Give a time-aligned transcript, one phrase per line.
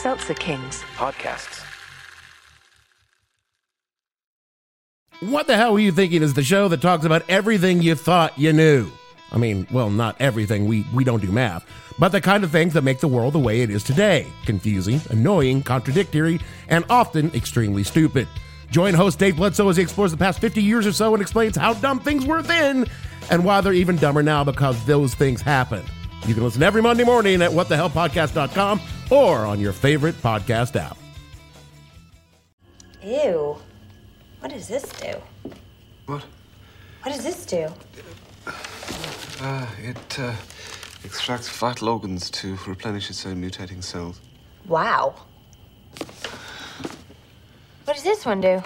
[0.00, 1.62] Seltzer Kings podcasts.
[5.20, 8.38] What the hell were you thinking is the show that talks about everything you thought
[8.38, 8.90] you knew?
[9.30, 11.66] I mean, well, not everything, we, we don't do math,
[11.98, 15.02] but the kind of things that make the world the way it is today confusing,
[15.10, 18.26] annoying, contradictory, and often extremely stupid.
[18.70, 21.56] Join host Dave Bledsoe as he explores the past 50 years or so and explains
[21.56, 22.86] how dumb things were then
[23.30, 25.84] and why they're even dumber now because those things happen.
[26.26, 28.80] You can listen every Monday morning at whatthehellpodcast.com
[29.10, 30.96] or on your favorite podcast app.
[33.02, 33.56] Ew.
[34.40, 35.14] What does this do?
[36.06, 36.24] What?
[37.02, 37.68] What does this do?
[39.40, 40.34] Uh, it uh,
[41.04, 44.20] extracts fat logans to replenish its own mutating cells.
[44.66, 45.14] Wow.
[47.84, 48.62] What does this one do?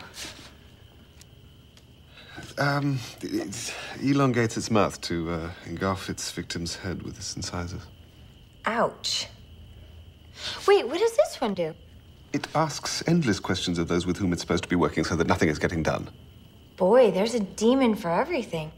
[2.58, 7.82] Um, it elongates its mouth to uh, engulf its victim's head with its incisors.
[8.64, 9.26] Ouch.
[10.66, 11.74] Wait, what does this one do?
[12.32, 15.26] It asks endless questions of those with whom it's supposed to be working so that
[15.26, 16.10] nothing is getting done.
[16.76, 18.72] Boy, there's a demon for everything.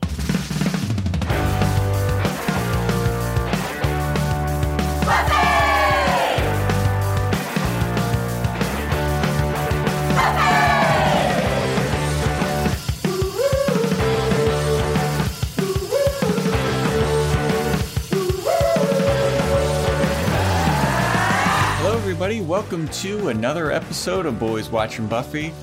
[22.27, 22.51] Everybody.
[22.51, 25.55] Welcome to another episode of Boys Watching Buffy.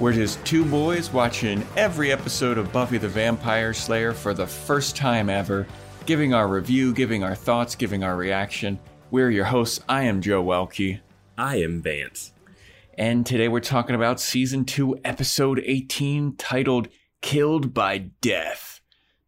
[0.00, 4.96] We're just two boys watching every episode of Buffy the Vampire Slayer for the first
[4.96, 5.64] time ever,
[6.06, 8.80] giving our review, giving our thoughts, giving our reaction.
[9.12, 9.78] We're your hosts.
[9.88, 10.98] I am Joe Welkie.
[11.36, 12.32] I am Vance.
[12.94, 16.88] And today we're talking about season 2, episode 18, titled
[17.20, 18.80] Killed by Death,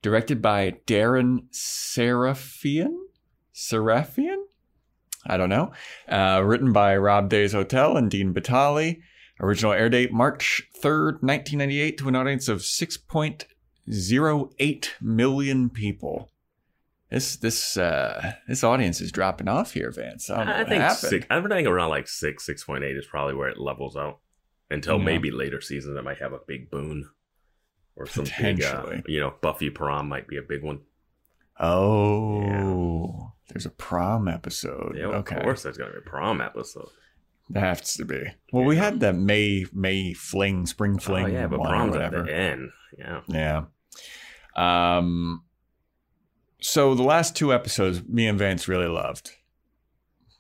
[0.03, 2.97] directed by Darren Sarafian?
[3.55, 4.39] Sarafian?
[5.27, 5.73] I don't know.
[6.09, 9.01] Uh, written by Rob Des Hotel and Dean Batali.
[9.41, 16.31] Original air date March 3rd, 1998, to an audience of 6.08 million people.
[17.11, 20.31] This this uh, this audience is dropping off here, Vance.
[20.31, 23.07] I, don't know I think six, I'm thinking around like six, six point eight is
[23.07, 24.21] probably where it levels out.
[24.71, 25.05] Until Yeah.
[25.07, 27.11] maybe later seasons, it might have a big boon,
[27.97, 30.83] or some big, uh, you know, Buffy prom might be a big one.
[31.59, 34.97] Oh, there's a prom episode.
[34.97, 36.89] Yeah, of okay, course, there's gonna be a prom episode.
[37.51, 38.23] that has to be.
[38.53, 42.33] Well, we had that May May fling, spring fling, oh yeah, but prom's at the
[42.33, 42.71] end.
[42.99, 43.63] Yeah, Yeah.
[44.57, 45.45] Um.
[46.63, 49.33] So the last two episodes, me and Vance really loved.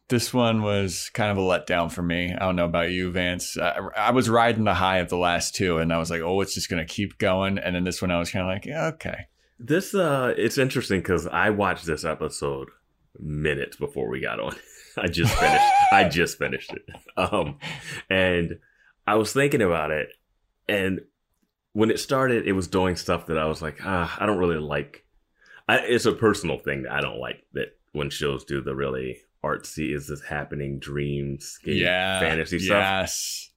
[0.08, 2.34] This one was kind of a letdown for me.
[2.34, 3.56] I don't know about you, Vance.
[3.56, 6.40] I, I was riding the high of the last two, and I was like, "Oh,
[6.40, 8.86] it's just gonna keep going." And then this one, I was kind of like, "Yeah,
[8.94, 9.26] okay."
[9.60, 12.70] this uh, it's interesting because I watched this episode
[13.18, 14.54] minutes before we got on.
[14.96, 15.64] I just finished.
[15.92, 16.88] I just finished it.
[17.16, 17.58] Um,
[18.08, 18.58] and
[19.06, 20.08] I was thinking about it,
[20.68, 21.00] and
[21.72, 24.58] when it started, it was doing stuff that I was like, ah, I don't really
[24.58, 25.04] like.
[25.68, 29.20] I, it's a personal thing that I don't like that when shows do the really
[29.42, 32.78] artsy is this happening dreamscape yeah, fantasy stuff.
[32.78, 33.50] Yes.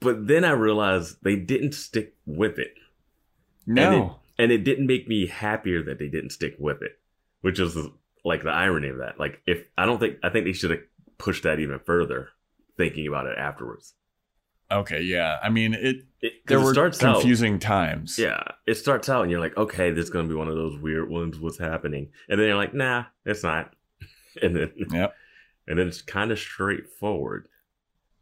[0.00, 2.74] But then I realized they didn't stick with it.
[3.66, 3.82] No.
[3.82, 6.98] And it, and it didn't make me happier that they didn't stick with it,
[7.40, 7.76] which is
[8.28, 9.18] like the irony of that.
[9.18, 10.80] Like, if I don't think, I think they should have
[11.18, 12.28] pushed that even further,
[12.76, 13.94] thinking about it afterwards.
[14.70, 15.00] okay.
[15.02, 15.38] Yeah.
[15.42, 15.96] I mean, it.
[16.20, 18.18] It, There it were starts out- confusing times.
[18.18, 20.56] yeah, it starts out and you're like, okay, this is going to be one of
[20.56, 21.38] those weird ones.
[21.38, 22.10] What's happening?
[22.28, 23.72] And then you're like, nah, it's not.
[24.42, 25.14] And then, Yep.
[25.68, 27.48] and then it's kind of straightforward.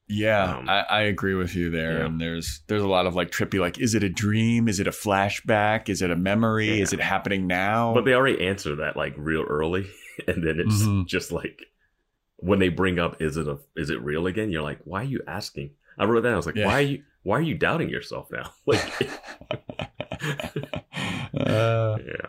[0.09, 1.99] Yeah, Um, I, I agree with you there.
[1.99, 2.05] yeah.
[2.07, 4.69] And there's there's a lot of like trippy, like, is it a dream?
[4.69, 5.89] Is it a flashback?
[5.89, 6.77] Is it a memory?
[6.77, 6.83] Yeah.
[6.83, 7.93] Is it happening now?
[7.93, 9.87] But they already answer that like real early,
[10.29, 11.07] and then it's Mhm.
[11.09, 11.61] just like
[12.37, 14.51] when they bring up, is it a, is it real again?
[14.51, 15.71] You're like, why are you asking?
[15.99, 16.35] I wrote that.
[16.35, 16.67] I was like, Yeah.
[16.67, 18.53] why are you, why are you doubting yourself now?
[18.67, 18.93] Like,
[21.37, 22.27] Uh, yeah.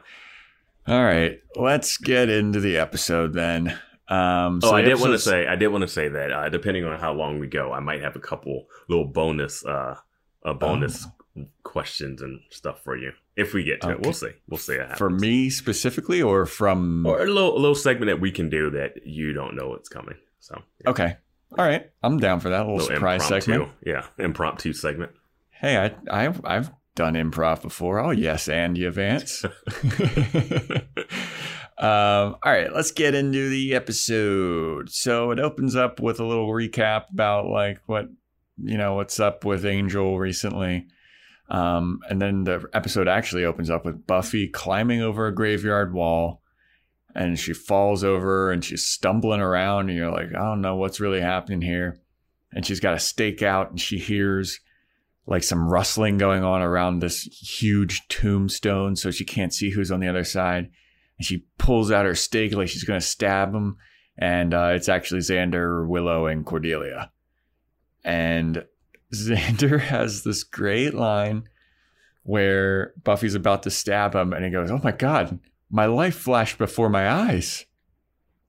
[0.87, 3.77] all right, let's get into the episode then.
[4.09, 6.85] Um, Oh, I did want to say, I did want to say that uh, depending
[6.85, 9.95] on how long we go, I might have a couple little bonus, uh,
[10.45, 11.05] uh bonus
[11.63, 14.01] questions and stuff for you if we get to it.
[14.01, 14.31] We'll see.
[14.49, 14.79] We'll see.
[14.95, 18.69] For me specifically, or from or a little, a little segment that we can do
[18.71, 20.15] that you don't know what's coming.
[20.39, 20.89] So, yeah.
[20.91, 21.17] okay,
[21.57, 23.69] all right, I'm down for that little, little surprise segment.
[23.85, 25.11] yeah, impromptu segment.
[25.49, 27.99] Hey, I I've I've done improv before.
[27.99, 29.45] Oh yes, and you Vance.
[31.79, 34.89] um, all right, let's get into the episode.
[34.89, 38.09] So it opens up with a little recap about like what
[38.61, 40.87] you know what's up with Angel recently.
[41.49, 46.41] Um, and then the episode actually opens up with Buffy climbing over a graveyard wall
[47.15, 50.99] and she falls over and she's stumbling around and you're like, I don't know what's
[50.99, 51.99] really happening here.
[52.51, 54.59] and she's got a stake out and she hears
[55.25, 59.99] like some rustling going on around this huge tombstone so she can't see who's on
[59.99, 60.69] the other side
[61.17, 63.77] and she pulls out her stake like she's going to stab him
[64.17, 67.11] and uh, it's actually xander willow and cordelia
[68.03, 68.65] and
[69.13, 71.43] xander has this great line
[72.23, 76.57] where buffy's about to stab him and he goes oh my god my life flashed
[76.57, 77.65] before my eyes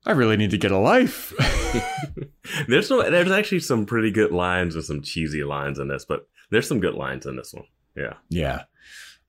[0.06, 1.32] i really need to get a life
[2.68, 6.28] there's some, there's actually some pretty good lines and some cheesy lines in this, but
[6.50, 7.66] there's some good lines in this one.
[7.96, 8.14] Yeah.
[8.28, 8.62] Yeah.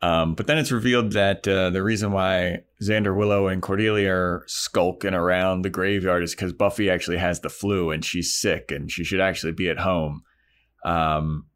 [0.02, 4.44] Um, but then it's revealed that uh, the reason why Xander Willow and Cordelia are
[4.48, 8.90] skulking around the graveyard is because Buffy actually has the flu and she's sick and
[8.90, 10.24] she should actually be at home.
[10.86, 11.48] Um,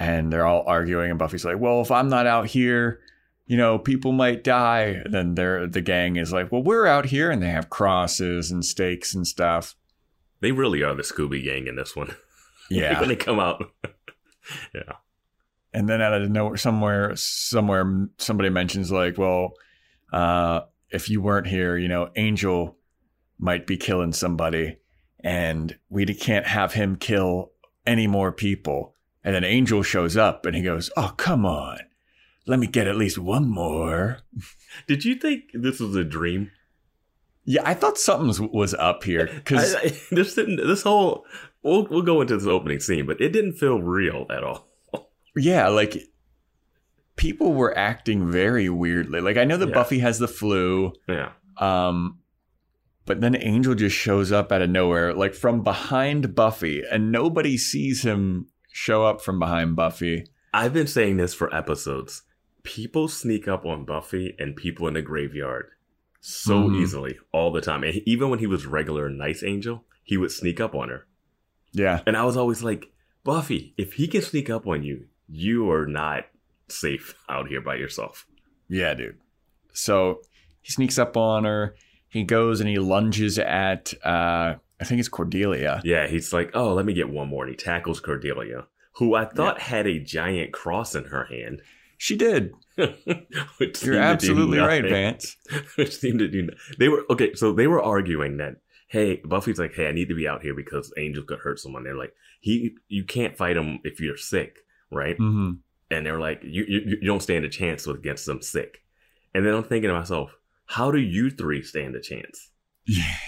[0.00, 3.00] and they're all arguing, and Buffy's like, "Well, if I'm not out here,
[3.46, 7.04] you know, people might die." And then they're, the gang is like, "Well, we're out
[7.04, 9.76] here," and they have crosses and stakes and stuff.
[10.40, 12.16] They really are the Scooby Gang in this one.
[12.72, 13.00] Yeah.
[13.00, 13.64] when they come out.
[14.72, 14.92] yeah.
[15.72, 19.52] And then out of nowhere somewhere somewhere somebody mentions like well
[20.12, 22.76] uh if you weren't here you know angel
[23.38, 24.76] might be killing somebody
[25.22, 27.52] and we can't have him kill
[27.86, 28.94] any more people
[29.24, 31.78] and then angel shows up and he goes oh come on
[32.46, 34.18] let me get at least one more
[34.86, 36.50] Did you think this was a dream?
[37.44, 39.74] yeah i thought something was- up here because
[40.10, 40.56] this didn't.
[40.66, 41.24] This whole.
[41.62, 44.69] We'll we'll go into this opening scene, but it didn't feel real at all.
[45.36, 45.96] Yeah like
[47.16, 49.74] people were acting very weirdly like i know that Yeah.
[49.74, 51.32] buffy has the flu Yeah.
[51.56, 52.20] Um,
[53.04, 57.58] but then Angel just shows up out of nowhere, like from behind Buffy, and nobody
[57.58, 60.26] sees him show up from behind Buffy.
[60.54, 62.22] I've been saying this for episodes.
[62.62, 65.70] People sneak up on Buffy and people in the graveyard
[66.20, 66.80] so Mhm.
[66.80, 67.82] easily all the time.
[67.84, 71.06] And even when he was regular nice angel, he would sneak up on her.
[71.72, 72.90] Yeah, And I was always like,
[73.24, 76.26] Buffy, if he can sneak up on you, you are not
[76.68, 78.26] safe out here by yourself.
[78.68, 79.18] yeah, dude.
[79.72, 80.20] So
[80.60, 81.74] he sneaks up on her.
[82.08, 85.80] He goes and he lunges at, uh, I think it's Cordelia.
[85.84, 87.44] Yeah, he's like, oh, let me get one more.
[87.44, 91.62] And he tackles Cordelia, who I thought had a giant cross in her hand.
[91.98, 92.52] She did.
[92.76, 94.82] You're absolutely right.
[94.82, 95.36] Vance.
[95.76, 96.48] which seemed to do.
[96.78, 97.34] They were okay.
[97.34, 98.56] So they were arguing that
[98.90, 101.84] hey, Buffy's like, hey, I need to be out here because Angel could hurt someone.
[101.84, 104.58] They're like, he, you can't fight him if you're sick,
[104.90, 105.16] right?
[105.16, 105.52] hmm
[105.90, 108.82] And they're like, you, you, you don't stand a chance against them sick.
[109.34, 110.34] And then I'm thinking to myself,
[110.66, 112.50] how do you three stand a chance?
[112.86, 113.14] Yeah.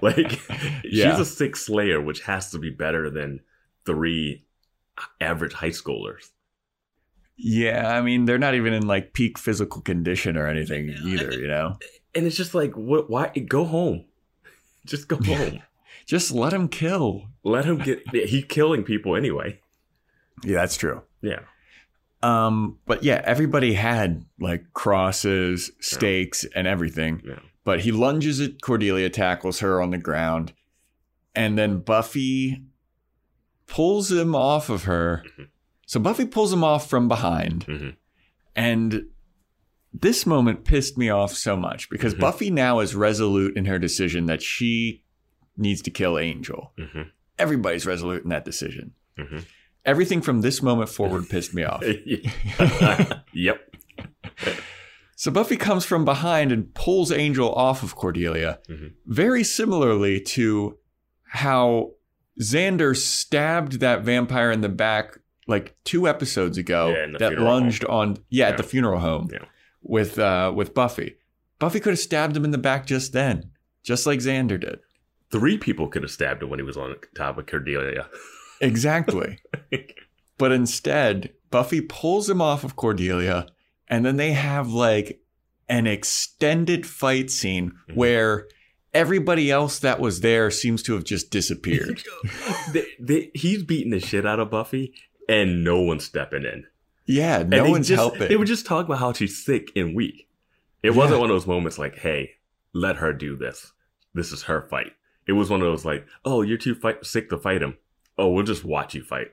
[0.00, 0.40] Like,
[0.84, 1.10] Yeah.
[1.10, 3.40] she's a sick Slayer, which has to be better than
[3.86, 4.44] three
[5.20, 6.30] average high schoolers.
[7.36, 11.46] Yeah, I mean, they're not even in like peak physical condition or anything either, you
[11.46, 11.78] know?
[12.14, 13.08] And it's just like, what?
[13.08, 13.28] Why?
[13.28, 14.04] Go home.
[14.84, 15.62] Just go home.
[16.06, 17.28] Just let him kill.
[17.44, 18.02] Let him get.
[18.12, 19.60] He's killing people anyway.
[20.44, 21.02] Yeah, that's true.
[21.20, 21.40] Yeah.
[22.22, 27.22] Um, but yeah, everybody had like crosses, stakes, and everything.
[27.24, 27.38] Yeah.
[27.64, 30.52] But he lunges at Cordelia, tackles her on the ground,
[31.34, 32.64] and then Buffy
[33.66, 35.24] pulls him off of her.
[35.38, 35.48] Mhm.
[35.86, 37.96] So Buffy pulls him off from behind, Mhm.
[38.54, 39.06] and
[39.92, 42.20] this moment pissed me off so much because Mhm.
[42.20, 45.02] Buffy now is resolute in her decision that she
[45.56, 46.72] needs to kill Angel.
[46.78, 47.10] Mhm.
[47.38, 48.92] Everybody's resolute in that decision.
[49.84, 51.82] Everything from this moment forward pissed me off.
[53.32, 53.60] yep.
[55.16, 58.92] So Buffy comes from behind and pulls Angel off of Cordelia, Mhm.
[59.06, 60.78] very similarly to
[61.28, 61.92] how
[62.40, 68.16] Xander stabbed that vampire in the back like two episodes ago Yeah, that lunged on
[68.30, 68.48] yeah, Yeah.
[68.50, 69.44] at the funeral home Yeah.
[69.82, 71.16] with uh with Buffy.
[71.58, 73.50] Buffy could have stabbed him in the back just then,
[73.84, 74.80] just like Xander did.
[75.30, 78.08] Three people could have stabbed him when he was on top of Cordelia.
[78.62, 79.38] Exactly.
[80.38, 83.46] But instead, Buffy pulls him off of Cordelia,
[83.86, 85.20] and then they have like
[85.68, 87.94] an extended fight scene Mhm.
[87.94, 88.48] where
[88.92, 92.02] everybody else that was there seems to have just disappeared.
[92.72, 94.94] They- they- he's beating the shit out of Buffy,
[95.28, 96.64] and no one's stepping in.
[97.06, 98.26] yeah, no one's just, helping.
[98.28, 100.28] They were just talking about how she's sick and weak.
[100.82, 100.96] It Yeah.
[100.96, 102.32] wasn't one of those moments like, "Hey,
[102.72, 103.72] let her do this.
[104.14, 104.92] This is her fight."
[105.28, 107.76] It was one of those like, "Oh, you're too fight- sick to fight him.
[108.22, 109.28] Oh, we'll just watch you fight."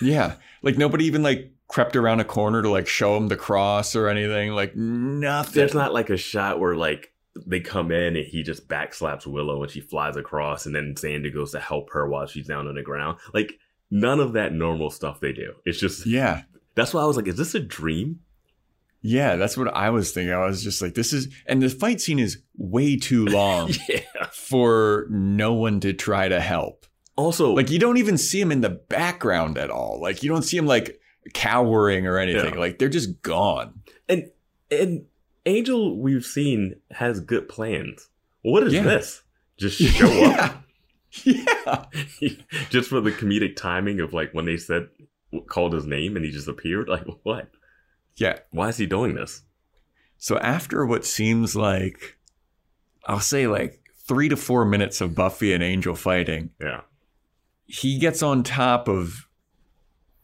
[0.00, 3.96] yeah, like nobody even like crept around a corner to like show him the cross
[3.96, 4.52] or anything.
[4.52, 5.54] Like nothing.
[5.54, 7.12] There's not like a shot where like
[7.46, 11.32] they come in and he just backslaps Willow and she flies across, and then Xander
[11.32, 13.18] goes to help her while she's down on the ground.
[13.32, 13.58] Like
[13.90, 15.54] none of that normal stuff they do.
[15.64, 16.42] It's just Yeah,
[16.74, 18.20] that's why I was like, "Is this a dream?"
[19.06, 20.32] yeah, that's what I was thinking.
[20.32, 24.00] I was just like, this is, and the fight scene is way too long yeah.
[24.32, 26.86] for no one to try to help.
[27.16, 29.98] Also, Like you don't even see him in the background at all.
[30.00, 31.00] Like you don't see him like
[31.34, 32.54] cowering or anything.
[32.54, 32.60] Yeah.
[32.60, 33.80] Like they're just gone.
[34.08, 34.30] and
[34.70, 35.06] and
[35.46, 38.08] Angel we've seen has good plans.
[38.42, 38.82] What is Yeah.
[38.82, 39.22] this?
[39.58, 40.62] Just show up
[41.24, 41.84] Yeah.
[42.70, 44.88] just for the comedic timing of like when they said
[45.48, 46.88] called his name and he just appeared.
[46.88, 47.48] Like what?
[48.16, 48.38] Yeah.
[48.50, 49.42] Why is he doing this?
[50.18, 52.18] So after what seems like
[53.06, 56.82] I'll say like three to four minutes of Buffy and Angel fighting, Yeah.
[57.66, 59.28] He gets on top of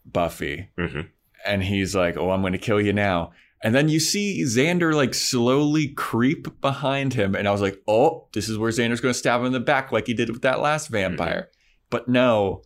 [0.05, 1.01] Buffy hmm
[1.45, 3.31] and he's like, "Oh, I'm going to kill you now."
[3.61, 8.27] And then you see Xander like slowly creep behind him, and I was like, "Oh,
[8.33, 10.41] this is where Xander's going to stab him in the back like he did with
[10.43, 11.49] that last vampire."
[11.89, 12.63] But no,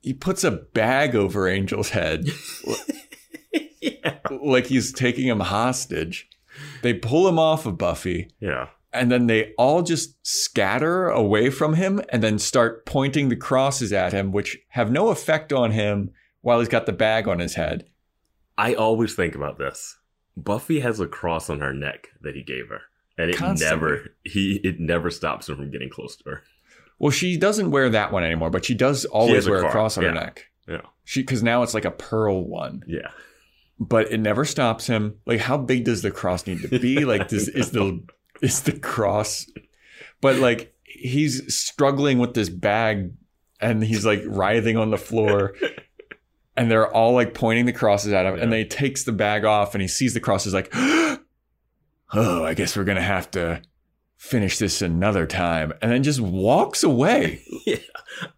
[0.00, 2.28] he puts a bag over Angel's head
[3.80, 4.18] yeah.
[4.42, 6.28] like he's taking him hostage.
[6.82, 8.68] They pull him off of Buffy, Yeah.
[8.96, 13.92] And then they all just scatter away from him and then start pointing the crosses
[13.92, 16.10] at him, which have no effect on him
[16.40, 17.88] while he's got the bag on his head.
[18.58, 19.98] I always think about this.
[20.36, 22.80] Buffy has a cross on her neck that he gave her.
[23.18, 23.76] And it Constantly.
[23.90, 26.42] never he it never stops him from getting close to her.
[26.98, 29.96] Well, she doesn't wear that one anymore, but she does always a wear a cross
[29.96, 30.46] on her neck.
[30.68, 30.82] Yeah.
[31.04, 33.08] She because now it's like a pearl one, Yeah.
[33.78, 35.14] but it never stops him.
[35.26, 37.04] Like, how big does the cross need to be?
[37.04, 38.02] Like, this is the
[38.42, 39.46] is the cross,
[40.20, 43.12] but like he's struggling with this bag,
[43.60, 45.54] and he's like writhing on the floor.
[46.58, 48.48] And they're all like pointing the crosses at him, and Yeah.
[48.48, 52.76] then he takes the bag off, and he sees the crosses, like, "Oh, I guess
[52.76, 53.60] we're gonna have to
[54.16, 57.42] finish this another time," and then just walks away.
[57.66, 57.76] Yeah.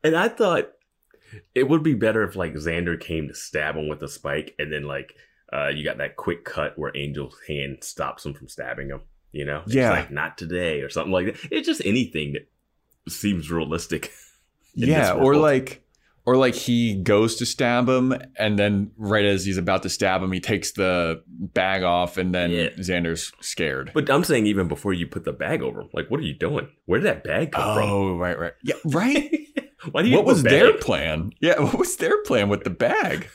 [0.03, 0.71] And I thought
[1.55, 4.73] it would be better if like Xander came to stab him with a spike and
[4.73, 5.15] then like
[5.53, 9.45] uh you got that quick cut where Angel's hand stops him from stabbing him, you
[9.45, 9.63] know?
[9.67, 9.91] It's Yeah.
[9.91, 11.37] like not today or something like that.
[11.51, 12.49] It's just anything that
[13.13, 14.13] seems realistic.
[14.75, 15.83] yeah, or like
[16.27, 20.23] or like he goes to stab him and then right as he's about to stab
[20.23, 22.69] him he takes the bag off and then Yeah.
[22.79, 23.91] Xander's scared.
[23.95, 26.35] But I'm saying even before you put the bag over him, like what are you
[26.35, 26.69] doing?
[26.85, 27.89] Where did that bag come from?
[27.89, 28.53] Oh, right, right.
[28.63, 29.31] Yeah, right.
[29.93, 31.31] Why do you what was their plan?
[31.41, 33.29] Yeah, what was their plan with the bag?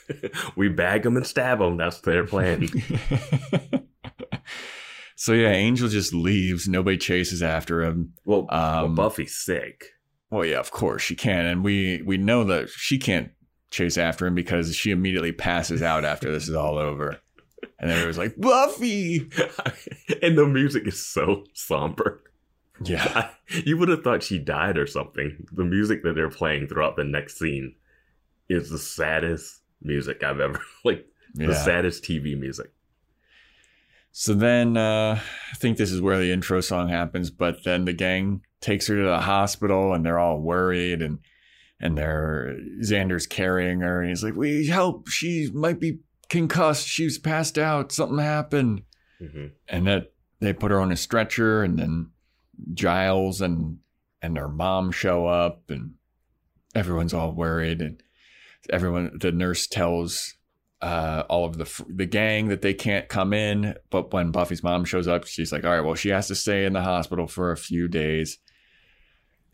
[0.56, 1.78] we bag them and stab them.
[1.78, 2.68] That's their plan.
[5.24, 6.68] So yeah, Angel just leaves.
[6.68, 8.14] Nobody chases after him.
[8.26, 9.86] well, well, Um, Buffy's sick.
[10.30, 13.32] Well, yeah, of course she can, and we we know that she can't
[13.72, 17.22] chase after him because she immediately passes out after this is all over.
[17.80, 19.20] And then it was like Buffy.
[20.22, 22.22] and the music is so somber.
[22.84, 23.30] Yeah,
[23.66, 25.48] you would have thought she died or something.
[25.54, 27.76] The music that they're playing throughout the next scene
[28.50, 32.74] is the saddest music I've ever like the saddest TV music.
[34.16, 37.94] So then uh, I think this is where the intro song happens, but then the
[37.94, 41.20] gang takes her to the hospital and they're all worried and
[41.80, 47.18] and they're Xander's carrying her and he's like, We help, she might be concussed, she's
[47.18, 48.84] passed out, something happened.
[49.20, 52.12] hmm And that they put her on a stretcher and then
[52.72, 53.80] Giles and
[54.22, 55.96] and her mom show up and
[56.76, 58.02] everyone's all worried and
[58.70, 60.36] everyone the nurse tells
[60.84, 63.76] uh, all of the the gang that they can't come in.
[63.90, 66.66] But when Buffy's mom shows up, she's like, "All right, well, she has to stay
[66.66, 68.38] in the hospital for a few days."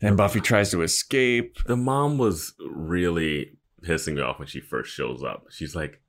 [0.00, 1.58] Then Buffy tries to escape.
[1.66, 5.44] The mom was really pissing me off when she first shows up.
[5.50, 6.00] She's like,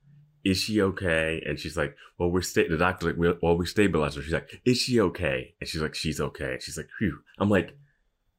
[0.44, 3.66] "Is she okay?" And she's like, "Well, we're sta-, the doctor's like, "Well, well, we
[3.66, 7.18] stabilized her." She's like, "Is she okay?" And she's like, "She's okay." She's like, "Phew."
[7.38, 7.76] I'm like,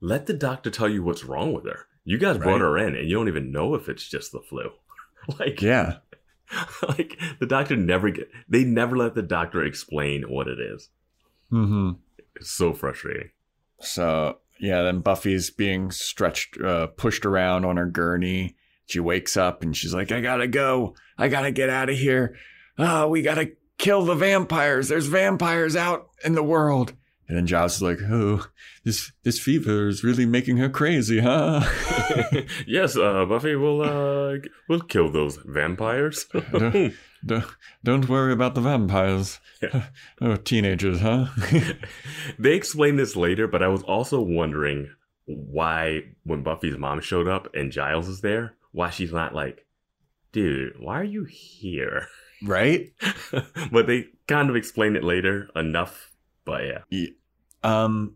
[0.02, 1.86] "Let the doctor tell you what's wrong with her.
[2.04, 2.44] You guys Right.
[2.44, 4.72] brought her in, and you don't even know if it's just the flu."
[5.40, 5.98] like, Yeah,
[6.88, 8.30] like the doctor never get.
[8.48, 10.90] They never let the doctor explain what it is.
[11.52, 11.92] Mm-hmm.
[12.36, 13.30] It's so frustrating.
[13.80, 18.56] So yeah, then Buffy's being stretched, uh, pushed around on her gurney.
[18.86, 20.96] She wakes up and she's like, "I gotta go.
[21.18, 22.36] I gotta get out of here.
[22.78, 24.90] Oh, we gotta kill the vampires.
[24.90, 26.94] There's vampires out in the world."
[27.28, 28.48] And then Giles is like, "Oh,
[28.84, 31.62] this this fever is really making her crazy, huh?"
[32.68, 34.38] yes, uh, Buffy will uh,
[34.68, 36.26] will kill those vampires.
[36.52, 36.94] don't,
[37.26, 37.46] don't,
[37.84, 39.40] don't worry about the vampires.
[39.62, 39.86] Yeah.
[40.22, 41.28] Oh, teenagers, huh?
[42.40, 44.90] they explain this later, but I was also wondering
[45.26, 49.66] why, when Buffy's mom showed up and Giles is there, why she's not like,
[50.34, 52.08] dude, why are you here?
[52.44, 52.92] right?
[53.72, 56.12] but they kind of explain it later enough.
[56.46, 57.06] But yeah,
[57.64, 58.16] Um,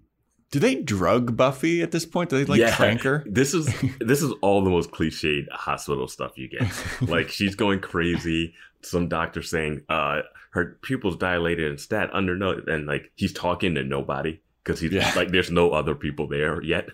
[0.52, 2.30] do they drug Buffy at this point?
[2.30, 2.76] Do they like Yeah.
[2.76, 3.24] crank her?
[3.30, 6.64] this is this is all the most cliched hospital stuff you get.
[7.02, 8.54] like she's going crazy.
[8.82, 13.76] Some doctor saying uh her pupils dilated and stat under no, and like he's talking
[13.76, 15.12] to nobody because he's Yeah.
[15.16, 16.88] like there's no other people there yet.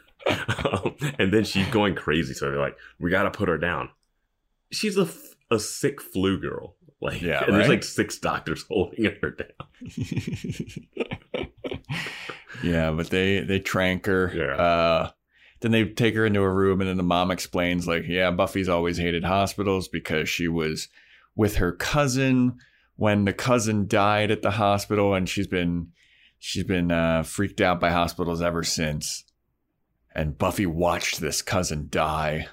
[0.65, 2.33] um, and then she's going crazy.
[2.33, 3.89] So they're like, we got to put her down.
[4.71, 6.75] She's a, f- a sick flu girl.
[7.03, 9.67] Like, Yeah, and there's like six doctors holding her down.
[12.63, 14.31] yeah, but they they trank her.
[14.33, 14.55] Yeah.
[14.55, 15.11] Uh,
[15.59, 18.67] then they take her into a room, and then the mom explains, like, yeah, Buffy's
[18.69, 20.87] always hated hospitals because she was
[21.35, 22.57] with her cousin
[22.95, 25.91] when the cousin died at the hospital, and she's been
[26.39, 29.25] she's been uh, freaked out by hospitals ever since.
[30.15, 32.47] And Buffy watched this cousin die.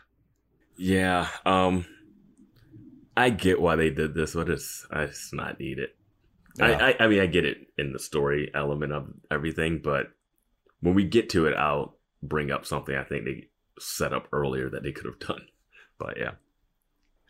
[0.77, 1.29] Yeah.
[1.45, 1.85] Um,
[3.21, 5.91] I get why they did this, but it's, it's not needed.
[6.57, 6.67] Yeah.
[6.67, 10.07] I, I, I mean, I get it in the story element of everything, but
[10.81, 13.49] when we get to it, I'll bring up something I think they
[13.79, 15.43] set up earlier that they could have done.
[15.99, 16.31] But yeah.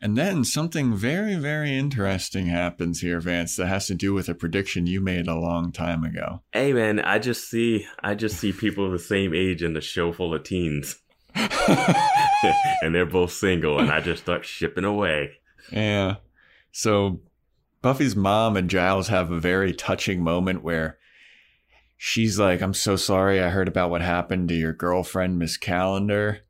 [0.00, 4.34] And then something very, very interesting happens here, Vance, that has to do with a
[4.34, 6.42] prediction you made a long time ago.
[6.52, 10.12] Hey man, I just see I just see people the same age in the show
[10.12, 11.00] full of teens.
[11.34, 15.39] and they're both single and I just start shipping away.
[15.72, 16.16] Yeah.
[16.72, 17.20] So
[17.82, 20.98] Buffy's mom and Giles have a very touching moment where
[21.96, 26.40] she's like, I'm so sorry I heard about what happened to your girlfriend, Miss Calendar.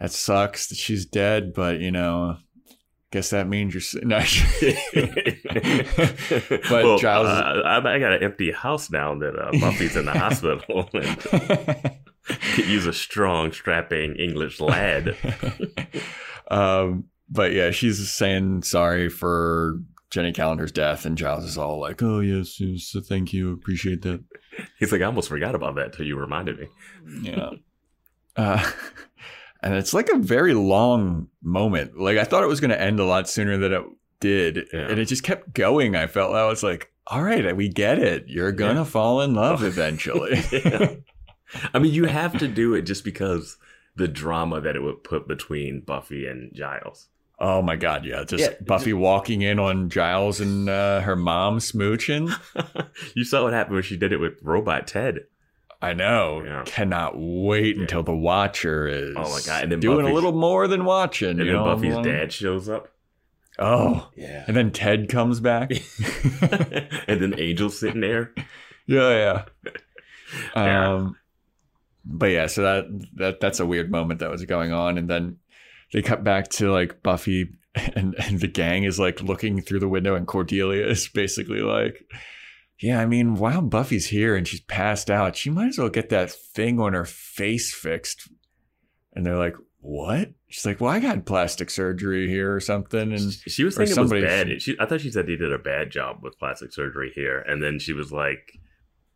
[0.00, 2.38] That sucks that she's dead, but you know,
[3.12, 3.80] guess that means you're.
[3.80, 4.18] s- No.
[6.68, 7.26] but well, Giles.
[7.28, 11.96] uh, I, I got an empty house now that uh, Buffy's in the hospital and
[12.54, 15.16] could use a strong, strapping English lad.
[16.50, 19.78] um, but yeah, she's saying sorry for
[20.10, 24.22] Jenny Calendar's death, and Giles is all like, "Oh yes, yes thank you, appreciate that."
[24.78, 26.66] He's like, I almost forgot about that till you reminded me.
[27.22, 27.50] Yeah.
[28.34, 28.66] Uh,
[29.62, 31.98] and it's like a very long moment.
[31.98, 33.82] Like I thought it was going to end a lot sooner than it
[34.20, 34.88] did, Yeah.
[34.88, 35.96] and it just kept going.
[35.96, 38.24] I felt I was like, "All right, we get it.
[38.28, 38.84] You're gonna Yeah.
[38.84, 40.94] fall in love eventually." Yeah.
[41.74, 43.58] I mean, you have to do it just because
[43.96, 47.08] the drama that it would put between Buffy and Giles.
[47.38, 48.24] Oh my god, yeah!
[48.24, 52.32] Just Yeah, Buffy walking in on Giles and uh, her mom smooching.
[53.14, 55.20] you saw what happened when she did it with Robot Ted.
[55.80, 56.42] I know.
[56.44, 56.62] Yeah.
[56.64, 57.82] Cannot wait Yeah.
[57.82, 59.14] until the Watcher is.
[59.16, 61.30] Oh my God, and then doing a little more than watching.
[61.30, 62.88] And then know, Buffy's along- dad shows up.
[63.58, 64.44] Oh, Yeah.
[64.46, 65.72] and then Ted comes back.
[67.08, 68.32] and then Angel's sitting there.
[68.86, 69.70] Yeah, yeah.
[70.56, 70.94] Yeah.
[70.94, 71.16] Um,
[72.04, 75.36] but yeah, so that that that's a weird moment that was going on, and then
[75.92, 77.50] they cut back to like Buffy
[77.94, 82.04] and and the gang is like looking through the window, and Cordelia is basically like,
[82.78, 86.10] "Yeah, I mean, while Buffy's here and she's passed out, she might as well get
[86.10, 88.28] that thing on her face fixed."
[89.14, 93.32] And they're like, "What?" She's like, "Well, I got plastic surgery here or something," and
[93.32, 94.60] she was thinking it was bad.
[94.60, 97.62] She, I thought she said they did a bad job with plastic surgery here, and
[97.62, 98.58] then she was like,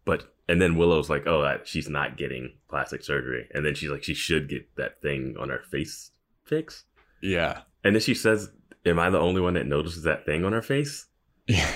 [0.07, 3.91] "But," and then Willow's like, "Oh, that, she's not getting plastic surgery," and then she's
[3.91, 6.11] like, "She should get that thing on her face
[6.47, 6.85] fixed,"
[7.23, 8.51] yeah, and then she says,
[8.85, 11.07] "Am I the only one that notices that thing on her face?"
[11.47, 11.71] yeah.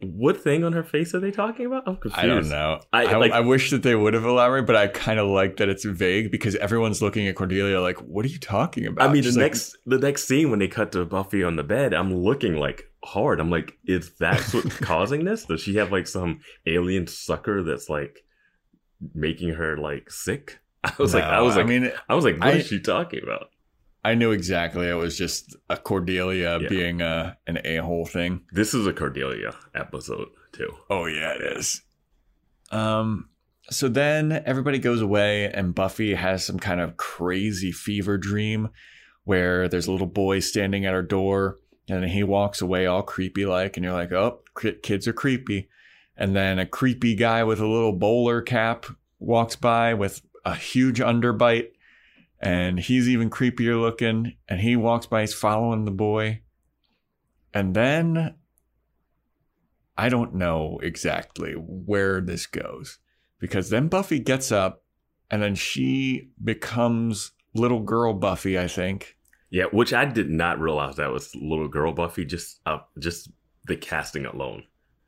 [0.00, 1.84] What thing on her face are they talking about?
[1.86, 2.18] I'm confused.
[2.22, 2.80] I don't know.
[2.92, 5.56] I- I, like- I wish that they would have elaborated, but I kind of like
[5.56, 9.12] that it's vague because everyone's looking at Cordelia like, "What are you talking about?" I
[9.12, 11.94] mean, the like, next the next scene when they cut to Buffy on the bed,
[11.94, 13.40] I'm looking like hard.
[13.40, 15.46] I'm like, is that what's causing this?
[15.46, 18.22] Does she have like some alien sucker that's like
[19.14, 20.58] making her like sick?
[20.84, 22.80] I was like, I was like, I mean, I was like, what is I- she
[22.80, 23.48] talking about?
[24.10, 24.88] I knew exactly.
[24.88, 26.68] It was just a Cordelia Yeah.
[26.68, 28.42] being a an a hole thing.
[28.52, 30.72] This is a Cordelia episode too.
[30.88, 31.82] Oh yeah, it is.
[32.70, 33.28] Um.
[33.68, 38.68] So then everybody goes away, and Buffy has some kind of crazy fever dream
[39.24, 43.44] where there's a little boy standing at her door, and he walks away all creepy
[43.44, 44.40] like, and you're like, oh,
[44.82, 45.68] kids are creepy.
[46.16, 48.86] And then a creepy guy with a little bowler cap
[49.18, 51.70] walks by with a huge underbite,
[52.40, 54.36] and he's even creepier looking.
[54.48, 56.42] And he walks by, he's following the boy.
[57.54, 58.34] And then
[59.96, 62.98] I don't know exactly where this goes
[63.38, 64.82] because then Buffy gets up
[65.30, 69.16] and then she becomes little girl Buffy, I think.
[69.50, 72.24] Yeah, which I did not realize that was little girl Buffy.
[72.24, 73.30] Just uh, just
[73.66, 74.64] the casting alone.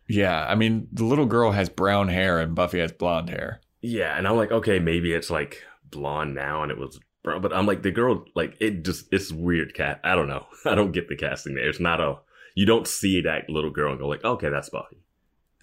[0.09, 3.61] Yeah, I mean, the little girl has brown hair and Buffy has blonde hair.
[3.83, 7.41] Yeah, and I'm like, okay, maybe it's like blonde now, and it was brown.
[7.43, 9.75] But I'm like, the girl, like, it just it's weird.
[9.75, 10.47] Cat, I don't know.
[10.65, 11.69] I don't get the casting there.
[11.69, 12.19] It's not a
[12.55, 14.99] you don't see that little girl and go like, okay, that's Buffy.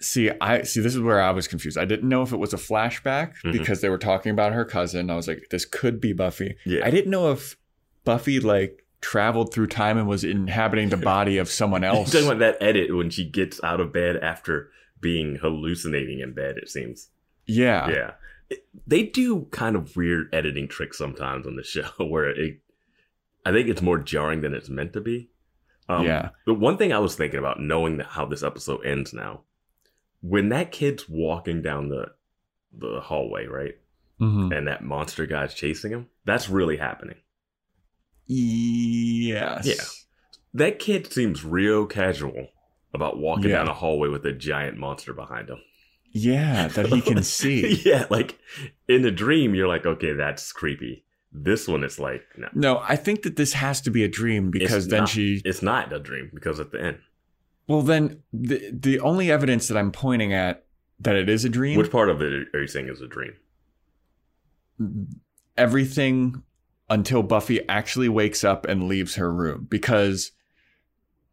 [0.00, 1.78] See, I see this is where I was confused.
[1.78, 3.52] I didn't know if it was a flashback Mhm.
[3.52, 5.10] because they were talking about her cousin.
[5.10, 6.56] I was like, this could be Buffy.
[6.66, 7.56] Yeah, I didn't know if
[8.04, 12.12] Buffy like traveled through time and was inhabiting the body of someone else.
[12.12, 16.56] talking about that edit when she gets out of bed after being hallucinating in bed.
[16.58, 17.08] It seems.
[17.46, 17.88] yeah.
[17.88, 18.10] Yeah,
[18.86, 22.60] they do kind of weird editing tricks sometimes on the show where it,
[23.44, 25.30] I think it's more jarring than it's meant to be.
[25.88, 26.30] Um, Yeah.
[26.46, 29.42] The one thing I was thinking about, knowing that how this episode ends now,
[30.20, 32.12] when that kid's walking down the
[32.78, 33.74] the hallway, right,
[34.20, 34.52] mm-hmm.
[34.52, 37.16] and that monster guy's chasing him, that's really happening.
[38.26, 39.66] Yes.
[39.66, 39.84] Yeah.
[40.54, 42.48] That kid seems real casual
[42.92, 43.58] about walking Yeah.
[43.58, 45.60] down a hallway with a giant monster behind him.
[46.18, 47.82] Yeah, that he can see.
[47.84, 48.38] yeah, like
[48.88, 51.04] in a dream, you're like, okay, that's creepy.
[51.32, 54.50] This one is like, no, No, I think that this has to be a dream
[54.50, 55.42] because It's then not- she.
[55.44, 56.98] it's not a dream because at the end,
[57.68, 60.64] Well, then the the only evidence that I'm pointing at
[61.00, 63.34] that it is a dream, which part of it are you saying is a dream?
[65.56, 66.42] everything
[66.88, 69.66] until Buffy actually wakes up and leaves her room.
[69.68, 70.32] Because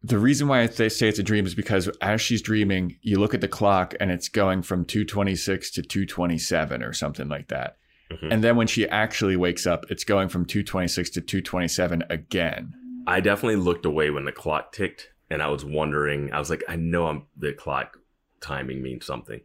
[0.06, 3.32] the reason why I say it's a dream is because as she's dreaming, you look
[3.34, 7.78] at the clock and it's going from 226 to 227 or something like that.
[8.10, 8.28] Mhm.
[8.32, 12.74] And then when she actually wakes up, it's going from 226 to 227 again.
[13.06, 16.32] I definitely looked away when the clock ticked, and I was wondering.
[16.32, 17.98] I was like, I know I'm the clock
[18.40, 19.40] timing means something,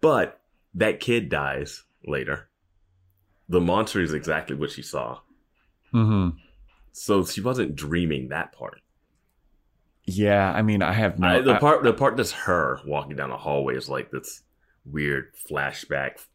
[0.00, 0.40] but
[0.74, 2.48] that kid dies later.
[3.48, 5.20] The monster is exactly what she saw,
[5.94, 6.36] Mm-hmm.
[6.92, 8.80] so she wasn't dreaming that part.
[10.14, 11.26] Yeah, I mean, I have no.
[11.28, 14.42] I- the I- part, the part that's her walking down the hallway is like this
[14.84, 16.26] weird flashback,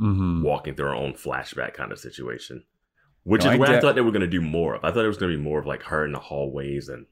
[0.00, 0.42] Mhm.
[0.42, 2.64] walking through her own flashback kind of situation,
[3.22, 4.84] which No, is I what I thought they were going to do more of.
[4.84, 7.06] I thought it was going to be more of like her in the hallways and.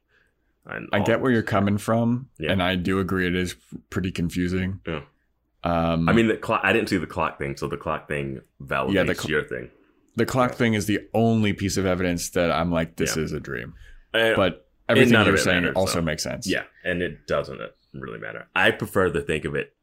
[0.65, 2.51] and I get where you're coming from, Yeah.
[2.53, 3.55] and I do agree it is
[3.89, 4.79] pretty confusing.
[4.87, 5.01] Yeah.
[5.65, 6.61] Um, I mean, the clock.
[6.63, 9.43] I didn't see the clock thing, so the clock thing validates Yeah, the cl- your
[9.43, 9.71] thing.
[10.15, 13.23] the clock thing is the only piece of evidence that I'm like, this Yeah.
[13.23, 13.73] is a dream.
[14.13, 16.05] Uh, But everything you're saying matters, also though.
[16.05, 16.47] makes sense.
[16.47, 17.59] yeah, and it doesn't
[17.93, 18.47] really matter.
[18.55, 19.73] I prefer to think of it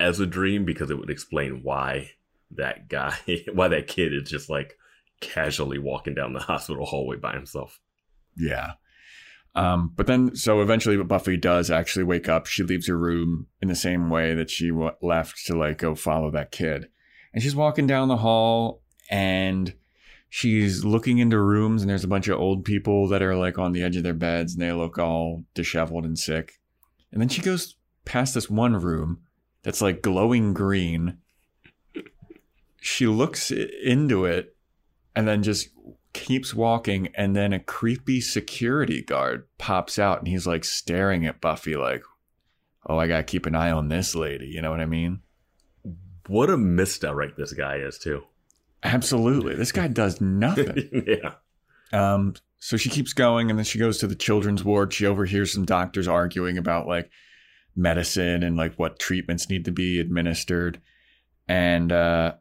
[0.00, 2.10] as a dream because it would explain why
[2.50, 3.16] that guy,
[3.52, 4.74] why that kid is just like
[5.20, 7.80] casually walking down the hospital hallway by himself.
[8.36, 8.72] Yeah.
[9.54, 12.46] Um, but then, so eventually, Buffy does actually wake up.
[12.46, 15.94] She leaves her room in the same way that she w- left to like go
[15.94, 16.88] follow that kid.
[17.34, 19.74] And she's walking down the hall and
[20.34, 23.72] she's looking into rooms, and there's a bunch of old people that are like on
[23.72, 26.58] the edge of their beds and they look all disheveled and sick.
[27.12, 29.20] And then she goes past this one room
[29.62, 31.18] that's like glowing green.
[32.80, 34.56] She looks into it
[35.14, 35.68] and then just
[36.14, 41.40] keeps walking and then a creepy security guard pops out and he's like staring at
[41.40, 42.02] Buffy like
[42.86, 45.20] oh I got to keep an eye on this lady you know what I mean
[46.26, 48.24] What a misdirect this guy is too.
[48.82, 49.54] Absolutely.
[49.54, 51.02] This guy does nothing.
[51.22, 51.34] Yeah,
[51.92, 54.92] um so she keeps going and then she goes to the children's ward.
[54.92, 57.10] She overhears some doctors arguing about like
[57.74, 60.80] medicine and like what treatments need to be administered.
[61.48, 62.34] And uh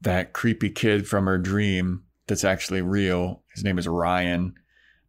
[0.00, 4.54] that creepy kid from her dream that's actually real his name is ryan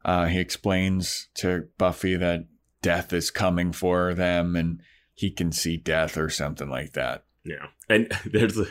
[0.03, 2.47] uh he explains to buffy that
[2.81, 4.81] death is coming for them and
[5.13, 7.25] he can see death or something like that.
[7.43, 7.67] Yeah.
[7.89, 8.67] And there's a,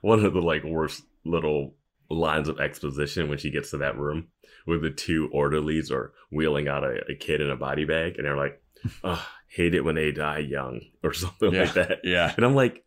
[0.00, 1.74] one of the like worst little
[2.10, 4.28] lines of exposition when she gets to that room
[4.66, 8.24] where the two orderlies are wheeling out a, a kid in a body bag, and
[8.26, 8.62] they're like,
[9.02, 11.98] oh, "Hate it when they die young" or something yeah like that.
[12.04, 12.84] yeah And I'm like,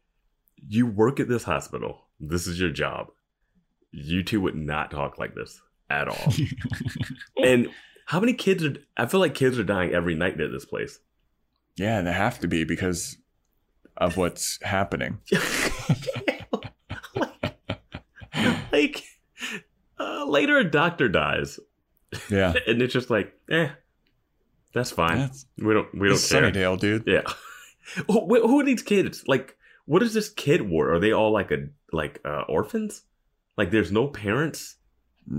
[0.67, 2.07] you work at this hospital.
[2.19, 3.07] This is your job.
[3.91, 6.33] You two would not talk like this at all.
[7.43, 7.69] and
[8.05, 8.75] how many kids are?
[8.97, 10.99] I feel like kids are dying every night at this place.
[11.77, 13.17] yeah they have to be because
[13.97, 15.19] of what's happening
[18.71, 19.03] like
[19.99, 21.59] uh, later, a doctor dies,
[22.29, 23.69] yeah and it's just like, eh,
[24.73, 25.17] that's fine.
[25.17, 25.93] That's- we don't.
[25.93, 26.41] We don't care.
[26.51, 27.03] Sunnydale, dude.
[27.07, 27.23] Yeah.
[28.07, 29.23] who, who are these kids?
[29.27, 29.55] Like,
[29.85, 30.89] what is this kid ward?
[30.91, 33.03] Are they all like a like uh, orphans?
[33.57, 34.75] Like, there's no parents.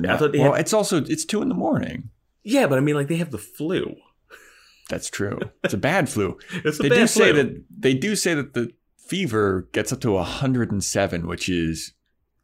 [0.07, 2.11] I thought they well, had- it's also it's two in the morning.
[2.43, 3.97] Yeah, but I mean, like, they have the flu.
[4.89, 5.39] That's true.
[5.65, 6.39] It's a bad flu.
[6.65, 7.43] It's a they do say flu.
[7.43, 11.93] that they do say that the fever gets up to 107, which is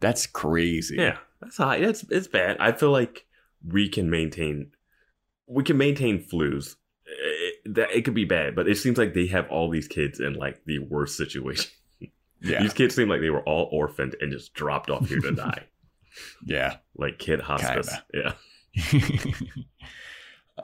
[0.00, 0.96] that's crazy.
[0.96, 1.76] Yeah, that's high.
[1.76, 2.56] It's it's bad.
[2.58, 3.26] I feel like
[3.66, 4.72] we can maintain
[5.46, 6.76] we can maintain flus.
[7.06, 10.20] It, that it could be bad, but it seems like they have all these kids
[10.20, 11.70] in like the worst situation.
[12.40, 15.32] yeah, These kids seem like they were all orphaned and just dropped off here to
[15.34, 15.64] die,
[16.44, 16.76] yeah.
[16.96, 17.94] like kid hospice.
[18.12, 18.36] Kinda.
[18.74, 19.12] Yeah,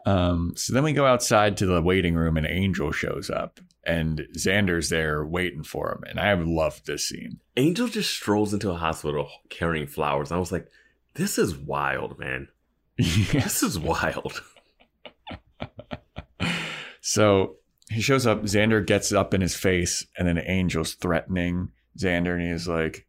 [0.07, 0.53] um.
[0.57, 4.89] So then we go outside to the waiting room, and Angel shows up, and Xander's
[4.89, 7.41] there waiting for him, and I loved this scene.
[7.57, 10.31] Angel just strolls into a hospital carrying flowers.
[10.31, 10.69] And I was like,
[11.15, 12.49] this is wild, man.
[12.97, 14.43] This is wild.
[17.03, 17.57] So
[17.91, 18.43] he shows up.
[18.43, 23.07] Xander gets up in his face, and then Angel's threatening Xander and he's like,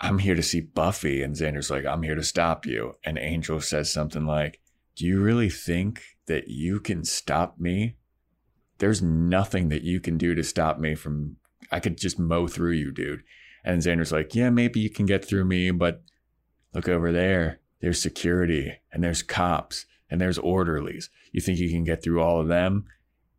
[0.00, 1.22] I'm here to see Buffy.
[1.22, 2.94] And Xander's like, I'm here to stop you.
[3.04, 4.60] And Angel says something like,
[4.96, 7.96] Do you really think that you can stop me?
[8.78, 11.36] There's nothing that you can do to stop me from,
[11.70, 13.22] I could just mow through you, dude.
[13.62, 16.02] And Xander's like, Yeah, maybe you can get through me, but
[16.72, 17.60] look over there.
[17.80, 21.10] There's security and there's cops and there's orderlies.
[21.30, 22.86] You think you can get through all of them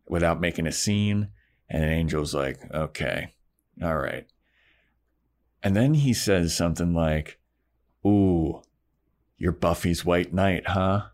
[0.06, 1.28] without making a scene?
[1.68, 3.34] And Angel's like, Okay,
[3.82, 4.26] all right.
[5.62, 7.40] And then he says something like,
[8.06, 8.62] Ooh,
[9.38, 11.06] you're Buffy's White Knight, huh?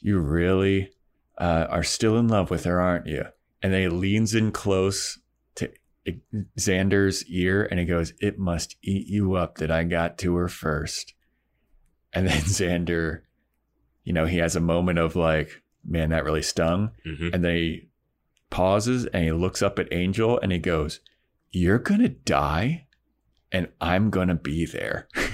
[0.00, 0.92] You really
[1.38, 3.24] uh, are still in love with her, aren't you?
[3.62, 5.18] And then he leans in close
[5.56, 5.70] to
[6.58, 10.48] Xander's ear and he goes, It must eat you up that I got to her
[10.48, 11.14] first.
[12.12, 13.22] And then Xander,
[14.04, 16.90] you know, he has a moment of like, Man, that really stung.
[17.06, 17.34] Mhm.
[17.34, 17.88] And then he
[18.50, 21.00] pauses and he looks up at Angel and he goes,
[21.50, 22.86] You're going to die
[23.50, 25.08] and I'm going to be there.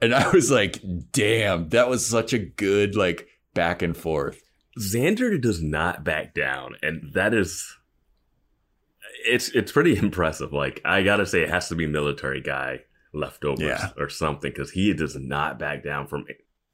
[0.00, 0.80] and I was like,
[1.12, 4.42] Damn, that was such a good, like, back and forth.
[4.78, 7.76] Xander does not back down, and that is
[9.26, 10.52] it's it's pretty impressive.
[10.52, 12.80] Like I gotta say, it has to be military guy
[13.12, 13.90] leftovers Yeah.
[13.96, 16.26] or something because he does not back down from.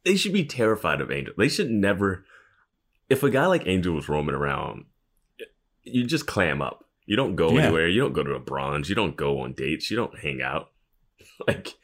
[0.04, 1.32] They should be terrified of Angel.
[1.38, 2.24] They should never.
[3.08, 4.84] If a guy like Angel was roaming around,
[5.82, 6.84] you just clam up.
[7.06, 7.64] You don't go Yeah.
[7.64, 7.88] anywhere.
[7.88, 8.88] You don't go to a bronze.
[8.88, 9.90] You don't go on dates.
[9.90, 10.70] You don't hang out.
[11.48, 11.74] Like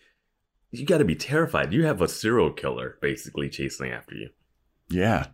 [0.72, 1.72] you got to be terrified.
[1.72, 4.30] You have a serial killer basically chasing after you.
[4.88, 5.28] Yeah.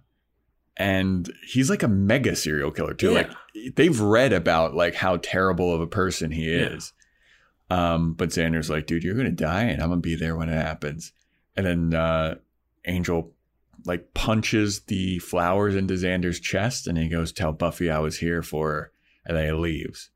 [0.77, 3.13] And he's like a mega serial killer too.
[3.13, 3.15] Yeah.
[3.55, 6.67] Like they've read about like how terrible of a person he Yeah.
[6.75, 6.93] is.
[7.71, 10.55] Um, but Xander's like, dude, you're gonna die and I'm gonna be there when it
[10.61, 11.13] happens.
[11.57, 12.35] And then uh
[12.85, 13.33] Angel
[13.85, 18.43] like punches the flowers into Xander's chest and he goes, Tell Buffy I was here
[18.43, 18.93] for her.
[19.25, 20.11] And then he leaves.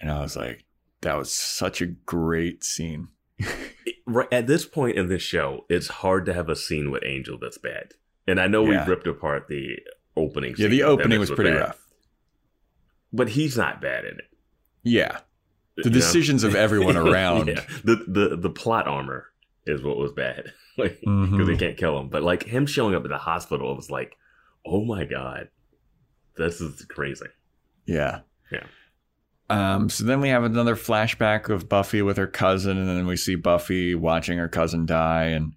[0.00, 0.64] And I was like,
[1.00, 3.08] that was such a great scene.
[4.06, 7.38] right at this point in this show, it's hard to have a scene with Angel
[7.40, 7.92] that's bad.
[8.26, 8.84] And I know Yeah.
[8.84, 9.78] we ripped apart the
[10.16, 10.54] opening.
[10.58, 11.60] Yeah, the opening was pretty bad.
[11.60, 11.78] rough.
[13.12, 14.30] but he's not bad in it.
[14.82, 15.18] Yeah.
[15.76, 15.94] The You know?
[15.94, 17.48] decisions of everyone around.
[17.48, 17.64] yeah.
[17.84, 19.26] The the the plot armor
[19.66, 21.46] is what was bad, like because Mhm.
[21.46, 22.08] they can't kill him.
[22.08, 24.16] But like him showing up at the hospital, it was like,
[24.66, 25.48] oh my god,
[26.36, 27.26] this is crazy.
[27.86, 28.20] Yeah.
[28.50, 28.66] Yeah.
[29.52, 33.18] Um, so then we have another flashback of Buffy with her cousin, and then we
[33.18, 35.52] see Buffy watching her cousin die, and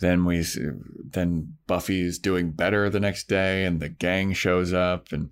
[0.00, 0.66] then we see,
[1.10, 5.30] then Buffy's doing better the next day, and the gang shows up, and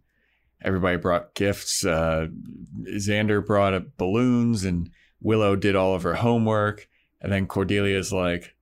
[0.64, 1.84] everybody brought gifts.
[1.84, 2.28] Uh,
[2.84, 4.88] Xander brought up balloons, and
[5.20, 6.88] Willow did all of her homework,
[7.20, 8.54] and then Cordelia's like,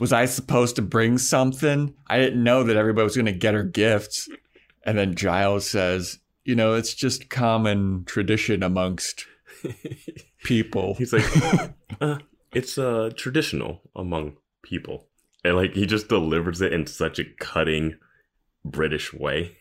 [0.00, 1.94] "Was I supposed to bring something?
[2.08, 4.28] I didn't know that everybody was going to get her gifts."
[4.82, 6.18] And then Giles says,
[6.48, 9.26] you know, it's just common tradition amongst
[10.44, 10.94] people.
[10.94, 11.26] He's like,
[12.00, 12.20] uh,
[12.54, 15.08] it's uh traditional among people,
[15.44, 17.98] and like he just delivers it in such a cutting
[18.64, 19.58] British way.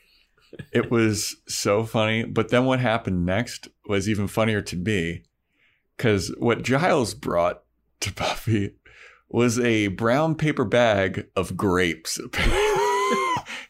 [0.71, 2.23] it was so funny.
[2.23, 5.23] But then what happened next was even funnier to me
[5.97, 7.63] because what Giles brought
[7.99, 8.75] to Buffy
[9.27, 12.17] was a brown paper bag of grapes.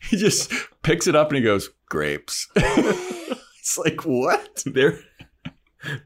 [0.09, 0.51] He just
[0.83, 2.47] picks it up and he goes, grapes.
[2.55, 4.63] it's like, what?
[4.65, 4.99] They're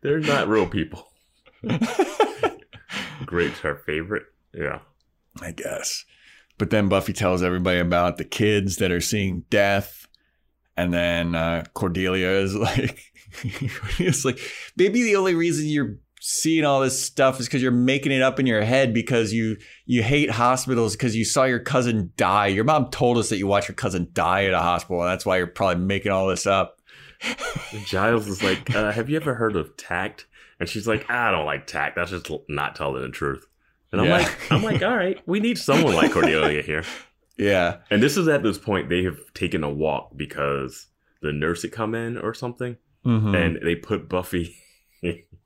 [0.02, 1.08] they're not real people.
[3.26, 4.26] Grapes are favorite.
[4.54, 4.80] Yeah.
[5.42, 6.06] I guess.
[6.58, 10.08] But then Buffy tells everybody about the kids that are seeing death.
[10.78, 13.00] And then uh, Cordelia is like,
[13.44, 14.40] it's like,
[14.76, 18.40] maybe the only reason you're seeing all this stuff is because you're making it up
[18.40, 19.58] in your head because you
[19.88, 22.46] you hate hospitals because you saw your cousin die.
[22.48, 25.26] Your mom told us that you watched your cousin die at a hospital, and that's
[25.26, 26.78] why you're probably making all this up.
[27.86, 30.28] Giles is like, uh, have you ever heard of tact?
[30.60, 31.96] And she's like, I don't like tact.
[31.96, 33.46] That's just not telling the truth.
[33.92, 34.18] And I'm Yeah.
[34.20, 36.84] like, I'm like, all right, we need someone like Cordelia here.
[37.38, 40.88] Yeah, And this is at this point they have taken a walk because
[41.24, 43.36] the nurse had come in or something, Mhm.
[43.36, 44.56] and they put Buffy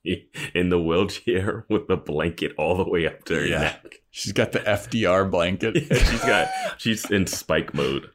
[0.53, 3.59] in the wheelchair with the blanket all the way up to her Yeah.
[3.59, 3.95] neck.
[4.11, 5.75] she's got the FDR blanket.
[6.07, 8.09] she's got she's in Spike mode.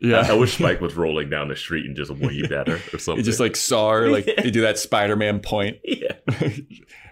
[0.00, 2.80] Yeah, I, I wish Spike was rolling down the street and just waved at her
[2.92, 3.24] or something.
[3.24, 5.76] Just like saw her, like they do that Spider-Man point.
[5.84, 6.14] yeah.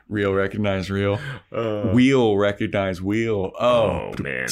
[0.08, 1.20] real recognize real.
[1.52, 3.52] Uh, Wheel recognize wheel.
[3.60, 4.48] Oh, Oh, man.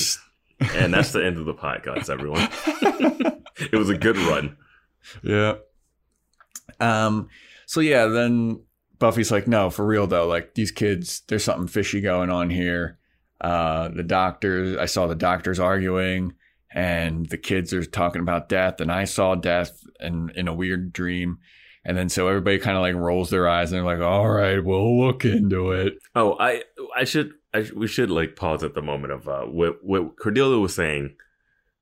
[0.61, 2.49] and that's the end of the podcast, everyone.
[3.73, 4.57] it was a good run.
[5.25, 5.55] yeah.
[6.79, 7.29] Um.
[7.67, 8.61] So yeah, then
[9.03, 10.27] Buffy's like, no, for real though.
[10.27, 12.99] Like these kids, there's something fishy going on here.
[13.41, 16.33] Uh, the doctors, I saw the doctors arguing,
[16.73, 20.93] and the kids are talking about death, and I saw death in in a weird
[20.93, 21.39] dream.
[21.85, 24.65] And then so everybody kind of like rolls their eyes and they're like, all right,
[24.65, 25.95] we'll look into it.
[26.15, 26.63] Oh, I
[26.97, 30.59] I should I, we should like pause at the moment of uh, what what Cordelia
[30.61, 31.17] was saying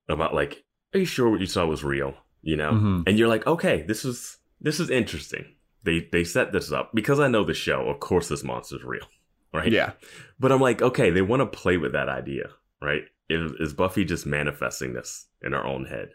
[0.09, 2.15] about like, are you sure what you saw was real?
[2.43, 3.03] You know, Mhm.
[3.07, 5.45] and you're like, okay, this is this is interesting.
[5.83, 7.89] They they set this up because I know the show.
[7.89, 9.07] Of course, this monster's real,
[9.55, 9.73] right?
[9.73, 9.93] Yeah.
[10.39, 12.51] But I'm like, okay, they want to play with that idea,
[12.83, 13.03] right?
[13.29, 16.11] Is, is Buffy just manifesting this in her own head?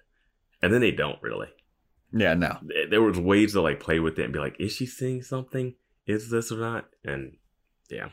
[0.61, 1.47] And then they don't really.
[2.11, 2.57] Yeah, no.
[2.61, 5.21] There- There was ways to like play with it and be like, is she seeing
[5.21, 5.75] something?
[6.05, 6.85] Is this or not?
[7.03, 7.37] And
[7.89, 8.09] yeah,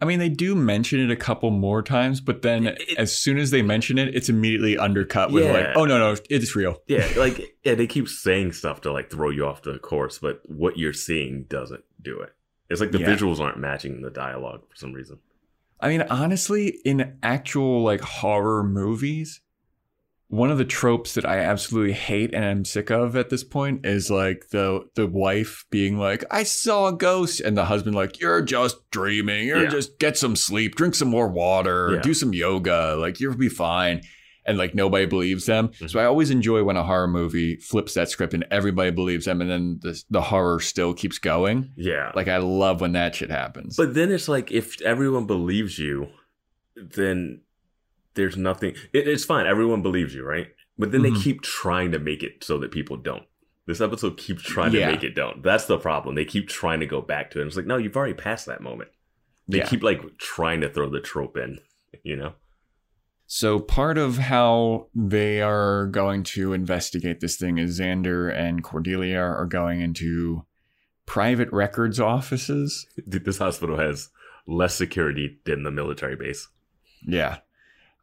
[0.00, 3.38] I mean, they do mention it a couple more times, but then It- as soon
[3.38, 5.52] as they mention it, it's immediately undercut with Yeah.
[5.52, 6.82] like, oh, no, no, it's real.
[6.88, 10.40] yeah, like yeah, they keep saying stuff to like throw you off the course, but
[10.46, 12.30] what you're seeing doesn't do it.
[12.68, 13.14] It's like the Yeah.
[13.14, 15.18] visuals aren't matching the dialogue for some reason.
[15.80, 19.40] I mean, honestly, in actual like horror movies,
[20.34, 23.86] one of the tropes that I absolutely hate and I'm sick of at this point
[23.86, 28.20] is like the the wife being like, "I saw a ghost," and the husband like,
[28.20, 29.46] "You're just dreaming.
[29.46, 29.68] You're Yeah.
[29.70, 32.00] just get some sleep, drink some more water, Yeah.
[32.02, 32.96] do some yoga.
[32.98, 34.00] Like you'll be fine."
[34.46, 35.68] And like nobody believes them.
[35.68, 35.86] Mm-hmm.
[35.86, 39.40] So I always enjoy when a horror movie flips that script and everybody believes them,
[39.40, 41.70] and then the the horror still keeps going.
[41.76, 43.76] Yeah, Like I love when that shit happens.
[43.76, 46.08] But then it's like if everyone believes you,
[46.76, 47.40] then
[48.14, 48.74] there's nothing.
[48.92, 49.46] It, it's fine.
[49.46, 50.48] Everyone believes you, right?
[50.78, 51.14] But then Mhm.
[51.14, 53.24] they keep trying to make it so that people don't.
[53.66, 54.86] This episode keeps trying Yeah.
[54.86, 55.42] to make it don't.
[55.42, 56.14] That's the problem.
[56.14, 57.46] They keep trying to go back to it.
[57.46, 58.90] It's like, no, you've already passed that moment.
[59.48, 59.66] They Yeah.
[59.66, 61.58] keep like trying to throw the trope in,
[62.02, 62.34] you know?
[63.26, 69.18] So part of how they are going to investigate this thing is Xander and Cordelia
[69.20, 70.44] are going into
[71.06, 72.86] private records offices.
[73.08, 74.10] Dude, This hospital has
[74.46, 76.48] less security than the military base.
[77.06, 77.38] Yeah.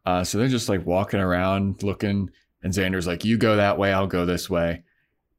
[0.05, 2.29] Uh, so they're just like walking around looking,
[2.63, 4.83] and Xander's like, "You go that way, I'll go this way,"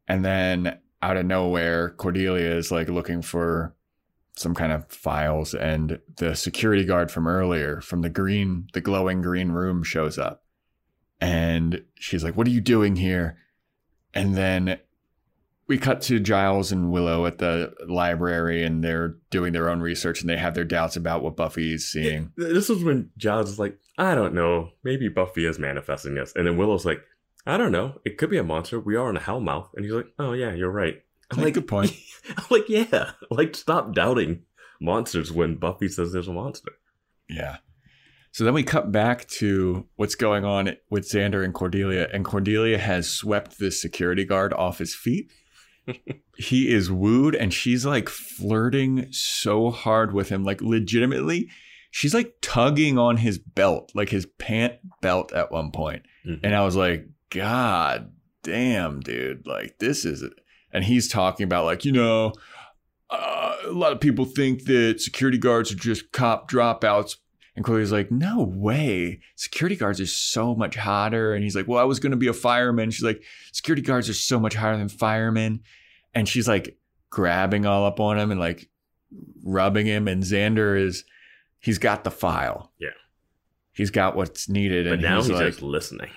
[0.06, 3.74] and then out of nowhere, Cordelia is like looking for
[4.36, 9.20] some kind of files, and the security guard from earlier, from the green, the glowing
[9.20, 10.44] green room, shows up,
[11.20, 13.38] and she's like, "What are you doing here?"
[14.14, 14.78] And then
[15.66, 20.20] we cut to Giles and Willow at the library, and they're doing their own research,
[20.20, 22.32] and they have their doubts about what Buffy's seeing.
[22.36, 24.70] This is when Giles is like, I don't know.
[24.82, 26.32] Maybe Buffy is manifesting this.
[26.34, 27.02] And then Willow's like,
[27.46, 28.00] I don't know.
[28.04, 28.80] It could be a monster.
[28.80, 29.68] We are in a hellmouth.
[29.74, 31.02] And he's like, Oh, yeah, you're right.
[31.30, 31.92] I'm Like, like, good point.
[32.36, 33.12] I'm like, yeah.
[33.30, 34.42] Like, stop doubting
[34.80, 36.72] monsters when Buffy says there's a monster.
[37.28, 37.58] Yeah.
[38.32, 42.78] So then we cut back to what's going on with Xander and Cordelia, and Cordelia
[42.78, 45.30] has swept this security guard off his feet.
[46.38, 51.50] he is wooed, and she's like flirting so hard with him, like legitimately.
[51.92, 56.02] She's like tugging on his belt, like his pant belt at one point.
[56.26, 56.40] Mhm.
[56.42, 58.10] And I was like, God
[58.42, 59.46] damn, dude.
[59.46, 60.32] Like, this is it.
[60.72, 62.32] And he's talking about, like, you know,
[63.10, 67.16] uh, a lot of people think that security guards are just cop dropouts.
[67.54, 69.20] And Chloe's like, no way.
[69.36, 71.34] Security guards are so much hotter.
[71.34, 72.90] And he's like, well, I was going to be a fireman.
[72.90, 75.60] She's like, security guards are so much hotter than firemen.
[76.14, 76.78] And she's like
[77.10, 78.70] grabbing all up on him and like
[79.44, 80.08] rubbing him.
[80.08, 81.04] And Xander is,
[81.62, 82.70] he's got the file.
[82.78, 82.90] Yeah.
[83.72, 84.84] He's got what's needed.
[84.84, 86.10] But and now he's, he's, like, just listening.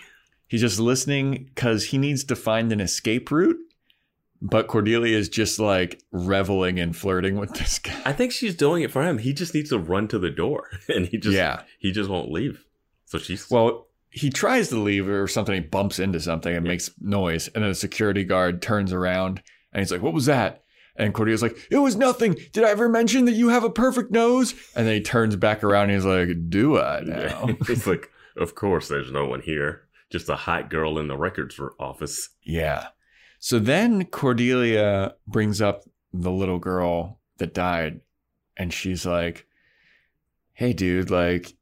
[0.47, 3.57] He's just listening because he needs to find an escape route.
[4.41, 7.99] But Cordelia is just like reveling and flirting with this guy.
[8.03, 9.19] I think she's doing it for him.
[9.19, 10.69] He just needs to run to the door.
[10.89, 11.61] And he just, yeah.
[11.79, 12.65] he just won't leave.
[13.05, 15.55] So she's, Well, he tries to leave or something.
[15.55, 17.47] He bumps into something and makes noise.
[17.49, 20.64] And then the security guard turns around and he's like, What was that?
[20.95, 22.35] And Cordelia's like, It was nothing.
[22.53, 24.53] Did I ever mention that you have a perfect nose?
[24.75, 27.47] And then he turns back around and he's like, Do I now?
[27.69, 29.87] it's like, of course, there's no one here.
[30.09, 32.29] Just a hot girl in the records office.
[32.43, 32.87] Yeah.
[33.39, 38.01] So then Cordelia brings up the little girl that died,
[38.55, 39.45] and she's like,
[40.53, 41.53] Hey, dude, like,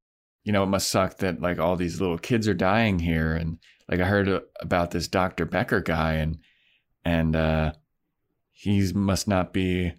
[0.43, 3.33] you know, it must suck that like all these little kids are dying here.
[3.33, 3.57] And
[3.89, 5.45] like, I heard about this Dr.
[5.45, 6.37] Backer guy, and,
[7.03, 7.73] and, uh,
[8.53, 9.93] he must not be,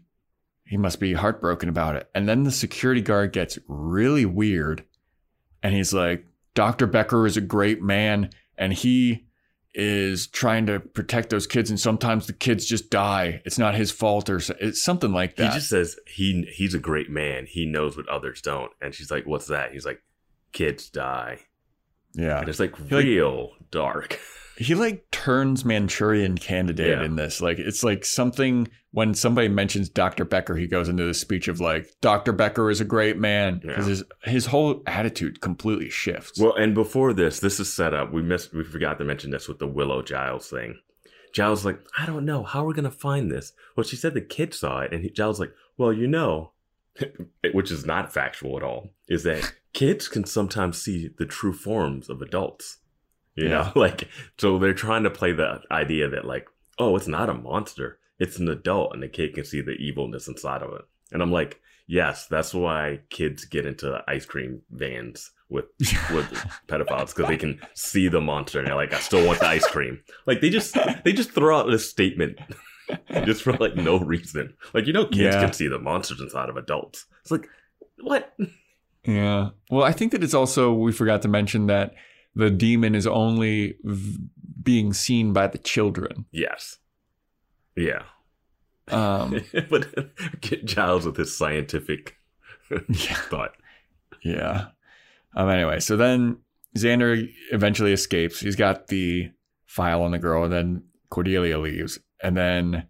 [0.65, 2.09] he must be heartbroken about it.
[2.15, 4.85] And then the security guard gets really weird,
[5.63, 6.25] and he's like,
[6.55, 6.87] Dr.
[6.87, 9.27] Backer is a great man, and he
[9.77, 13.91] is trying to protect those kids and sometimes the kids just die it's not his
[13.91, 17.45] fault or so- it's something like that He just says he he's a great man.
[17.47, 18.71] He knows what others don't.
[18.81, 20.01] And she's like, "What's that?" He's like,
[20.53, 21.41] "Kids die."
[22.15, 24.21] yeah And it's like like- real dark.
[24.57, 27.05] he like turns manchurian candidate Yeah.
[27.05, 31.21] in this like it's like something when somebody mentions dr backer he goes into this
[31.21, 33.91] speech of like dr backer is a great man because Yeah.
[33.91, 38.13] his, his whole attitude completely shifts Well, and before this, this is set up.
[38.13, 38.53] We missed.
[38.53, 40.79] We forgot to mention this with the Willow Giles thing.
[41.33, 42.43] Giles like, I don't know.
[42.45, 43.53] How we're we going to find this?
[43.77, 44.93] Well, she said the kid saw it.
[44.93, 46.53] And he, Giles like, well, you know,
[47.53, 52.09] which is not factual at all, is that kids can sometimes see the true forms
[52.09, 52.79] of adults.
[53.37, 53.51] You Yeah.
[53.51, 54.09] know, like,
[54.39, 56.47] so they're trying to play the idea that, like,
[56.79, 60.29] oh, it's not a monster, it's an adult, and the kid can see the evilness
[60.29, 60.83] inside of it.
[61.13, 65.67] And I'm like, yes, that's why kids get into ice cream vans with
[66.13, 66.25] with
[66.67, 69.67] pedophiles because they can see the monster and they're like, I still want the ice
[69.67, 70.01] cream.
[70.27, 72.39] Like they just they just throw out this statement
[73.25, 74.55] just for like no reason.
[74.73, 75.41] Like you know, kids Yeah.
[75.41, 77.05] can see the monsters inside of adults.
[77.21, 77.47] It's like
[78.01, 78.35] what?
[79.05, 79.51] Yeah.
[79.71, 81.95] Well, I think that it's also, we forgot to mention that
[82.35, 84.19] the demon is only v-
[84.63, 86.27] being seen by the children.
[86.33, 86.79] Yes,
[87.77, 88.03] yeah.
[88.89, 92.17] Um, but get Giles with his scientific
[92.89, 93.15] yeah.
[93.15, 93.55] thought.
[94.23, 94.67] Yeah.
[95.37, 96.39] Um, anyway, so then
[96.77, 98.41] Xander eventually escapes.
[98.41, 99.31] He's got the
[99.67, 101.99] file on the girl, and then Cordelia leaves.
[102.23, 102.87] And then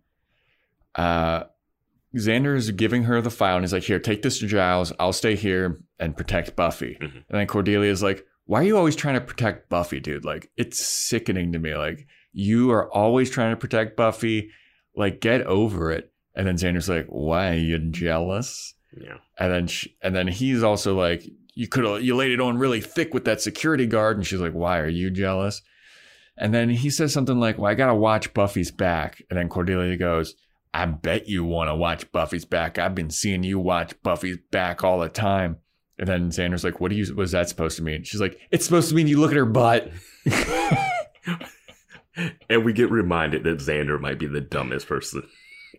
[0.94, 1.44] uh,
[2.14, 4.92] Xander is giving her the file, and he's like, Here, take this to Giles.
[5.00, 6.98] I'll stay here and protect Buffy.
[7.00, 7.14] Mhm.
[7.14, 10.24] And then Cordelia is like, Why are you always trying to protect Buffy, dude?
[10.24, 11.74] Like, it's sickening to me.
[11.74, 14.50] Like, you are always trying to protect Buffy.
[14.94, 16.12] Like, get over it.
[16.34, 18.74] And then Xander's like, Why are you jealous?
[19.00, 21.24] Yeah, And then she, and then he's also like,
[21.54, 24.16] you could have you laid it on really thick with that security guard.
[24.16, 25.62] And she's like, why are you jealous?
[26.36, 29.22] And then he says something like, well, I gotta watch Buffy's back.
[29.30, 30.34] And then Cordelia goes,
[30.72, 32.78] I bet you want to watch Buffy's back.
[32.78, 35.58] I've been seeing you watch Buffy's back all the time.
[35.98, 38.02] And then Xander's like, what do you what is that supposed to mean?
[38.02, 39.90] She's like, it's supposed to mean you look at her butt.
[42.48, 45.22] and we get reminded that Xander might be the dumbest person.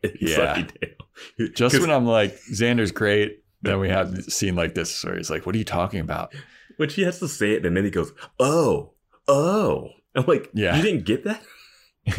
[0.03, 0.65] in Yeah.
[1.53, 5.45] Just when I'm like, Xander's great, then we have scene like this where he's like,
[5.45, 6.33] what are you talking about?
[6.77, 8.91] when she has to say it, and then he goes, "Oh,
[9.27, 10.75] oh," I'm like, Yeah.
[10.75, 11.41] you didn't get that."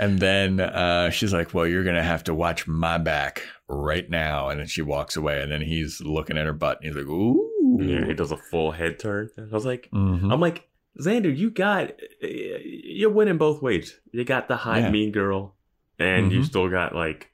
[0.00, 4.48] and then uh, she's like, "Well, you're gonna have to watch my back right now."
[4.48, 7.06] And then she walks away, and then he's looking at her butt, and he's like,
[7.06, 7.46] "Ooh."
[7.80, 9.30] Yeah, he does a full head turn.
[9.38, 10.32] I was like, Mhm.
[10.32, 10.68] I'm like,
[11.00, 13.98] Xander, you got, you're winning both ways.
[14.12, 14.90] You got the hot Yeah.
[14.90, 15.54] mean girl,
[15.98, 16.44] and you Mhm.
[16.46, 17.30] still got like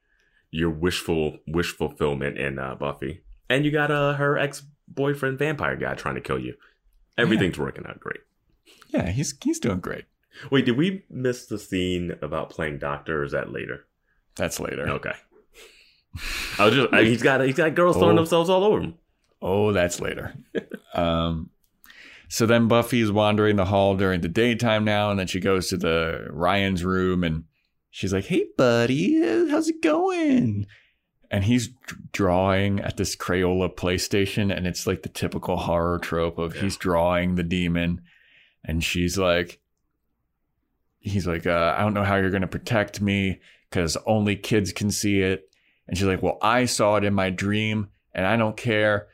[0.50, 5.74] your wishful wish fulfillment in uh, Buffy, and you got uh, her ex boyfriend vampire
[5.76, 6.54] guy trying to kill you.
[7.18, 8.20] Everything's working out great.
[8.90, 10.04] Yeah, he's he's doing great.
[10.50, 13.20] Wait, did we miss the scene about playing doctor?
[13.20, 13.86] Or is that later?
[14.36, 14.88] That's later.
[14.88, 15.12] Okay.
[16.58, 18.22] I was just I, he's got he's got girls throwing Oh.
[18.22, 18.94] themselves all over him.
[19.42, 20.34] Oh, that's later.
[20.94, 21.50] um,
[22.28, 25.76] so then Buffy's wandering the hall during the daytime now, and then she goes to
[25.76, 27.44] the Ryan's room, and
[27.90, 29.20] she's like, "Hey, buddy,
[29.50, 30.66] how's it going?"
[31.30, 31.68] And he's
[32.12, 37.34] drawing at this Crayola PlayStation, and it's like the typical horror trope of he's drawing
[37.34, 38.00] the demon,
[38.64, 39.60] and she's like,
[41.06, 43.40] he's like, uh, "I don't know how you're going to protect me
[43.70, 45.48] because only kids can see it."
[45.88, 49.08] And she's like, "Well, I saw it in my dream, and I don't care."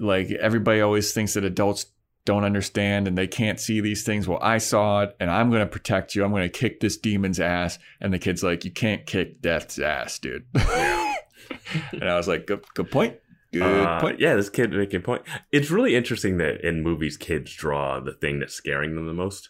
[0.00, 1.86] like everybody always thinks that adults
[2.24, 4.28] don't understand and they can't see these things.
[4.28, 6.22] Well, I saw it and I'm going to protect you.
[6.24, 7.80] I'm going to kick this demon's ass.
[8.00, 10.44] And the kid's like, you can't kick death's ass, dude.
[10.54, 13.16] and I was like, good, good point.
[13.52, 14.20] Good Uh, point.
[14.20, 15.22] Yeah, this kid making point.
[15.50, 19.48] It's really interesting that in movies, kids draw the thing that's scaring them the most.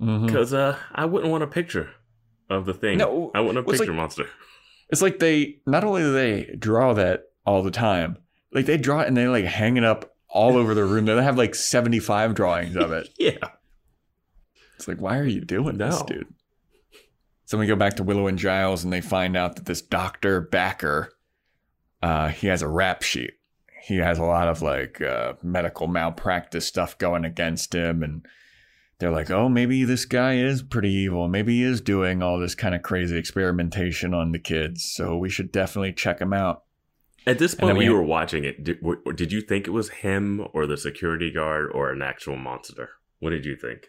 [0.00, 0.26] Mhm.
[0.26, 1.90] Because uh, I wouldn't want a picture
[2.48, 2.98] of the thing.
[2.98, 4.26] No, I want a picture like- monster.
[4.90, 8.16] It's like they, not only do they draw that all the time,
[8.52, 11.04] like they draw it and they like hang it up all over the room.
[11.04, 13.08] They have like 75 drawings of it.
[13.18, 13.36] Yeah.
[14.76, 16.32] It's like, why are you doing this, dude?
[17.46, 20.40] So we go back to Willow and Giles, and they find out that this Doctor
[20.40, 21.10] Backer,
[22.00, 23.32] uh, he has a rap sheet.
[23.82, 28.24] He has a lot of like uh, medical malpractice stuff going against him, and
[28.98, 31.28] they're like, "Oh, maybe this guy is pretty evil.
[31.28, 34.84] Maybe he is doing all this kind of crazy experimentation on the kids.
[34.92, 36.64] So we should definitely check him out."
[37.26, 38.78] At this point, when we- you were watching it, did,
[39.14, 42.90] did you think it was him or the security guard or an actual monster?
[43.18, 43.88] What did you think?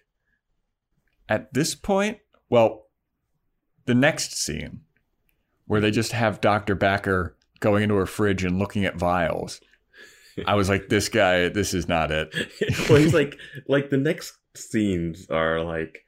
[1.29, 2.17] At this point,
[2.49, 2.87] well,
[3.85, 4.81] the next scene
[5.67, 6.75] where they just have Dr.
[6.75, 9.61] Backer going into her fridge and looking at vials.
[10.47, 12.33] I was like, this guy, this is not it.
[12.89, 13.37] well, he's like,
[13.67, 16.05] like the next scenes are like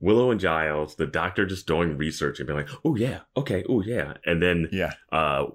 [0.00, 3.82] Willow and Giles, the doctor just doing research and being like, oh yeah, okay, oh
[3.82, 4.92] yeah, and then Yeah.
[5.12, 5.46] uh,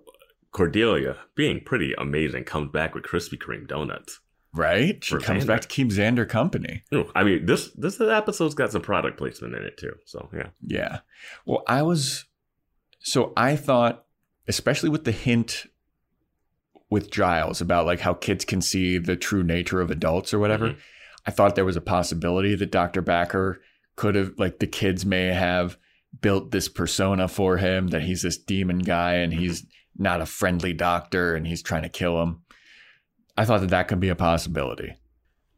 [0.51, 4.19] Cordelia, being pretty amazing, comes back with Krispy Kreme donuts.
[4.53, 5.03] Right?
[5.03, 5.47] She comes Xander.
[5.47, 6.83] back to keep Xander company.
[6.93, 9.93] Ooh, I mean, this this episode's got some product placement in it too.
[10.05, 10.99] So yeah, Yeah.
[11.45, 12.25] Well, I was,
[12.99, 14.05] so I thought,
[14.47, 15.65] especially with the hint
[16.89, 20.69] with Giles about like how kids can see the true nature of adults or whatever,
[20.69, 20.77] Mhm.
[21.27, 23.01] I thought there was a possibility that Dr.
[23.01, 23.61] Backer
[23.97, 25.77] could have like the kids may have
[26.21, 29.41] built this persona for him that he's this demon guy and mm-hmm.
[29.41, 29.65] he's
[29.97, 32.41] not a friendly doctor and he's trying to kill him.
[33.37, 34.95] I thought that that could be a possibility.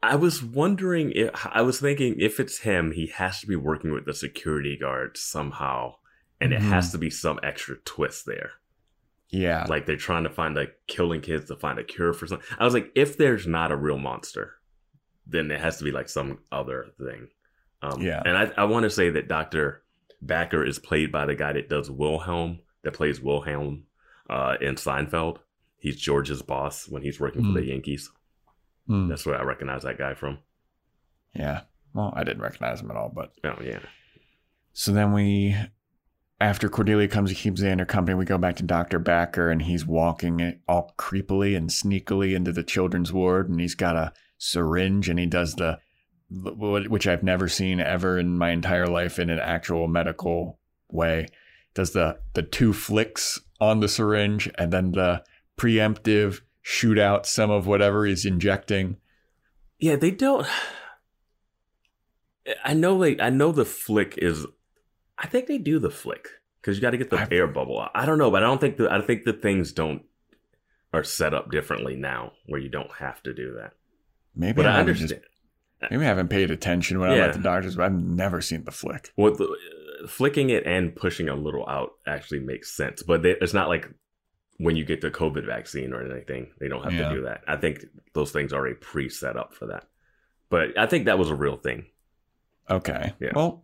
[0.02, 3.92] I was wondering if I was thinking if it's him, he has to be working
[3.92, 5.96] with the security guards somehow,
[6.40, 6.92] and it has mm-hmm.
[6.94, 8.52] to be some extra twist there.
[9.30, 9.66] Yeah.
[9.68, 12.48] Like they're trying to find like killing kids to find a cure for something.
[12.58, 14.59] I was like, if there's not a real monster,
[15.30, 17.28] then it has to be like some other thing.
[17.82, 18.22] Um, Yeah.
[18.26, 19.84] And I, I want to say that Dr.
[20.22, 23.84] Backer is played by the guy that does Wilhelm, that plays Wilhelm
[24.30, 25.38] uh, in Seinfeld.
[25.78, 27.54] He's George's boss when he's working for Hmm.
[27.56, 28.10] the Yankees.
[28.88, 29.08] Hmm.
[29.08, 30.40] That's where I recognize that guy from.
[31.34, 31.62] Yeah.
[31.94, 33.80] Well, I didn't recognize him at all, but Oh, yeah.
[34.74, 35.56] So then we,
[36.42, 39.00] after Cordelia comes to keep Xander company, we go back to Dr.
[39.00, 43.96] Backer and he's walking all creepily and sneakily into the children's ward and he's got
[43.96, 45.78] a syringe and he does the,
[46.32, 50.58] which I've never seen ever in my entire life in an actual medical
[50.90, 51.28] way,
[51.76, 55.24] does the, the two flicks on the syringe and then the
[55.58, 58.98] preemptive shoot out some of whatever he's injecting.
[59.80, 60.48] Yeah, they don't.
[62.64, 64.46] I know, like, I know the flick is.
[65.18, 66.28] I think they do the flick
[66.62, 67.92] because you got to get the I've- air bubble out.
[67.94, 68.92] I don't know, but I don't think the.
[68.92, 70.04] I think the things don't
[70.94, 73.74] are set up differently now where you don't have to do that.
[74.40, 75.26] Maybe But I haven't just- understand.
[75.92, 77.26] maybe I haven't paid attention when I'm Yeah.
[77.28, 79.12] at the doctor's, but I've never seen the flick.
[79.18, 79.46] Well, the,
[80.04, 83.68] uh, flicking it and pushing a little out actually makes sense, but they, it's not
[83.68, 83.90] like
[84.58, 87.10] when you get the COVID vaccine or anything, they don't have Yeah.
[87.10, 87.44] to do that.
[87.48, 89.88] I think those things are already pre set up for that.
[90.50, 91.86] But I think that was a real thing.
[92.70, 93.14] Okay.
[93.20, 93.32] Yeah.
[93.36, 93.64] Well,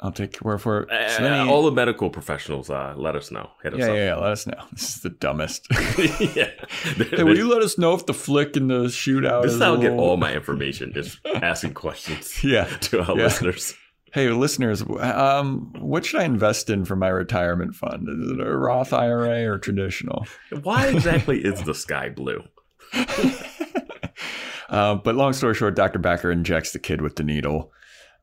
[0.00, 0.90] I'll take your word for it.
[0.92, 3.50] Uh, So he- all the medical professionals, uh, let us know.
[3.64, 3.94] Hit us yeah, up.
[3.96, 4.62] yeah, yeah, let us know.
[4.72, 5.66] This is the dumbest.
[6.36, 6.50] yeah.
[6.96, 9.76] hey, will you let us know if the flick and the shootout This is how
[9.76, 12.64] I get all my information, just asking questions Yeah.
[12.64, 13.24] to our Yeah.
[13.24, 13.74] listeners.
[14.12, 18.08] Hey, listeners, um, what should I invest in for my retirement fund?
[18.08, 20.26] Is it a Roth IRA or traditional?
[20.62, 22.42] Why exactly is the sky blue?
[24.70, 25.98] uh, but long story short, Dr.
[25.98, 27.72] Backer injects the kid with the needle.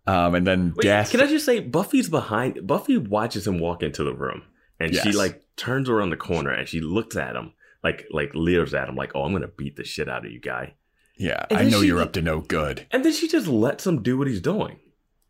[0.07, 1.11] Um, and then Wait, death.
[1.11, 2.65] can I just say, Buffy's behind.
[2.67, 4.43] Buffy watches him walk into the room,
[4.79, 7.53] and she like turns around the corner and she looks at him,
[7.83, 10.39] like like leers at him, like, "Oh, I'm gonna beat the shit out of you,
[10.39, 10.75] guy."
[11.17, 12.85] yeah, and I know she- you're up to no good.
[12.91, 14.79] And then she just lets him do what he's doing.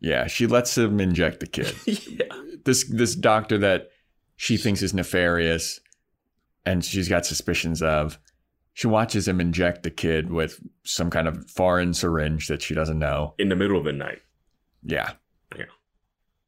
[0.01, 1.73] Yeah, she lets him inject the kid.
[1.86, 2.26] yeah.
[2.65, 3.89] this this doctor that
[4.36, 5.80] she thinks is nefarious
[6.65, 8.19] and she's got suspicions of
[8.73, 12.99] she watches him inject the kid with some kind of foreign syringe that she doesn't
[12.99, 14.19] know In the middle of the night.
[14.86, 15.13] Yeah.
[15.55, 15.65] Yeah.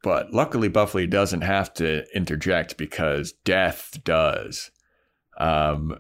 [0.04, 4.72] but luckily buffy doesn't have to interject because death does.
[5.38, 5.98] Um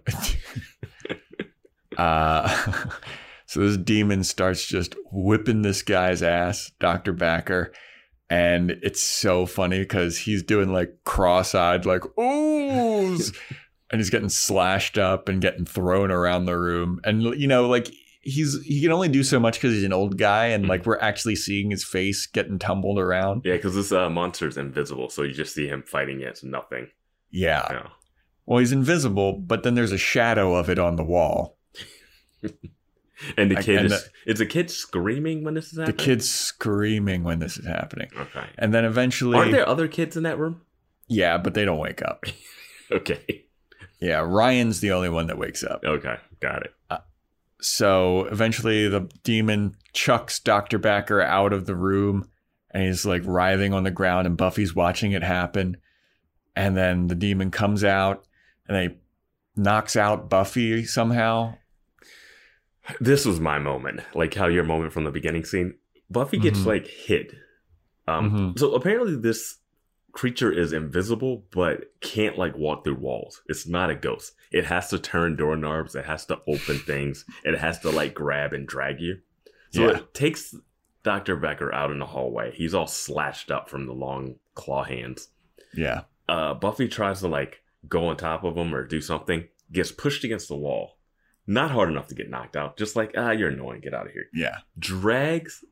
[1.97, 2.83] uh
[3.45, 7.73] so this demon starts just whipping this guy's ass dr backer.
[8.29, 13.35] And it's so funny because he's doing like cross-eyed like oohs!
[13.89, 16.99] And he's getting slashed up and getting thrown around the room.
[17.05, 17.89] And you know like
[18.29, 20.99] he's he can only do so much because he's an old guy and like we're
[20.99, 25.33] actually seeing his face getting tumbled around Yeah, because this uh, monster's invisible, so you
[25.33, 26.89] just see him fighting against nothing.
[27.31, 27.87] yeah
[28.45, 31.57] well he's invisible but then there's a shadow of it on the wall
[33.35, 35.97] And the I- kid and is is the kid screaming when this is happening.
[35.97, 38.45] the kid's screaming when this is happening Okay.
[38.59, 40.61] and then eventually Aren't there other kids in that room?
[41.07, 42.25] yeah but they don't wake up
[42.91, 43.45] Okay.
[43.99, 46.17] yeah ryan's the only one that wakes up Okay.
[46.39, 46.73] Got it.
[47.59, 50.77] So eventually the demon chucks Dr.
[50.77, 52.29] Backer out of the room
[52.71, 55.77] and he's like writhing on the ground and Buffy's watching it happen.
[56.55, 58.25] And then the demon comes out
[58.67, 58.97] and they
[59.55, 61.55] knocks out Buffy somehow.
[63.01, 65.73] This was my moment, like how your moment from the beginning scene.
[66.09, 66.65] Buffy gets Mhm.
[66.65, 67.33] like hit.
[68.07, 68.59] Um, Mhm.
[68.59, 69.57] So apparently, this
[70.13, 73.41] creature is invisible, but can't like walk through walls.
[73.47, 74.33] It's not a ghost.
[74.51, 75.95] It has to turn doorknobs.
[75.95, 77.25] It has to open things.
[77.43, 79.19] It has to like grab and drag you.
[79.71, 79.97] So Yeah.
[79.97, 80.55] it takes
[81.03, 82.51] Doctor Backer out in the hallway.
[82.55, 85.29] He's all slashed up from the long claw hands.
[85.73, 86.01] Yeah.
[86.29, 90.23] uh, Buffy tries to like go on top of him or do something, gets pushed
[90.23, 90.97] against the wall.
[91.45, 92.75] Not hard enough to get knocked out.
[92.77, 93.79] Just like, ah, you're annoying.
[93.81, 94.25] Get out of here.
[94.33, 94.57] Yeah.
[94.77, 95.63] Drags,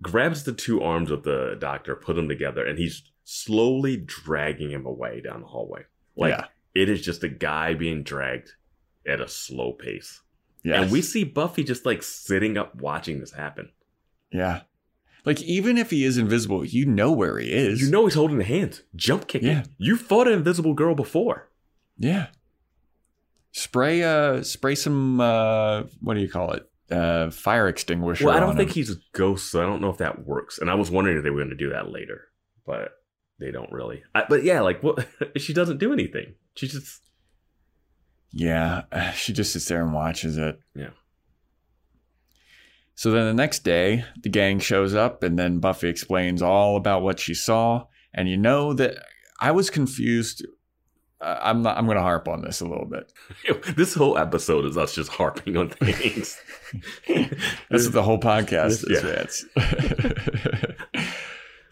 [0.00, 4.86] grabs the two arms of the doctor, put them together, and he's slowly dragging him
[4.86, 5.82] away down the hallway.
[6.16, 6.46] Like yeah.
[6.80, 8.52] It is just a guy being dragged
[9.06, 10.20] at a slow pace.
[10.62, 10.82] Yeah.
[10.82, 13.70] And we see Buffy just like sitting up watching this happen.
[14.30, 14.62] Yeah.
[15.24, 17.80] Like even if he is invisible, you know where he is.
[17.80, 19.48] You know he's holding the hands, jump kicking.
[19.48, 19.64] Yeah.
[19.78, 21.48] You fought an invisible girl before.
[21.98, 22.28] Yeah.
[23.52, 26.68] Spray uh spray some uh what do you call it?
[26.90, 28.26] uh, fire extinguisher.
[28.26, 28.74] Well, I don't on think him.
[28.74, 30.58] he's a ghost, so I don't know if that works.
[30.58, 32.28] And I was wondering if they were going to do that later,
[32.64, 32.92] but
[33.38, 34.02] they don't really.
[34.14, 35.06] I, but yeah, like what?
[35.36, 36.34] she doesn't do anything.
[36.54, 37.02] She just
[38.32, 38.82] Yeah,
[39.14, 40.60] she just sits there and watches it.
[40.74, 40.90] Yeah.
[42.98, 47.02] So then the next day, the gang shows up, and then Buffy explains all about
[47.02, 47.86] what she saw.
[48.12, 48.96] And you know that
[49.40, 50.44] I was confused.
[51.20, 51.78] Uh, I'm not.
[51.78, 53.12] I'm going to harp on this a little bit.
[53.76, 56.40] this whole episode is us just harping on things.
[57.06, 60.74] That's what the whole podcast is, Vance.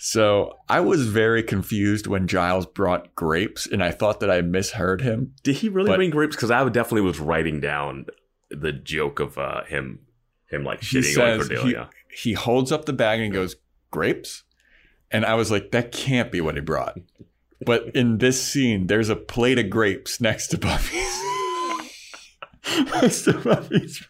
[0.06, 5.00] So I was very confused when Giles brought grapes, and I thought that I misheard
[5.00, 5.34] him.
[5.42, 6.36] Did he really But- bring grapes?
[6.36, 8.06] Because I definitely was writing down
[8.48, 9.98] the joke of uh, him,
[10.48, 11.90] him like shitting on says he, Cordelia.
[12.14, 13.56] he holds up the bag and goes
[13.90, 14.44] grapes,
[15.10, 17.00] and I was like, that can't be what he brought.
[17.64, 21.20] But in this scene, there's a plate of grapes next to Buffy's.
[23.02, 24.06] next to Buffy's.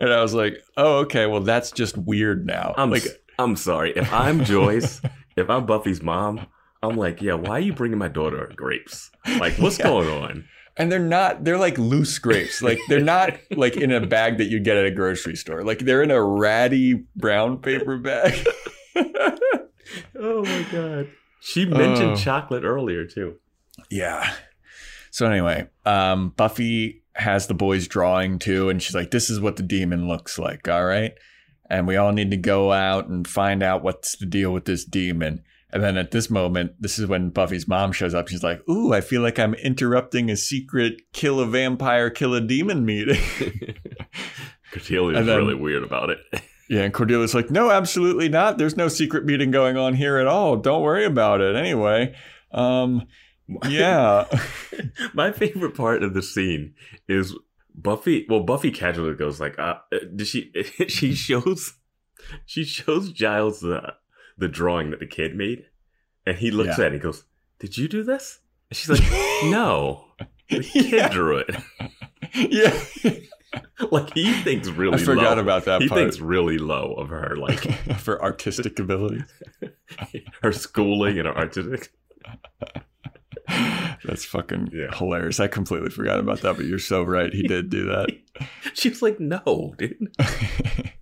[0.00, 2.74] And I was like, oh, okay, well, that's just weird now.
[2.76, 3.04] I'm like,
[3.42, 3.92] I'm sorry.
[3.96, 5.00] If I'm Joyce,
[5.36, 6.46] if I'm Buffy's mom,
[6.82, 7.34] I'm like, yeah.
[7.34, 9.10] Why are you bringing my daughter grapes?
[9.38, 9.84] Like, what's Yeah.
[9.86, 10.44] going on?
[10.78, 12.62] and they're not, they're like loose grapes.
[12.62, 15.62] Like, they're not like in a bag that you get at a grocery store.
[15.62, 18.46] Like, they're in a ratty brown paper bag.
[20.18, 21.08] Oh my god.
[21.40, 22.16] She mentioned Oh.
[22.16, 23.36] chocolate earlier too.
[23.90, 24.32] Yeah.
[25.10, 29.56] So anyway, um, Buffy has the boys drawing too, and she's like, "This is what
[29.56, 31.12] the demon looks like." All right,
[31.72, 34.84] and we all need to go out and find out what's the deal with this
[34.84, 35.42] demon.
[35.72, 38.28] And then at this moment, this is when Buffy's mom shows up.
[38.28, 42.42] She's like, "Ooh, I feel like I'm interrupting a secret kill a vampire, kill a
[42.42, 43.16] demon meeting."
[44.70, 46.18] Cordelia's then- really weird about it.
[46.68, 48.58] yeah, and Cordelia's like, "No, absolutely not.
[48.58, 50.56] There's no secret meeting going on here at all.
[50.56, 52.14] Don't worry about it." Anyway,
[52.52, 53.06] um,
[53.66, 54.26] yeah.
[55.14, 56.74] My favorite part of the scene
[57.08, 57.34] is
[57.74, 58.26] Buffy.
[58.28, 60.52] Well, Buffy casually goes like, uh, uh, "Did she?"
[60.88, 61.74] she shows,
[62.46, 63.94] she shows Giles the
[64.38, 65.66] the drawing that the kid made,
[66.26, 66.84] and he looks Yeah.
[66.86, 67.24] at it and he goes,
[67.58, 69.10] "Did you do this?" And she's like,
[69.44, 70.04] "No,
[70.50, 71.08] the kid Yeah.
[71.08, 71.50] drew it."
[72.34, 72.78] yeah.
[73.90, 74.94] like he thinks really.
[74.94, 75.42] I forgot low.
[75.42, 76.00] about that He part.
[76.00, 77.60] thinks really low of her, like
[77.98, 79.24] for artistic ability.
[80.42, 81.92] her schooling and her artistic.
[84.04, 84.94] That's fucking Yeah.
[84.96, 85.40] hilarious.
[85.40, 87.32] I completely forgot about that, but you're so right.
[87.32, 88.08] He did do that.
[88.74, 90.08] She was like, "No, dude."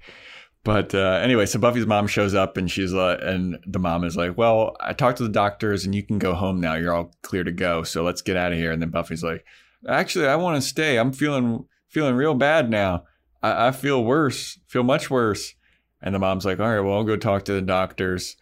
[0.65, 4.17] but uh, anyway, so Buffy's mom shows up and she's like, and the mom is
[4.17, 6.75] like, "Well, I talked to the doctors and you can go home now.
[6.75, 7.83] You're all clear to go.
[7.85, 9.45] So let's get out of here." And then Buffy's like,
[9.89, 10.99] "Actually, I want to stay.
[10.99, 13.05] I'm feeling feeling real bad now.
[13.43, 14.59] I, I feel worse.
[14.67, 15.55] Feel much worse."
[16.03, 18.37] And the mom's like, "All right, well, I'll go talk to the doctors."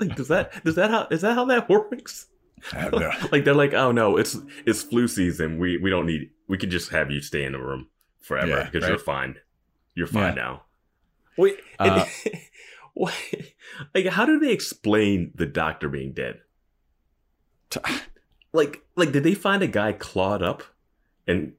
[0.00, 2.26] Like, does that does that how is that how that works?
[2.72, 4.36] I have no- like they're like, oh no, it's
[4.66, 5.58] it's flu season.
[5.58, 6.30] We we don't need.
[6.48, 7.88] We can just have you stay in the room
[8.20, 8.88] forever Yeah, because right.
[8.90, 9.36] you're fine.
[9.94, 10.42] You're fine Yeah.
[10.42, 10.62] now.
[11.36, 12.04] Wait, Uh,
[12.94, 13.14] what?
[13.94, 16.40] Like, how do they explain the doctor being dead?
[17.70, 17.80] T-
[18.52, 20.62] Like, like did they find a guy clawed up?
[21.26, 21.52] And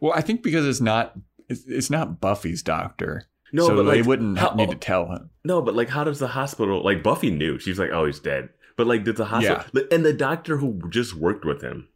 [0.00, 1.14] Well, I think because it's not
[1.48, 5.10] it's, it's not Buffy's doctor, no, so but they like, wouldn't how- need to tell
[5.10, 5.30] him.
[5.44, 6.82] No, but like, how does the hospital?
[6.84, 7.58] Like, Buffy knew.
[7.58, 8.50] She's like, oh, he's dead.
[8.76, 9.82] But like, did the hospital?
[9.90, 11.88] And the doctor who just worked with him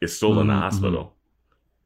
[0.00, 1.14] is still in the Mhm, hospital.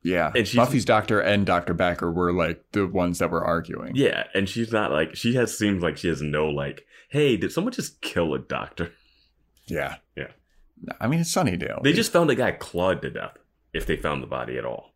[0.03, 3.95] Yeah, And she's- Buffy's doctor and Doctor Backer were like the ones that were arguing.
[3.97, 7.53] Yeah, and she's not like she has seems like she has no like, hey, did
[7.53, 8.93] someone just kill a doctor?
[9.67, 10.29] yeah, Yeah.
[10.99, 11.83] I mean, it's Sunnydale.
[11.83, 13.37] They just found a guy clawed to death.
[13.75, 14.95] If they found the body at all,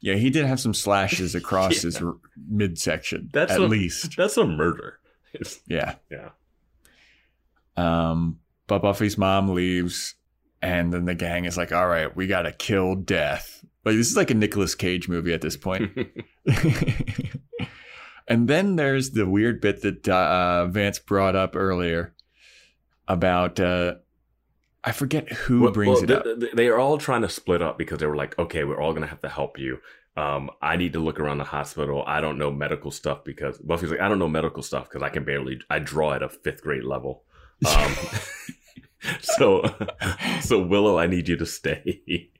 [0.00, 1.82] yeah, he did have some slashes across Yeah.
[1.82, 2.16] his r-
[2.50, 4.16] midsection, That's at a- least.
[4.16, 4.98] that's a murder.
[5.68, 5.94] Yeah.
[6.10, 6.30] yeah,
[7.76, 10.14] Um, but Buffy's mom leaves,
[10.62, 14.16] and then the gang is like, "All right, we gotta kill Death." Like this is
[14.16, 15.92] like a Nicolas Cage movie at this point.
[18.28, 22.14] and then there's the weird bit that uh, Vance brought up earlier
[23.08, 23.94] about uh,
[24.82, 26.24] I forget who Well- brings well, it up.
[26.40, 28.92] th- They are all trying to split up because they were like, okay, we're all
[28.92, 29.78] gonna have to help you.
[30.16, 32.02] Um, I need to look around the hospital.
[32.06, 35.10] I don't know medical stuff because Buffy's like, I don't know medical stuff because I
[35.10, 35.60] can barely.
[35.68, 37.22] I draw at a fifth grade level.
[37.64, 37.94] Um,
[39.20, 39.62] so,
[40.40, 42.30] so Willow, I need you to stay.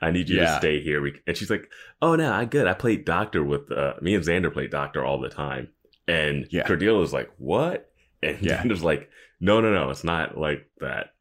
[0.00, 1.04] I need you to stay here.
[1.26, 1.68] And she's like,
[2.00, 2.66] "Oh no, I good.
[2.66, 5.68] I played doctor with uh, me and Xander played doctor all the time."
[6.06, 6.66] And Yeah.
[6.66, 7.90] Cordelia's like, "What?"
[8.22, 8.62] And Yeah.
[8.62, 9.10] Xander's like,
[9.40, 9.90] "No, no, no.
[9.90, 11.14] It's not like that.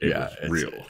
[0.00, 0.86] It Yeah, was real."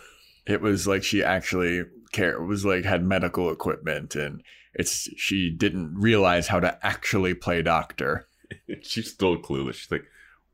[0.47, 4.43] it was like she actually care it was like had medical equipment and
[4.75, 8.27] it's she didn't realize how to actually play doctor.
[8.83, 9.75] She's still clueless.
[9.75, 10.05] She's like,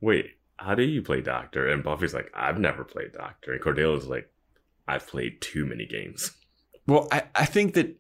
[0.01, 4.07] "Wait, how do you play doctor?" And Buffy's like, "I've never played doctor." And Cordelia's
[4.07, 4.31] like,
[4.87, 6.33] "I've played too many games."
[6.87, 7.97] Well, I, I think that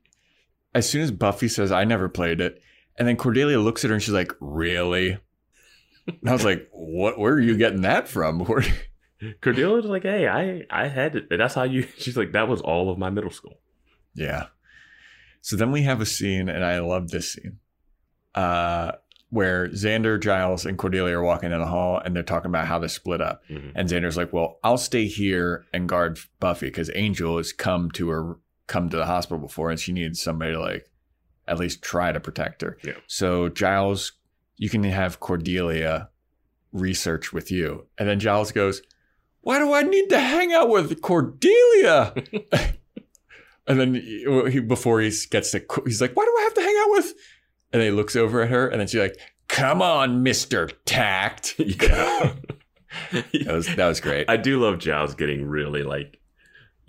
[0.74, 2.62] as soon as Buffy says, I never played it,
[2.98, 5.18] and then Cordelia looks at her and she's like, Really?
[6.06, 8.44] And I was like, What where are you getting that from?
[9.40, 11.28] Cordelia's like, hey, I I had it.
[11.30, 11.82] That's how you.
[11.98, 13.58] She's like, that was all of my middle school.
[14.14, 14.46] Yeah.
[15.40, 17.60] So then we have a scene, and I love this scene,
[18.34, 18.92] uh,
[19.36, 22.78] where Xander, Giles, and Cordelia are walking in the hall, and they're talking about how
[22.78, 23.42] they split up.
[23.50, 23.72] Mhm.
[23.74, 28.08] And Xander's like, "Well, I'll stay here and guard Buffy because Angel has come to
[28.08, 30.90] her, come to the hospital before, and she needs somebody to like
[31.46, 32.94] at least try to protect her." Yeah.
[33.06, 34.12] So Giles,
[34.56, 36.08] you can have Cordelia
[36.72, 38.82] research with you, and then Giles goes,
[39.42, 42.14] "Why do I need to hang out with Cordelia?"
[43.68, 46.60] And then he, he- before he gets to, he's like, "Why do I have to
[46.60, 47.14] hang out with?"
[47.72, 51.54] And then he looks over at her, and then she's like, "Come on, Mister Tact."
[51.60, 52.32] Yeah.
[53.44, 54.30] That was that was great.
[54.30, 56.18] I do love Giles getting really like,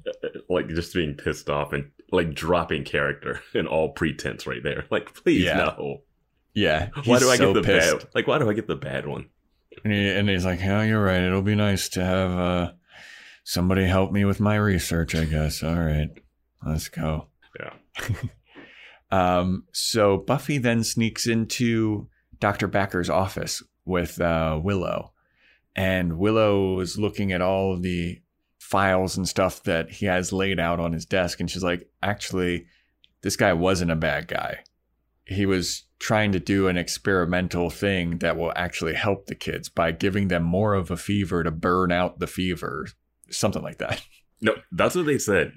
[0.08, 4.86] uh, like just being pissed off and like dropping character and all pretense right there.
[4.90, 5.58] Like, please Yeah.
[5.58, 6.04] no.
[6.54, 6.90] yeah.
[7.04, 7.98] Why do I so get the pissed.
[8.00, 8.08] bad?
[8.16, 9.28] Like, why do I get the bad one?
[9.84, 11.22] And, he, and he's like, "Yeah, you're right.
[11.22, 12.72] It'll be nice to have uh,
[13.44, 15.14] somebody help me with my research.
[15.14, 15.62] I guess.
[15.62, 16.10] All right,
[16.66, 17.28] let's go."
[17.60, 17.74] Yeah.
[19.12, 22.68] Um, so Buffy then sneaks into Dr.
[22.68, 25.14] Backer's office with uh, Willow,
[25.76, 28.22] and Willow is looking at all of the
[28.60, 32.66] files and stuff that he has laid out on his desk, and she's like, "Actually,
[33.22, 34.60] this guy wasn't a bad guy.
[35.26, 39.92] He was trying to do an experimental thing that will actually help the kids by
[39.92, 42.88] giving them more of a fever to burn out the fever,
[43.30, 44.02] something like that."
[44.40, 45.54] No, that's what they said.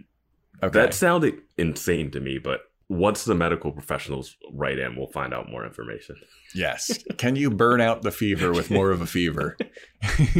[0.62, 0.78] Okay.
[0.78, 5.48] That sounded insane to me, but once the medical professionals write in, we'll find out
[5.48, 6.16] more information.
[6.54, 6.98] Yes.
[7.18, 9.56] Can you burn out the fever with more of a fever?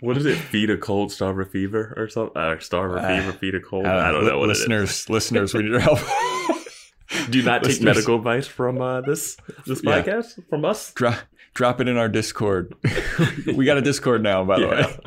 [0.00, 0.36] What is it?
[0.36, 2.36] Feed a cold, starve a fever, or something?
[2.36, 3.86] Uh, starve a Uh, fever, feed a cold.
[3.86, 6.00] Uh, I don't know what listeners, listeners, we need your help.
[7.30, 9.36] Do not take medical advice from uh, this
[9.66, 10.02] this Yeah.
[10.02, 10.92] podcast from us.
[10.94, 11.18] drop,
[11.54, 12.74] drop it in our Discord.
[13.54, 14.98] we got a Discord now, by the way.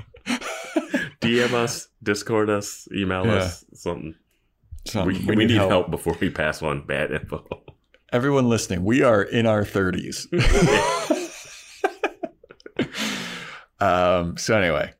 [1.22, 3.34] DM us, Discord us, email Yeah.
[3.34, 4.16] us, something.
[4.86, 5.26] Something.
[5.26, 5.90] we, we, need, help.
[5.90, 7.46] before we pass on bad info.
[8.12, 10.28] Everyone listening, we are in our 30s.
[13.80, 14.94] um, so anyway,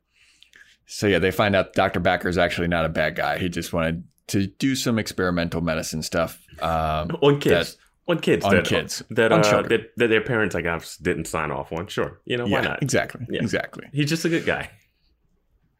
[0.86, 2.00] so yeah, they find out Dr.
[2.00, 3.38] Backer is actually not a bad guy.
[3.38, 6.42] He just wanted to do some experimental medicine stuff.
[6.60, 7.76] Um, on kids.
[8.08, 8.44] on kids.
[8.44, 9.02] on that, kids.
[9.10, 11.86] That, On uh, that, that their parents, I guess, didn't sign off on.
[11.86, 12.20] Sure.
[12.24, 12.82] You know, why yeah, not?
[12.82, 13.40] exactly, Yeah.
[13.40, 13.86] exactly.
[13.92, 14.70] He's just a good guy.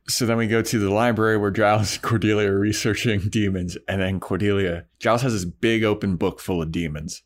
[0.08, 3.76] So then we go to the library where Giles and Cordelia are researching demons.
[3.88, 7.22] And then Cordelia, Giles has this big open book full of demons.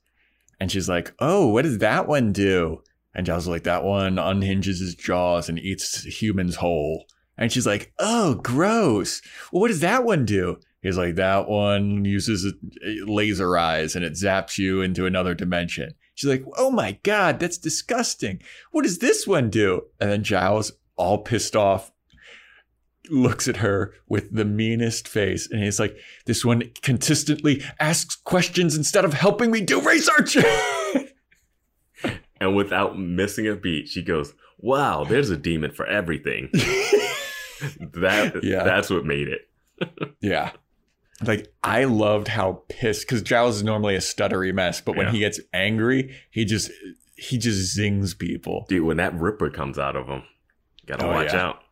[0.59, 2.83] And she's like, Oh, what does that one do?
[3.15, 7.07] And Giles is like, That one unhinges his jaws and eats humans whole.
[7.37, 9.21] And she's like, Oh, gross.
[9.53, 10.59] Well, what does that one do?
[10.83, 15.95] He's like, That one uses uh, laser eyes and it zaps you into another dimension.
[16.15, 18.41] She's like, Oh my God, that's disgusting.
[18.71, 19.83] What does this one do?
[20.01, 21.91] And then Giles, all pissed off,
[23.11, 25.97] looks at her with the meanest face and he's like
[26.27, 30.37] this one consistently asks questions instead of helping me do research
[32.43, 36.49] And without missing a beat, she goes, Wow, there's a demon for everything.
[36.53, 38.65] that Yeah.
[38.65, 39.47] That's what made it.
[40.21, 40.53] yeah
[41.27, 45.13] like i loved how pissed because giles is normally a stuttery mess but when Yeah.
[45.13, 46.71] he gets angry he just
[47.17, 50.23] he just zings people Dude, when that Ripper comes out of him,
[50.87, 51.47] gotta Oh, watch yeah.
[51.49, 51.63] out.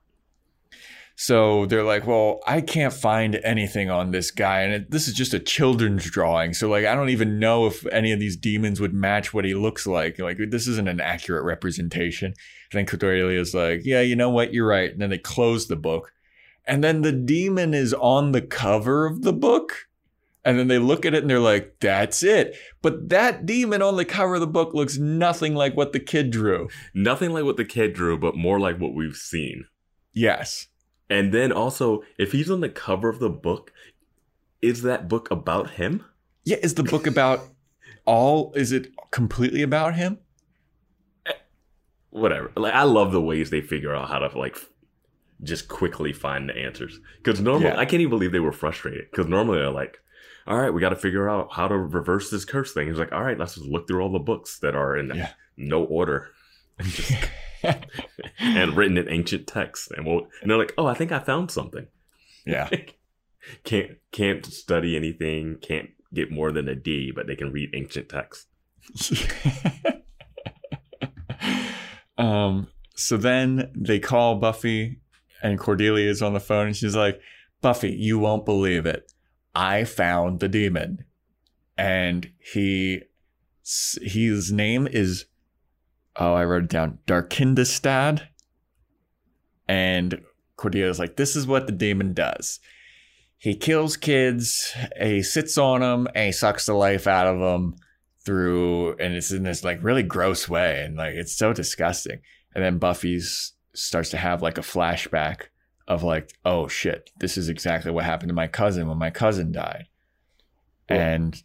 [1.20, 4.60] So they're like, well, I can't find anything on this guy.
[4.60, 6.54] And it, this is just a children's drawing.
[6.54, 9.52] So, like, I don't even know if any of these demons would match what he
[9.52, 10.20] looks like.
[10.20, 12.26] Like, this isn't an accurate representation.
[12.26, 14.54] And then Cordelia's like, yeah, you know what?
[14.54, 14.92] You're right.
[14.92, 16.12] And then they close the book.
[16.64, 19.88] And then the demon is on the cover of the book.
[20.44, 22.56] And then they look at it and they're like, that's it.
[22.80, 26.30] But that demon on the cover of the book looks nothing like what the kid
[26.30, 26.68] drew.
[26.94, 29.64] Nothing like what the kid drew, but more like what we've seen.
[30.12, 30.68] Yes.
[31.11, 33.72] And then also, if he's on the cover of the book,
[34.61, 36.04] is that book about him?
[36.44, 36.59] Yeah.
[36.62, 37.40] Is the book about
[38.04, 40.18] all, is it completely about him?
[41.26, 41.32] Eh,
[42.11, 42.50] whatever.
[42.56, 44.59] Like I love the ways they figure out how to like
[45.42, 46.98] just quickly find the answers.
[47.22, 47.78] Because normally, Yeah.
[47.78, 49.11] I can't even believe they were frustrated.
[49.11, 49.98] Because normally they're like,
[50.46, 53.12] "All right, we got to figure out how to reverse this curse thing." He's like,
[53.12, 55.30] "All right, let's just look through all the books that are in Yeah.
[55.56, 56.30] no order."
[56.83, 57.29] Just-
[58.39, 61.51] and written in ancient text, and we'll, and they're like, "Oh, I think I found
[61.51, 61.87] something."
[62.47, 62.68] yeah.
[63.64, 68.09] can't can't study anything, can't get more than a D, but they can read ancient
[68.09, 68.47] text.
[72.18, 75.01] um, so then they call Buffy,
[75.43, 77.20] and Cordelia is on the phone, and she's like,
[77.61, 79.12] Buffy, you won't believe it.
[79.55, 81.05] I found the demon.
[81.76, 83.03] and he
[83.62, 85.26] his name is
[86.18, 88.22] oh I wrote it down Der Kindestod,
[89.66, 90.20] and
[90.56, 92.60] Cordelia's like this is what the demon does.
[93.38, 97.76] He kills kids, he sits on them, and he sucks the life out of them
[98.24, 102.20] through, and it's in this like really gross way, and like it's so disgusting.
[102.54, 105.42] And then Buffy's starts to have like a flashback
[105.86, 109.52] of like, oh shit, this is exactly what happened to my cousin when my cousin
[109.52, 109.86] died.
[110.88, 111.40] And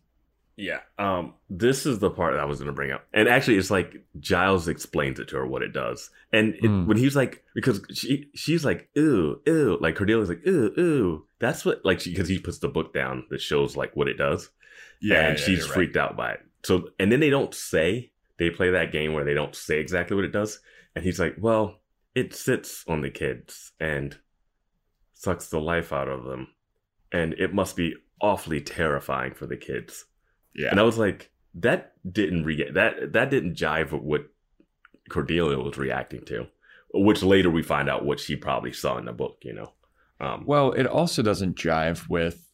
[0.56, 0.82] Yeah.
[0.99, 3.06] Um, this is the part that I was going to bring up.
[3.14, 6.12] And actually, it's like Giles explains it to her what it does.
[6.32, 6.86] And it, Mm.
[6.86, 9.78] when he's like, because she she's like, ooh, ew.
[9.82, 11.26] Like Cordelia's like, ooh, ooh.
[11.39, 14.49] That's what, like, because he puts the book down that shows like what it does.
[15.01, 15.30] Yeah.
[15.30, 16.41] And she's freaked out by it.
[16.64, 20.16] So, and then they don't say, they play that game where they don't say exactly
[20.16, 20.60] what it does.
[20.95, 21.80] And he's like, well,
[22.16, 24.18] it sits on the kids and
[25.16, 26.47] sucks the life out of them.
[27.12, 30.06] And it must be awfully terrifying for the kids.
[30.56, 30.70] Yeah.
[30.70, 34.30] And I was like, that didn't re- that that didn't jive with what
[35.10, 36.47] Cordelia was reacting to,
[36.93, 39.38] which later we find out what she probably saw in the book.
[39.41, 39.74] You know,
[40.20, 42.49] um, Well, it also doesn't jive with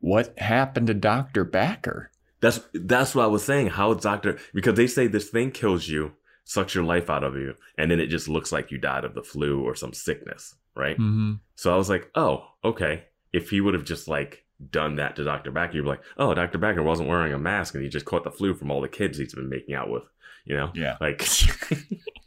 [0.00, 1.44] what happened to Dr.
[1.44, 2.10] Backer.
[2.40, 3.68] that's that's what I was saying.
[3.68, 6.12] How Doctor because they say this thing kills you,
[6.44, 9.14] sucks your life out of you, and then it just looks like you died of
[9.14, 10.96] the flu or some sickness, right?
[10.96, 11.34] Mm-hmm.
[11.54, 13.04] So I was like, oh, okay.
[13.32, 15.50] If he would have just like done that to Dr.
[15.50, 16.58] Backer, you'd be like, oh, Dr.
[16.58, 19.18] Backer wasn't wearing a mask and he just caught the flu from all the kids
[19.18, 20.04] he's been making out with,
[20.44, 20.70] you know?
[20.74, 20.96] Yeah.
[21.00, 21.26] Like,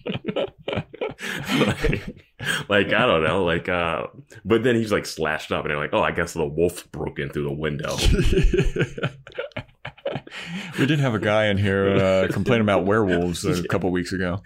[0.05, 2.15] like,
[2.69, 4.07] like, I don't know, like, uh,
[4.43, 7.19] but then he's like slashed up and they're like, oh, I guess the wolf broke
[7.19, 7.95] in through the window.
[10.79, 14.41] we did have a guy in here uh, complain about werewolves a couple weeks ago.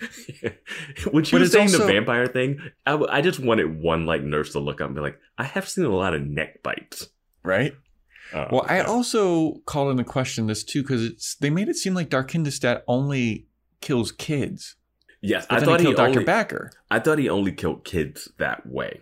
[1.12, 4.60] when she But was saying the vampire thing, I just wanted one like nurse to
[4.60, 7.10] look up and be like, I have seen a lot of neck bites.
[7.44, 7.74] Right?
[8.34, 11.94] Uh, Well, I also called into question this too because it's they made it seem
[11.94, 13.48] like Der Kindestod only
[13.82, 14.76] kills kids.
[15.22, 16.10] yes, But I thought he he Dr.
[16.10, 16.72] only, Backer.
[16.92, 19.02] I thought he only killed kids that way.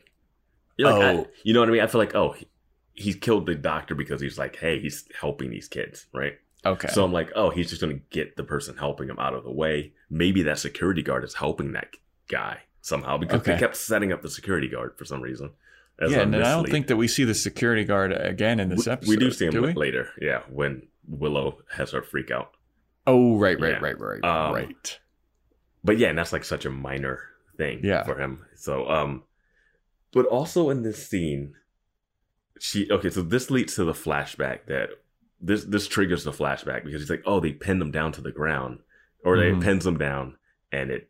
[0.77, 1.21] You're like, Oh.
[1.23, 1.81] I- you know what I mean?
[1.81, 2.47] I feel like, oh, he,
[2.93, 6.33] he's killed the doctor because he's like, hey, he's helping these kids, right?
[6.65, 6.88] Okay.
[6.89, 9.43] So I'm like, oh, he's just going to get the person helping him out of
[9.43, 9.93] the way.
[10.09, 11.89] Maybe that security guard is helping that
[12.29, 15.51] guy somehow because they kept setting up the security guard for some reason.
[16.00, 18.70] As yeah, and then I don't think that we see the security guard again in
[18.70, 19.10] this we, episode.
[19.10, 19.74] we do see him do we?
[19.74, 22.52] later, yeah, when Willow has her freak out.
[23.06, 23.80] Oh, right, right, Yeah.
[23.80, 25.00] right, right, Um, right.
[25.84, 27.22] But yeah, and that's like such a minor
[27.58, 28.04] thing Yeah.
[28.04, 28.45] for him.
[28.56, 29.24] So um
[30.12, 31.56] but also in this scene
[32.60, 34.89] she okay, so this leads to the flashback that
[35.39, 38.32] this this triggers the flashback because he's like, "Oh, they pinned them down to the
[38.32, 38.80] ground."
[39.24, 40.38] Or they pins them down
[40.72, 41.10] and it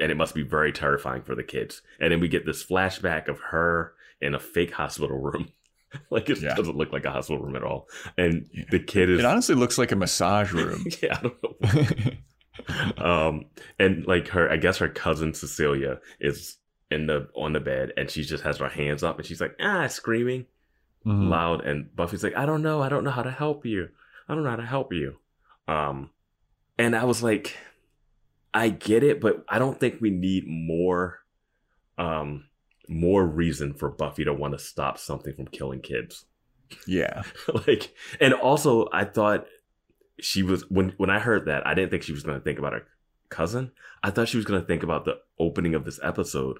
[0.00, 1.82] and it must be very terrifying for the kids.
[2.00, 5.48] And then we get this flashback of her in a fake hospital room.
[6.10, 6.54] like it Yeah.
[6.54, 7.88] doesn't look like a hospital room at all.
[8.18, 8.64] And Yeah.
[8.70, 10.84] the kid is It honestly looks like a massage room.
[11.02, 12.10] yeah, I don't know
[13.04, 13.46] um
[13.80, 16.56] and like her i guess her cousin cecilia is
[16.90, 19.54] in the on the bed and she just has her hands up and she's like
[19.60, 20.46] ah screaming
[21.04, 21.28] Mhm.
[21.30, 23.88] loud and buffy's like i don't know i don't know how to help you
[24.28, 25.16] i don't know how to help you
[25.68, 26.10] um
[26.78, 27.56] and i was like
[28.54, 31.18] i get it but i don't think we need more
[31.98, 32.44] um
[32.88, 36.26] more reason for buffy to want to stop something from killing kids.
[36.86, 37.22] Yeah.
[37.66, 39.46] like and also i thought
[40.20, 42.58] she was when when i heard that i didn't think she was going to think
[42.58, 42.86] about her
[43.34, 43.72] cousin.
[44.02, 46.58] I thought she was going to think about the opening of this episode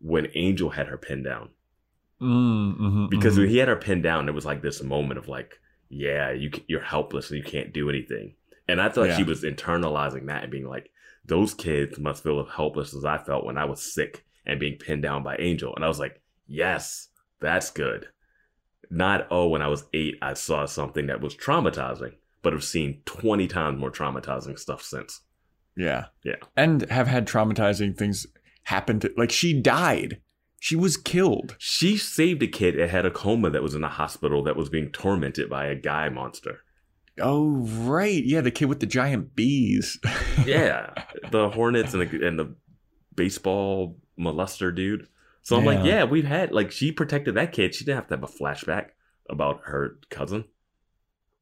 [0.00, 1.50] when angel had her pinned down.
[2.20, 5.58] Mm-hmm, because when he had her pinned down it was like this moment of like
[5.88, 8.34] yeah you you're helpless and you can't do anything.
[8.68, 10.90] And i thought she was internalizing that and being like
[11.24, 14.78] those kids must feel as helpless as i felt when i was sick and being
[14.78, 17.08] pinned down by angel and i was like yes
[17.40, 18.08] that's good
[18.90, 22.12] not oh when i was eight i saw something that was traumatizing
[22.42, 25.20] but have seen 20 times more traumatizing stuff since
[25.76, 26.06] yeah.
[26.24, 26.36] Yeah.
[26.56, 28.26] And have had traumatizing things
[28.64, 30.20] happen to like she died.
[30.60, 31.56] She was killed.
[31.58, 34.68] she saved a kid that had a coma that was in a hospital that was
[34.68, 36.60] being tormented by a guy monster
[37.20, 38.24] Oh right.
[38.24, 39.98] Yeah, the kid with the giant bees.
[40.46, 40.94] yeah,
[41.30, 42.54] the Hornets and the, and the
[43.14, 45.08] baseball molester dude.
[45.42, 45.84] So I'm like, Yeah.
[45.98, 47.74] yeah, we've had like she protected that kid.
[47.74, 48.90] She didn't have to have a flashback
[49.28, 50.44] about her cousin.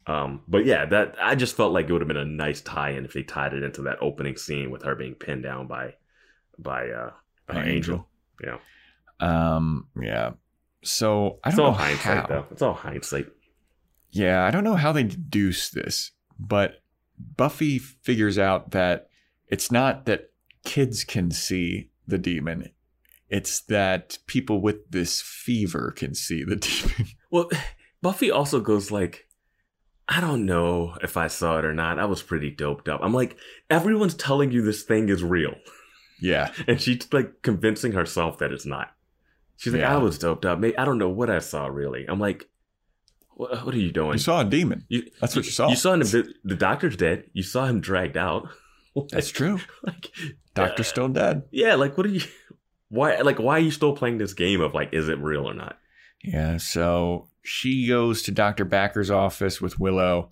[0.06, 3.04] Um, but yeah, that I just felt like it would have been a nice tie-in
[3.04, 5.94] if they tied it into that opening scene with her being pinned down by
[6.58, 7.10] by uh,
[7.46, 8.08] By uh, Angel.
[8.42, 8.58] Yeah,
[9.20, 10.32] Um, yeah.
[10.82, 12.26] So I it's don't all know hindsight how.
[12.26, 12.46] though.
[12.50, 13.26] It's all hindsight.
[14.10, 16.82] Yeah, I don't know how they deduce this, but
[17.36, 19.08] Buffy figures out that
[19.48, 20.30] it's not that
[20.64, 22.70] kids can see the demon.
[23.28, 27.06] It's that people with this fever can see the demon.
[27.30, 27.48] Well,
[28.02, 29.26] Buffy also goes like,
[30.08, 31.98] I don't know if I saw it or not.
[32.00, 33.00] I was pretty doped up.
[33.02, 33.36] I'm like,
[33.70, 35.54] everyone's telling you this thing is real.
[36.20, 36.52] Yeah.
[36.68, 38.88] And she's like convincing herself that it's not.
[39.56, 39.94] She's like, Yeah.
[39.94, 40.62] I was doped up.
[40.64, 42.06] I don't know what I saw really.
[42.08, 42.48] I'm like,
[43.34, 44.12] what, are you doing?
[44.14, 44.84] You saw a demon.
[44.88, 45.68] You- That's what you saw.
[45.70, 47.24] You saw him, the, the doctor's dead.
[47.32, 48.48] You saw him dragged out.
[49.10, 49.58] That's true.
[49.82, 50.10] Like,
[50.54, 51.42] Doctor's still dead.
[51.52, 52.22] yeah, like, what are you,
[52.88, 55.54] why, like, why are you still playing this game of like, is it real or
[55.54, 55.78] not?
[56.24, 56.56] Yeah.
[56.58, 58.64] So she goes to Dr.
[58.64, 60.30] Backer's office with Willow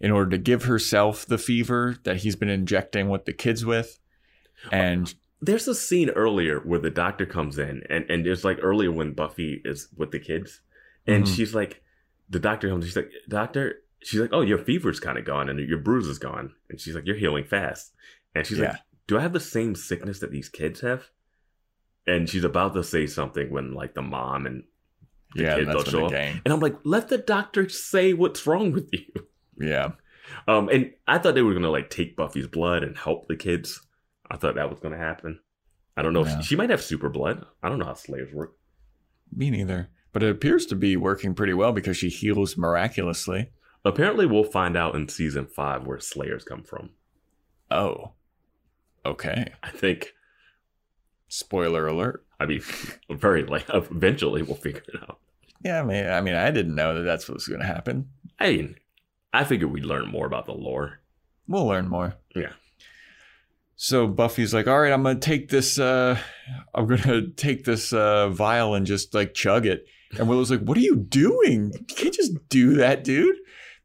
[0.00, 3.98] in order to give herself the fever that he's been injecting with the kids with.
[4.72, 8.90] And There's a scene earlier where the doctor comes in, and and it's like earlier
[8.92, 10.60] when Buffy is with the kids,
[11.06, 11.36] and Mhm.
[11.36, 11.82] she's like,
[12.30, 15.58] the doctor comes, she's like, doctor, she's like, oh, your fever's kind of gone, and
[15.58, 17.92] your bruise is gone, and she's like, you're healing fast,
[18.34, 18.76] and she's like,
[19.06, 21.06] do I have the same sickness that these kids have?
[22.06, 24.62] And she's about to say something when like the mom and
[25.34, 28.46] the yeah, kids that's don't show up, and I'm like, let the doctor say what's
[28.46, 29.06] wrong with you.
[29.58, 29.92] Yeah.
[30.46, 33.80] Um, and I thought they were gonna like take Buffy's blood and help the kids.
[34.30, 35.40] I thought that was gonna happen.
[35.96, 36.24] I don't know.
[36.24, 36.40] Yeah.
[36.40, 37.44] She, she might have super blood.
[37.62, 38.56] I don't know how Slayers work.
[39.34, 39.88] Me neither.
[40.12, 43.50] But it appears to be working pretty well because she heals miraculously.
[43.86, 46.90] Apparently, we'll find out in season five where Slayers come from.
[47.70, 48.12] Oh.
[49.04, 49.52] Okay.
[49.62, 50.12] I think.
[51.28, 52.24] Spoiler alert.
[52.38, 52.62] I mean,
[53.10, 55.18] very like eventually we'll figure it out.
[55.64, 58.08] Yeah, I mean, I mean, I didn't know that that's what was going to happen.
[58.38, 58.76] I mean,
[59.32, 61.00] I figured we'd learn more about the lore.
[61.48, 62.14] We'll learn more.
[62.34, 62.52] Yeah.
[63.76, 65.78] So Buffy's like, all right, I'm gonna take this.
[65.78, 66.18] uh
[66.74, 69.86] I'm gonna take this uh vial and just like chug it.
[70.18, 71.72] And Willow's like, what are you doing?
[71.72, 73.36] You can't just do that, dude.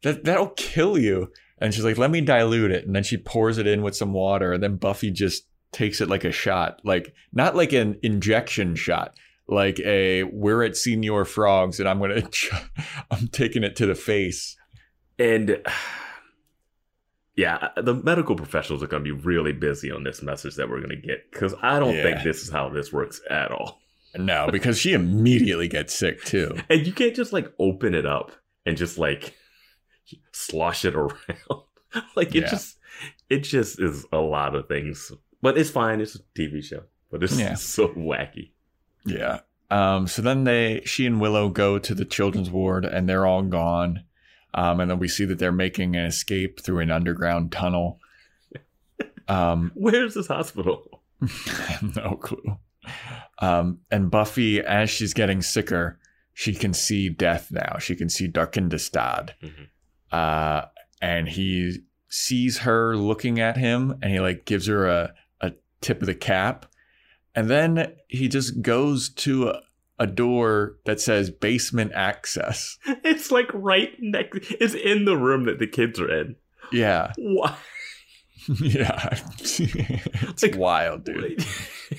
[0.02, 1.30] That that'll kill you.
[1.58, 2.86] And she's like, let me dilute it.
[2.86, 4.52] And then she pours it in with some water.
[4.52, 9.16] And then Buffy just takes it like a shot, like not like an injection shot,
[9.48, 12.22] like a we're at Senior Frogs, and I'm gonna,
[13.10, 14.56] I'm taking it to the face.
[15.18, 15.62] And
[17.36, 20.68] yeah, uh, the medical professionals are going to be really busy on this message that
[20.68, 22.02] we're going to get because I don't Yeah.
[22.02, 23.80] think this is how this works at all.
[24.14, 26.56] No, because she immediately gets sick too.
[26.68, 28.32] And you can't just like open it up
[28.66, 29.34] and just like
[30.32, 31.12] slosh it around.
[32.16, 32.50] like it Yeah.
[32.50, 32.78] just
[33.28, 35.12] it just is a lot of things.
[35.40, 36.00] But it's fine.
[36.00, 36.84] It's a TV show.
[37.10, 37.54] But it's Yeah.
[37.56, 38.52] so wacky.
[39.04, 39.40] Yeah.
[39.70, 43.42] Um, so then they, she and Willow go to the children's ward, and they're all
[43.42, 44.04] gone.
[44.52, 47.98] Um, and then we see that they're making an escape through an underground tunnel.
[49.28, 51.02] Um, Where's this hospital?
[51.96, 52.58] No clue.
[53.40, 55.98] Um, and Buffy, as she's getting sicker,
[56.34, 57.78] she can see death now.
[57.78, 59.30] She can see Der Kindestod.
[59.42, 59.68] Mhm.
[60.12, 60.66] Uh,
[61.00, 66.00] and he sees her looking at him and he like gives her a, a tip
[66.02, 66.66] of the cap.
[67.34, 69.60] And then he just goes to a,
[69.98, 72.76] a door that says basement access.
[73.04, 74.38] It's like right next.
[74.60, 76.36] It's in the room that the kids are in.
[76.70, 77.12] Yeah.
[77.16, 77.56] Why?
[78.60, 79.08] Yeah.
[79.38, 81.44] it's Like- wild, dude.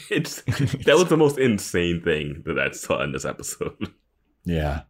[0.09, 3.77] It's that was the most insane thing that I saw in this episode.
[4.43, 4.81] Yeah.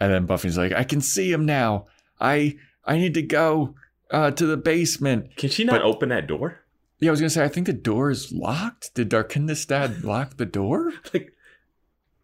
[0.00, 1.86] And then Buffy's like, I can see him now.
[2.20, 3.74] I I need to go
[4.10, 5.36] uh, to the basement.
[5.36, 6.60] Can she not But- open that door?
[6.98, 8.94] Yeah, I was gonna say, I think the door is locked.
[8.94, 10.92] Did Der Kindestod lock the door?
[11.14, 11.32] Like,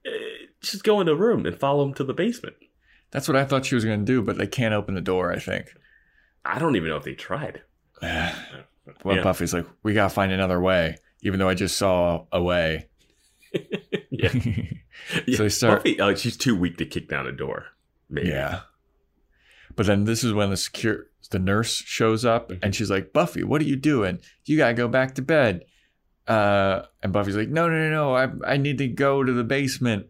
[0.05, 0.11] eh,
[0.61, 2.57] just go in the room and follow him to the basement.
[3.11, 5.39] That's what I thought she was gonna do, but they can't open the door, I
[5.39, 5.69] think.
[6.45, 7.63] I don't even know if they tried.
[8.03, 8.33] well,
[9.17, 9.23] Yeah.
[9.23, 12.89] Buffy's like, we gotta find another way, even though I just saw a way.
[14.11, 14.33] Yeah.
[15.35, 17.67] So they start- Buffy, uh, she's too weak to kick down a door.
[18.11, 18.29] Maybe.
[18.29, 18.61] Yeah.
[19.77, 23.43] But then this is when the secure the nurse shows up and she's like, Buffy,
[23.43, 24.21] what are you doing?
[24.45, 25.65] You gotta go back to bed.
[26.27, 29.45] Uh, and Buffy's like, No, no, no, no, I I need to go to the
[29.45, 30.07] basement.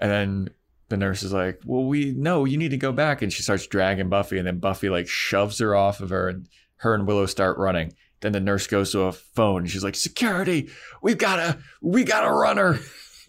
[0.00, 0.50] And then
[0.88, 3.22] the nurse is like, Well, we no, you need to go back.
[3.22, 6.48] And she starts dragging Buffy, and then Buffy like shoves her off of her, and
[6.76, 7.92] her and Willow start running.
[8.20, 10.70] Then the nurse goes to a phone and she's like, Security,
[11.02, 12.78] we've got a we got a runner.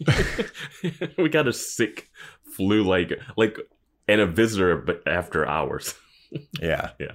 [1.18, 2.10] we got a sick
[2.56, 3.58] flu like like
[4.08, 5.94] and a visitor but after hours.
[6.60, 6.90] Yeah.
[6.98, 7.12] Yeah.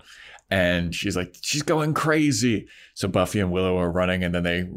[0.50, 2.68] And she's like, she's going crazy.
[2.94, 4.70] So Buffy and Willow are running and then they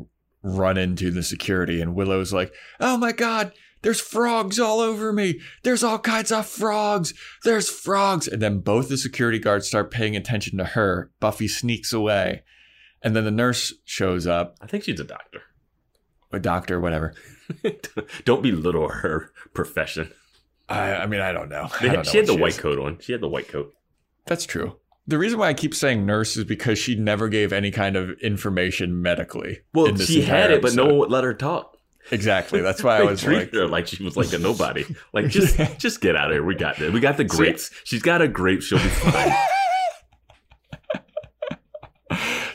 [0.43, 1.81] run into the security.
[1.81, 3.53] And Willow's like, oh my God,
[3.83, 5.41] there's frogs all over me.
[5.63, 7.15] There's all kinds of frogs.
[7.45, 8.27] There's frogs.
[8.27, 11.13] And then both the security guards start paying attention to her.
[11.21, 12.43] Buffy sneaks away.
[13.03, 15.43] And then the nurse shows up, I think she's a doctor.
[16.33, 17.15] a doctor, whatever.
[18.25, 20.13] don't belittle her profession.
[20.69, 21.69] I, I mean, I don't know.
[21.81, 22.61] I don't know she had the white is.
[22.61, 22.99] coat on.
[23.01, 23.75] She had the white coat.
[24.27, 24.77] That's true.
[25.07, 28.11] The reason why I keep saying nurse is because she never gave any kind of
[28.21, 29.61] information medically.
[29.75, 31.77] Well, she had it, but no one would let her talk.
[32.11, 32.61] Exactly.
[32.61, 34.85] That's why I was treated like, her like she was like a nobody.
[35.13, 36.45] Like just just get out of here.
[36.45, 36.93] We got this.
[36.93, 37.71] We got the grapes.
[37.85, 38.63] She's got a grape.
[38.63, 39.33] She'll be fine.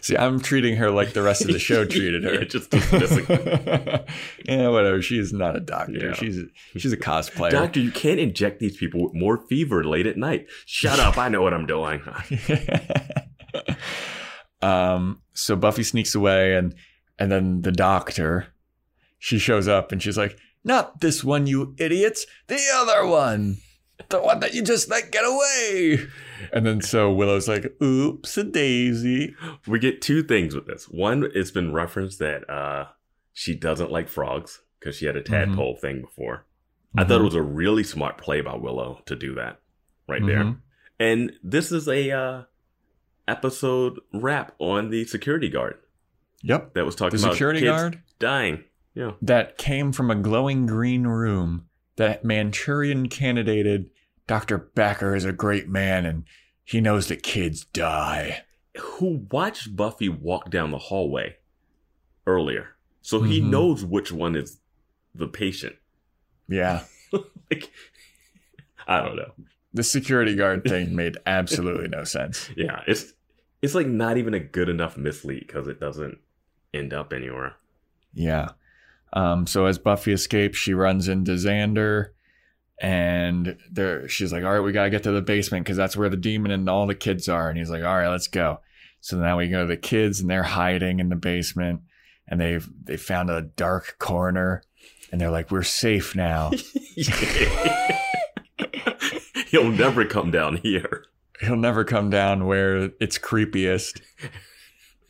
[0.08, 2.36] See, I'm treating her like the rest of the show treated her.
[2.36, 2.74] Yeah, just
[4.46, 5.02] yeah, whatever.
[5.02, 6.08] She's not a doctor.
[6.08, 6.14] Yeah.
[6.14, 6.46] She's
[6.78, 7.52] she's a cosplayer.
[7.52, 10.48] Doctor, you can't inject these people with more fever late at night.
[10.66, 11.18] Shut up.
[11.18, 12.02] I know what I'm doing.
[14.62, 16.74] um, so Buffy sneaks away, and
[17.20, 18.48] and then the doctor,
[19.20, 22.26] she shows up, and she's like, "Not this one, you idiots!
[22.48, 23.58] The other one,
[24.10, 26.08] the one that you just let get away."
[26.54, 29.36] And then so Willow's like, "Oops, a daisy."
[29.68, 30.86] we get two things with this.
[30.86, 32.88] One, it's been referenced that uh,
[33.34, 36.46] she doesn't like frogs because she had a tadpole thing before.
[36.98, 39.60] I thought it was a really smart play by Willow to do that
[40.08, 40.44] right there.
[40.44, 40.58] Mhm.
[41.00, 42.44] And this is a uh,
[43.28, 45.78] episode wrap on the security guard
[46.44, 48.64] Yep, that was talking the about security guard dying.
[48.96, 49.12] Yeah.
[49.22, 51.67] that came from a glowing green room.
[51.98, 53.90] That Manchurian candidated
[54.28, 54.58] Dr.
[54.58, 56.24] Backer is a great man, and
[56.64, 58.44] he knows that kids die.
[58.78, 61.38] Who watched Buffy walk down the hallway
[62.26, 62.76] earlier.
[63.02, 63.50] So he Mhm.
[63.50, 64.60] knows which one is
[65.16, 65.76] the patient.
[66.48, 66.84] Yeah.
[67.52, 67.72] like,
[68.88, 69.32] I don't know.
[69.74, 72.50] The security guard thing made absolutely no sense.
[72.56, 73.14] Yeah, it's
[73.62, 76.20] it's like not even a good enough mislead because it doesn't
[76.74, 77.56] end up anywhere.
[78.14, 78.50] Yeah.
[79.14, 82.10] Um, so as Buffy escapes, she runs into Xander
[82.80, 86.10] and there she's like, All right, we gotta get to the basement because that's where
[86.10, 87.50] the demon and all the kids are.
[87.50, 88.60] And he's like, All right, let's go.
[89.02, 91.82] So now we go to the kids and they're hiding in the basement
[92.28, 94.64] and they've they found a dark corner
[95.12, 96.52] and they're like, We're safe now.
[99.48, 101.06] He'll never come down here.
[101.40, 104.02] He'll never come down where it's creepiest.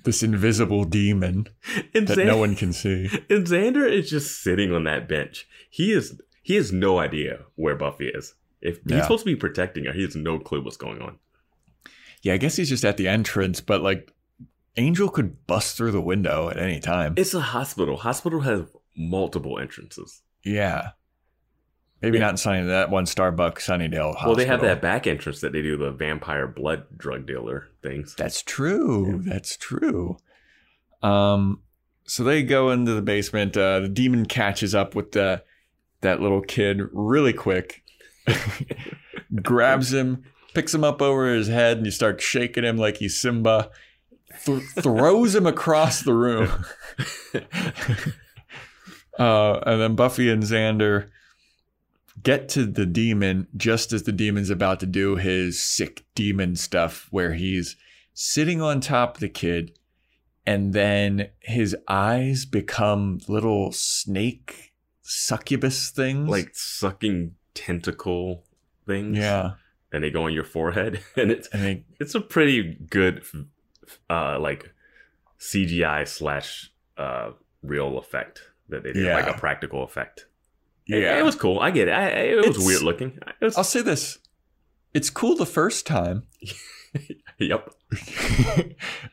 [0.07, 1.47] This invisible demon
[1.93, 3.09] And, that Xan- no one can see.
[3.29, 5.45] and Xander is just sitting on that bench.
[5.69, 8.33] He is he has no idea where Buffy is.
[8.61, 11.19] If he's supposed to be protecting her, he has no clue what's going on.
[12.21, 14.13] Yeah, I guess he's just at the entrance, but like
[14.77, 17.15] Angel could bust through the window at any time.
[17.17, 17.97] It's a hospital.
[17.97, 18.61] Hospital has
[18.95, 20.21] multiple entrances.
[20.43, 20.91] yeah.
[22.01, 22.25] Maybe Yeah.
[22.25, 24.27] not in Sunny that one Starbucks Sunnydale hospital.
[24.27, 28.13] Well, they have that back entrance that they do the vampire blood drug dealer things.
[28.15, 29.21] That's true.
[29.25, 30.17] That's true.
[31.01, 31.61] Um
[32.03, 33.57] so they go into the basement.
[33.57, 35.43] Uh the demon catches up with the
[36.01, 37.83] that little kid really quick.
[39.41, 40.23] grabs him,
[40.53, 43.71] picks him up over his head, and you start shaking him like he's Simba.
[44.45, 46.65] Th- throws him across the room.
[49.19, 51.09] uh, and then Buffy and Xander
[52.23, 57.07] get to the demon just as the demon's about to do his sick demon stuff,
[57.11, 57.75] where he's
[58.13, 59.77] sitting on top of the kid,
[60.45, 66.29] and then his eyes become little snake succubus things.
[66.29, 68.43] like sucking tentacle
[68.85, 69.17] things.
[69.17, 69.51] yeah,
[69.91, 71.01] And they go on your forehead.
[71.15, 73.23] And it's and they it's a pretty good
[74.09, 74.73] uh like
[75.39, 79.05] CGI slash uh real effect that they did.
[79.05, 79.15] Yeah.
[79.15, 80.27] Like a practical effect.
[80.87, 81.19] It- yeah.
[81.19, 81.59] It, was cool.
[81.59, 81.91] I get it.
[81.91, 83.19] I, it was It's- weird looking.
[83.41, 84.17] Was, I'll say this:
[84.93, 86.23] it's cool the first time.
[87.39, 87.69] yep.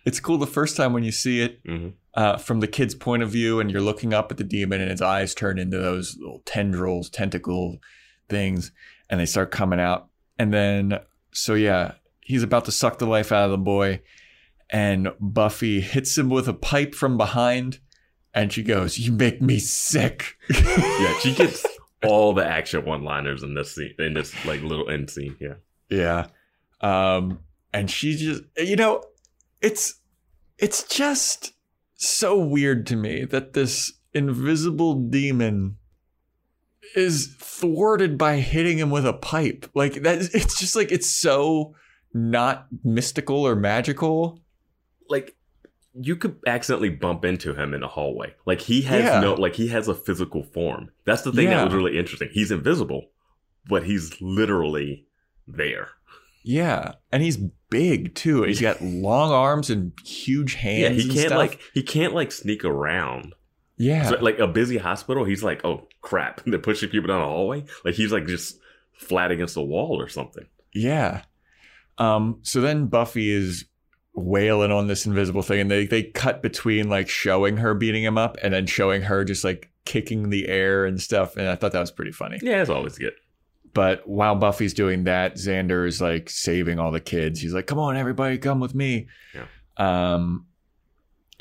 [0.05, 3.25] it's cool the first time when you see it hmm uh, from the kid's point
[3.25, 6.17] of view, and you're looking up at the demon, and its eyes turn into those
[6.17, 7.79] little tendrils, tentacle
[8.29, 8.71] things,
[9.11, 10.07] and they start coming out.
[10.39, 11.01] And then,
[11.33, 14.01] so yeah, he's about to suck the life out of the boy,
[14.71, 17.81] and Buffy hits him with a pipe from behind,
[18.35, 21.65] and she goes, "You make me sick." Yeah, she gets
[22.05, 25.37] all the action one liners in this scene in this like little end scene.
[25.41, 25.55] Yeah.
[25.89, 26.27] Yeah.
[26.81, 27.41] Um
[27.73, 29.03] and she just you know,
[29.61, 30.01] it's
[30.59, 31.55] it's just
[31.95, 35.77] so weird to me that this invisible demon
[36.95, 39.69] is thwarted by hitting him with a pipe.
[39.75, 41.75] Like that it's just like it's so
[42.13, 44.41] not mystical or magical.
[45.09, 45.34] Like
[46.01, 48.35] you could accidentally bump into him in a hallway.
[48.47, 49.21] Like he has Yeah.
[49.21, 50.91] no like he has a physical form.
[51.05, 51.59] That's the thing Yeah.
[51.59, 52.29] that was really interesting.
[52.33, 53.11] He's invisible,
[53.69, 55.07] but he's literally
[55.47, 55.89] there.
[56.43, 56.95] Yeah.
[57.13, 57.37] And he's
[57.71, 58.43] big too.
[58.43, 60.81] He's got long arms and huge hands.
[60.81, 61.39] Yeah, he and can't stuff.
[61.39, 63.35] like he can't like sneak around.
[63.77, 64.09] Yeah.
[64.09, 67.65] So, like a busy hospital, he's like, oh crap, they're pushing people down a hallway.
[67.85, 68.59] Like he's like just
[68.99, 70.47] flat against the wall or something.
[70.73, 71.23] Yeah.
[71.99, 73.65] Um, so then Buffy is
[74.15, 78.17] wailing on this invisible thing, and they they cut between like showing her beating him
[78.17, 81.37] up and then showing her just like kicking the air and stuff.
[81.37, 82.39] And I thought that was pretty funny.
[82.43, 83.15] Yeah, it's always good.
[83.73, 87.41] But while Buffy's doing that, Xander is like saving all the kids.
[87.41, 89.47] He's like, "Come on, everybody, come with me." Yeah.
[89.77, 90.47] Um,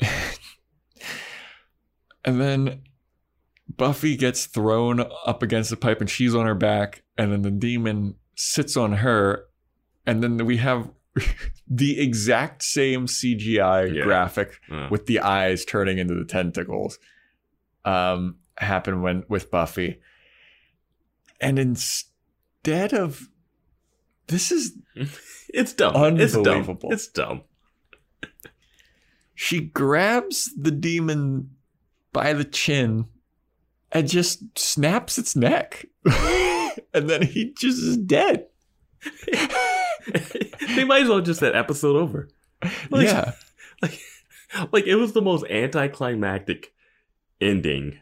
[2.24, 2.82] and then
[3.68, 7.52] Buffy gets thrown up against the pipe, and she's on her back, and then the
[7.52, 9.44] demon sits on her,
[10.04, 10.90] and then we have
[11.68, 14.02] the exact same CGI Yeah.
[14.04, 16.98] graphic Uh, with the eyes turning into the tentacles
[17.84, 20.00] um happen when with Buffy.
[21.40, 23.28] And instead of
[24.28, 24.76] this is
[25.48, 26.20] it's dumb.
[26.20, 26.46] It's dumb.
[26.46, 26.92] Unbelievable.
[26.92, 27.42] It's dumb.
[29.34, 31.50] she grabs the demon
[32.12, 33.06] by the chin
[33.90, 35.86] and just snaps its neck.
[36.94, 38.46] and then he just is dead.
[40.76, 42.28] they might as well just that episode over.
[42.90, 43.32] Like, yeah.
[43.82, 44.00] like,
[44.72, 46.72] like it was the most anticlimactic
[47.40, 47.98] ending.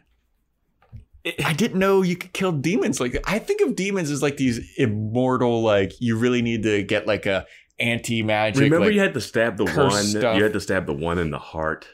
[1.43, 2.99] I didn't know you could kill demons.
[2.99, 7.07] Like I think of demons as like these immortal, like you really need to get
[7.07, 7.45] like a
[7.79, 8.63] anti magic.
[8.63, 10.03] Remember, like, you had to stab the one.
[10.03, 10.37] stuff.
[10.37, 11.87] You had to stab the one in the heart.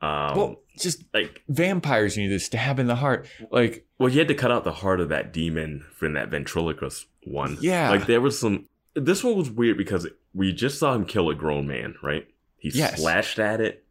[0.00, 3.26] Um, well, just like, vampires you need to stab in the heart.
[3.50, 7.06] Like well, you had to cut out the heart of that demon from that ventriloquist
[7.24, 7.58] one.
[7.60, 7.90] Yeah.
[7.90, 8.68] like there was some.
[8.96, 12.26] This one was weird because we just saw him kill a grown man, right?
[12.56, 12.98] He Yes.
[13.00, 13.84] slashed at it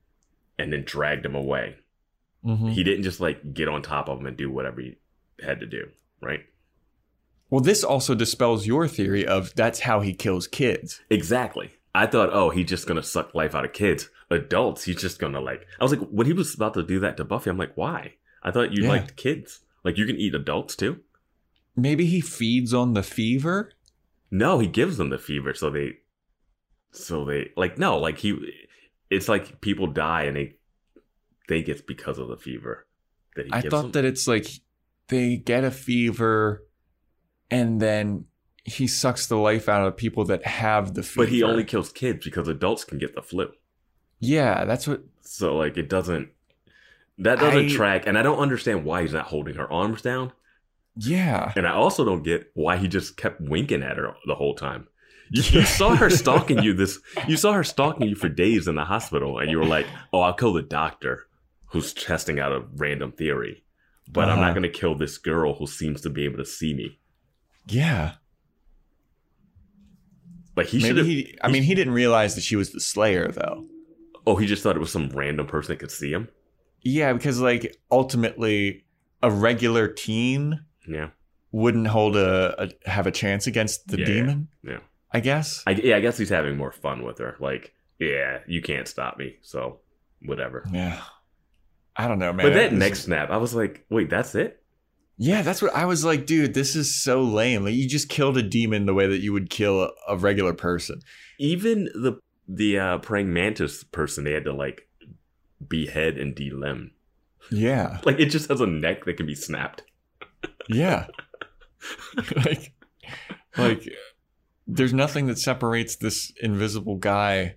[0.60, 1.76] and then dragged him away.
[2.44, 2.72] mhm.
[2.73, 4.98] He didn't just like get on top of him and do whatever he
[5.44, 5.90] had to do,
[6.22, 6.41] right?
[7.52, 11.02] well, this also dispels your theory of that's how he kills kids.
[11.11, 11.72] Exactly.
[11.94, 14.10] I thought, oh, he's just gonna suck life out of kids.
[14.32, 15.65] Adults, he's just gonna like.
[15.80, 18.15] I was like, when he was about to do that to Buffy, I'm like, why?
[18.44, 18.90] I thought you Yeah.
[18.90, 19.61] liked kids.
[19.84, 20.99] Like you can eat adults too.
[21.76, 23.72] Maybe he feeds on the fever.
[24.38, 25.94] No, he gives them the fever, so they,
[26.91, 28.38] so they like no, like he.
[29.10, 30.56] It's like people die and they,
[31.48, 32.88] think it's because of the fever
[33.36, 33.91] that he I thought them.
[33.91, 34.48] that it's like
[35.10, 36.66] they get a fever,
[37.52, 38.26] and then
[38.64, 41.26] he sucks the life out of people that have the fever.
[41.26, 43.52] but he only kills kids because adults can get the flu.
[44.20, 46.30] yeah, that's what So like it doesn't.
[47.20, 50.34] That doesn't I- track, and I don't understand why he's not holding her arms down.
[50.97, 51.51] Yeah.
[51.55, 54.88] And I also don't get why he just kept winking at her the whole time.
[55.31, 58.76] You, you saw her stalking you this you saw her stalking you for days in
[58.76, 61.26] the hospital and you were like, "Oh, I'll kill the doctor
[61.67, 63.63] who's testing out a random theory,
[64.07, 64.41] but I'm Uh-huh.
[64.47, 66.99] not going to kill this girl who seems to be able to see me."
[67.67, 68.13] Yeah.
[70.55, 73.65] Like he should he I mean he didn't realize that she was the slayer though.
[74.27, 76.30] Oh, he just thought it was some random person that could see him.
[76.81, 78.85] Yeah, because like ultimately
[79.22, 81.10] a regular teen Yeah.
[81.52, 84.80] wouldn't hold a, a have a chance against the Yeah, demon, Yeah.
[85.14, 85.64] I guess.
[85.66, 87.36] I yeah, I guess he's having more fun with her.
[87.40, 89.38] Like, yeah, you can't stop me.
[89.41, 89.80] So,
[90.22, 90.66] whatever.
[90.72, 91.02] Yeah.
[91.95, 92.45] I don't know, man.
[92.45, 94.62] But that was- next snap, I was like, wait, that's it?
[95.18, 97.64] Yeah, that's what I was like, dude, this is so lame.
[97.64, 100.53] Like you just killed a demon the way that you would kill a, a regular
[100.53, 100.99] person.
[101.40, 104.88] even the the uh praying mantis person they had to like
[105.68, 106.91] behead and delimb
[107.52, 107.99] Yeah.
[108.06, 109.84] like it just has a neck that can be snapped
[110.69, 111.07] Yeah.
[112.45, 112.73] like
[113.57, 113.88] like
[114.67, 117.55] there's nothing that separates this invisible guy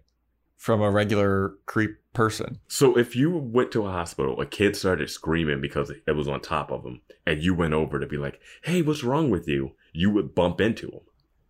[0.56, 2.59] from a regular creep person.
[2.66, 6.40] so if you went to a hospital a kid started screaming because it was on
[6.40, 9.70] top of him and you went over to be like hey what's wrong with you
[9.93, 11.01] you would bump into him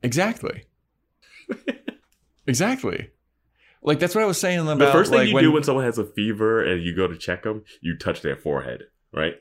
[0.02, 0.65] Exactly.
[2.47, 3.10] exactly.
[3.82, 5.62] Like that's what I was saying about the first thing like, you when, do when
[5.62, 8.82] someone has a fever and you go to check them you touch their forehead
[9.12, 9.35] right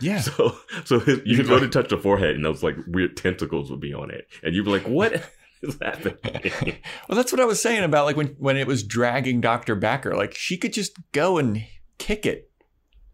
[0.00, 0.20] Yeah.
[0.20, 3.70] so so his, you You'd go to touch the forehead and those like weird tentacles
[3.70, 5.12] would be on it and you'd be like what
[5.62, 6.16] is happening
[7.08, 9.74] Well, that's what I was saying about like when when it was dragging Dr.
[9.74, 10.16] Backer.
[10.16, 11.64] Like she could just go and
[11.98, 12.50] kick it.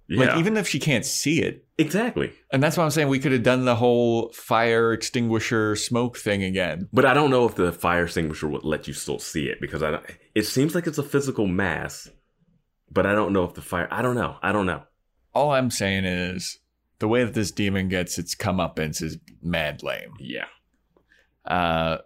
[0.08, 1.64] yeah Like even if she can't see it.
[1.78, 6.16] exactly And that's why I'm saying we could have done the whole fire extinguisher smoke
[6.16, 6.88] thing again.
[6.92, 9.82] But I don't know if the fire extinguisher would let you still see it because
[9.82, 10.04] I don't,
[10.34, 12.08] it seems like it's a physical mass,
[12.90, 13.88] but I don't know if the fire.
[13.90, 14.36] I don't know.
[14.42, 14.82] I don't know.
[15.34, 16.58] All I'm saying is
[16.98, 20.14] the way that this demon gets its comeuppance is mad lame.
[20.18, 20.47] Yeah,
[21.44, 21.98] Uh,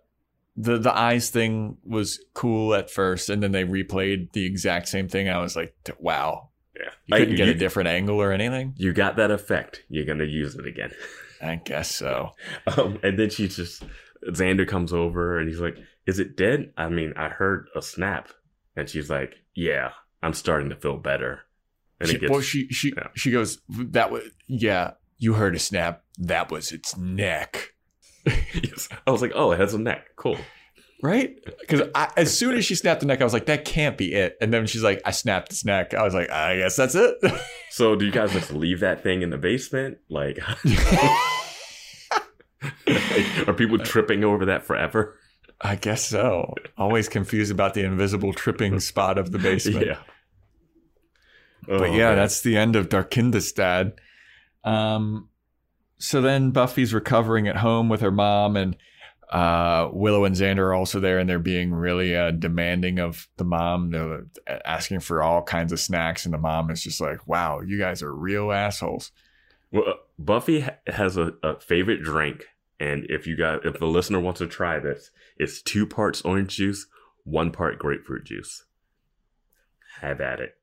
[0.57, 5.09] the the eyes thing was cool at first, and then they replayed the exact same
[5.09, 5.29] thing.
[5.29, 6.91] I was like, wow, yeah.
[7.07, 8.75] you couldn't Like, get you, a different angle or anything.
[8.77, 9.85] you got that effect.
[9.89, 10.91] You're gonna use it again.
[11.43, 12.33] I guess so.
[12.77, 13.83] Um, and then she just
[14.27, 18.29] Xander comes over and he's like, "Is it dead?" I mean, I heard a snap,
[18.77, 19.93] and she's like, "Yeah,
[20.23, 21.41] I'm starting to feel better."
[22.01, 23.09] And She, gets well, she she yeah.
[23.15, 24.93] she goes, that was yeah.
[25.19, 26.03] You heard a snap.
[26.19, 27.75] That was its neck.
[28.27, 28.89] yes.
[29.07, 30.07] I was like, "Oh, it has a neck.
[30.17, 30.39] Cool."
[31.03, 31.37] Right?
[31.61, 34.37] Because as soon as she snapped the neck, I was like, that can't be it.
[34.41, 35.95] And then she's like, I snapped its neck.
[35.95, 37.17] I was like, I guess that's it.
[37.73, 39.99] So, do you guys just leave that thing in the basement?
[40.11, 40.41] Like,
[43.47, 45.17] are people tripping over that forever?
[45.61, 46.55] I guess so.
[46.77, 49.87] Always confused about the invisible tripping spot of the basement.
[49.87, 49.99] Yeah.
[51.79, 52.17] But Oh, yeah, man.
[52.17, 53.93] that's the end of Der Kindestod.
[54.65, 55.29] Um,
[55.99, 58.77] so then Buffy's recovering at home with her mom, and
[59.31, 63.45] Uh, Willow and Xander are also there, and they're being really uh, demanding of the
[63.45, 63.93] mom.
[63.93, 64.25] They're
[64.65, 68.03] asking for all kinds of snacks, and the mom is just like, "Wow, you guys
[68.03, 69.13] are real assholes."
[69.71, 72.47] Well, uh, Buffy ha- has a, a favorite drink,
[72.81, 76.57] and if you got if the listener wants to try this, it's two parts orange
[76.57, 76.89] juice,
[77.23, 78.65] one part grapefruit juice.
[80.01, 80.57] Have at it.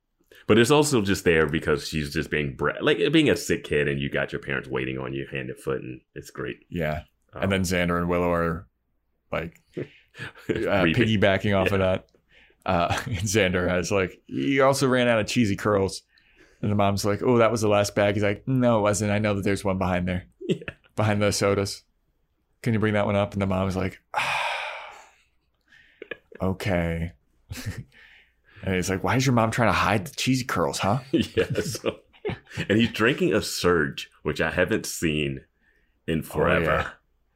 [0.48, 3.88] But it's also just there because she's just being bra- like being a sick kid,
[3.88, 6.66] and you got your parents waiting on you hand and foot, and it's great.
[6.70, 7.02] Yeah,
[7.34, 8.66] Um, and then Xander and Willow are
[9.32, 9.84] like uh,
[10.50, 12.08] piggybacking off of that.
[12.66, 16.04] Uh, and Xander has like, "You also ran out of cheesy curls,"
[16.62, 19.12] and the mom's like, "Oh, that was the last bag." He's like, "No, it wasn't.
[19.12, 20.60] I know that there's one behind there, Yeah.
[20.96, 21.84] behind the sodas.
[22.62, 24.46] Can you bring that one up?" And the mom's like, ah,
[26.42, 27.12] "Okay."
[28.68, 31.46] And he's like, "Why is your mom trying to hide the cheesy curls, huh?" yeah.
[31.62, 32.00] So,
[32.68, 35.46] and he's drinking a surge, which I haven't seen
[36.06, 36.66] in oh, forever.
[36.66, 36.90] yeah.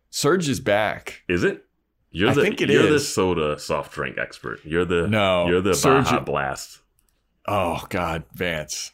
[0.09, 1.23] Surge is back.
[1.29, 1.65] Is it?
[2.11, 4.59] You're I the think it you're the soda soft drink expert.
[4.65, 6.79] You're the No, You're the Surge- Baja Blast.
[7.47, 8.91] Oh God, Vance.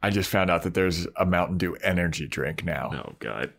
[0.00, 2.90] I just found out that there's a Mountain Dew energy drink now.
[2.92, 3.52] Oh God.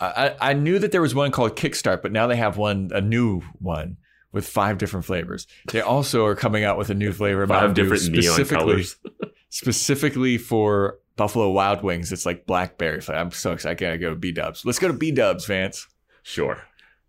[0.00, 3.00] I, I knew that there was one called Kickstart, but now they have one, a
[3.00, 3.98] new one
[4.34, 5.46] with five different flavors.
[5.72, 8.56] They also are coming out with a new flavor, Five Mountain Dew different neon specifically,
[8.58, 8.96] colors.
[9.48, 12.12] specifically for Buffalo Wild Wings.
[12.12, 13.20] It's like blackberry flavor.
[13.20, 13.78] I'm so excited.
[13.82, 14.64] I gotta go to B Dubs.
[14.66, 15.86] Let's go to B Dubs, Vance.
[16.22, 16.60] Sure.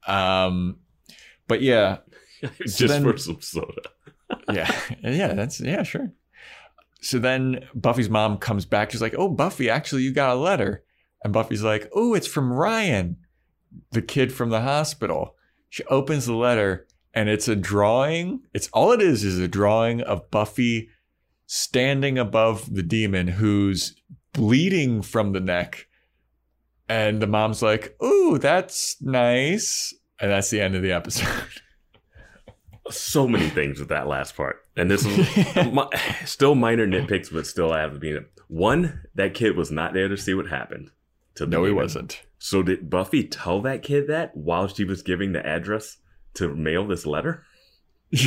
[0.08, 0.78] Um,
[1.48, 1.98] but yeah,
[2.62, 3.82] Just So then- for some soda.
[4.52, 4.72] yeah,
[5.04, 6.12] yeah, that's yeah, sure.
[7.02, 8.92] So then Buffy's mom comes back.
[8.92, 10.84] She's like, "Oh, Buffy, actually, you got a letter."
[11.24, 13.18] And Buffy's like, "Oh, it's from Ryan,
[13.92, 15.36] the kid from the hospital."
[15.70, 18.42] She opens the letter, and it's a drawing.
[18.54, 20.90] It's all it is is a drawing of Buffy
[21.48, 23.96] standing above the demon who's
[24.34, 25.88] bleeding from the neck.
[26.88, 31.28] And the mom's like, "Ooh, that's nice." And that's the end of the episode.
[32.92, 34.58] So many things with that last part.
[34.78, 35.18] And this is
[35.74, 35.90] mi-
[36.24, 38.16] still minor nitpicks, but still I have to be
[38.48, 40.92] one, that kid was not there to see what happened.
[41.40, 42.22] No, he wasn't.
[42.38, 45.98] So did Buffy tell that kid that while she was giving the address
[46.36, 47.44] to mail this letter?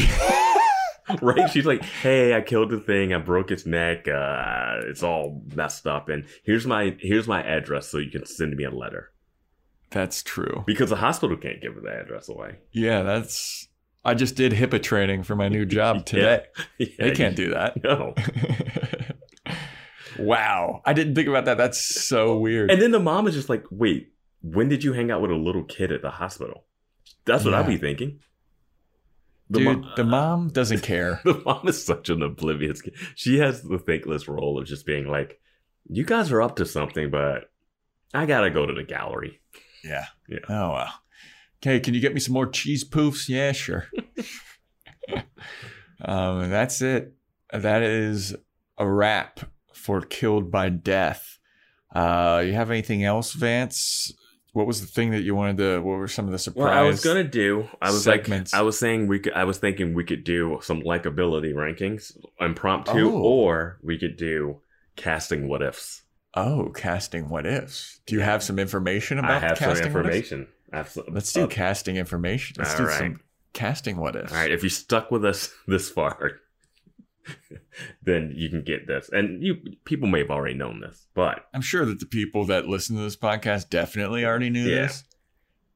[1.23, 1.49] right?
[1.51, 3.15] She's like, "Hey, I killed the thing.
[3.15, 4.07] I broke its neck.
[4.09, 8.57] Uh, it's all messed up, and here's my here's my address, so you can send
[8.57, 9.11] me a letter."
[9.91, 10.65] That's true.
[10.67, 12.57] Because the hospital can't give the address away.
[12.73, 13.69] Yeah, that's.
[14.05, 16.45] I just did HIPAA training for my new job today.
[16.79, 17.83] Yeah, They can't do that.
[17.83, 18.15] No.
[20.19, 20.83] wow.
[20.85, 21.57] I didn't think about that.
[21.59, 22.71] That's so weird.
[22.71, 24.13] And then the mom is just like, "Wait,
[24.43, 26.65] when did you hang out with a little kid at the hospital?"
[27.29, 28.21] That's what I'd be thinking.
[29.51, 31.21] The Dude, mom- the mom doesn't care.
[31.25, 32.95] the mom is such an oblivious kid.
[33.15, 35.41] She has the thankless role of just being like,
[35.89, 37.51] "You guys are up to something, but
[38.13, 39.41] I gotta go to the gallery."
[39.85, 40.07] Yeah.
[40.29, 40.39] Yeah.
[40.49, 40.91] Oh, wow.
[41.63, 43.29] Okay, can you get me some more cheese poofs?
[43.29, 43.87] Yeah, sure.
[46.05, 47.15] um, that's it.
[47.53, 48.37] That is
[48.77, 49.41] a wrap
[49.73, 51.39] for Killed by Death.
[51.95, 54.13] Uh, you have anything else, Vance?
[54.53, 55.77] What was the thing that you wanted to?
[55.81, 56.65] What were some of the surprise?
[56.65, 57.69] Well, I was gonna do.
[57.83, 58.53] I was segments.
[58.53, 59.35] like, I was saying we could.
[59.35, 63.21] I was thinking we could do some likability rankings, impromptu, Oh.
[63.23, 64.61] or we could do
[64.97, 66.03] casting what ifs.
[66.35, 68.01] Oh, casting what ifs.
[68.07, 69.97] Do you have some information about I have casting ifs?
[69.97, 70.49] information.
[70.87, 72.57] Some- Let's do uh, casting information.
[72.59, 72.99] Let's all do right.
[72.99, 73.21] some
[73.55, 74.33] casting what ifs.
[74.33, 76.41] All right, if you stuck with us this far,
[78.03, 79.09] then you can get this.
[79.13, 82.67] And you people may have already known this, but I'm sure that the people that
[82.69, 84.83] listen to this podcast definitely already knew Yeah.
[84.83, 85.05] this,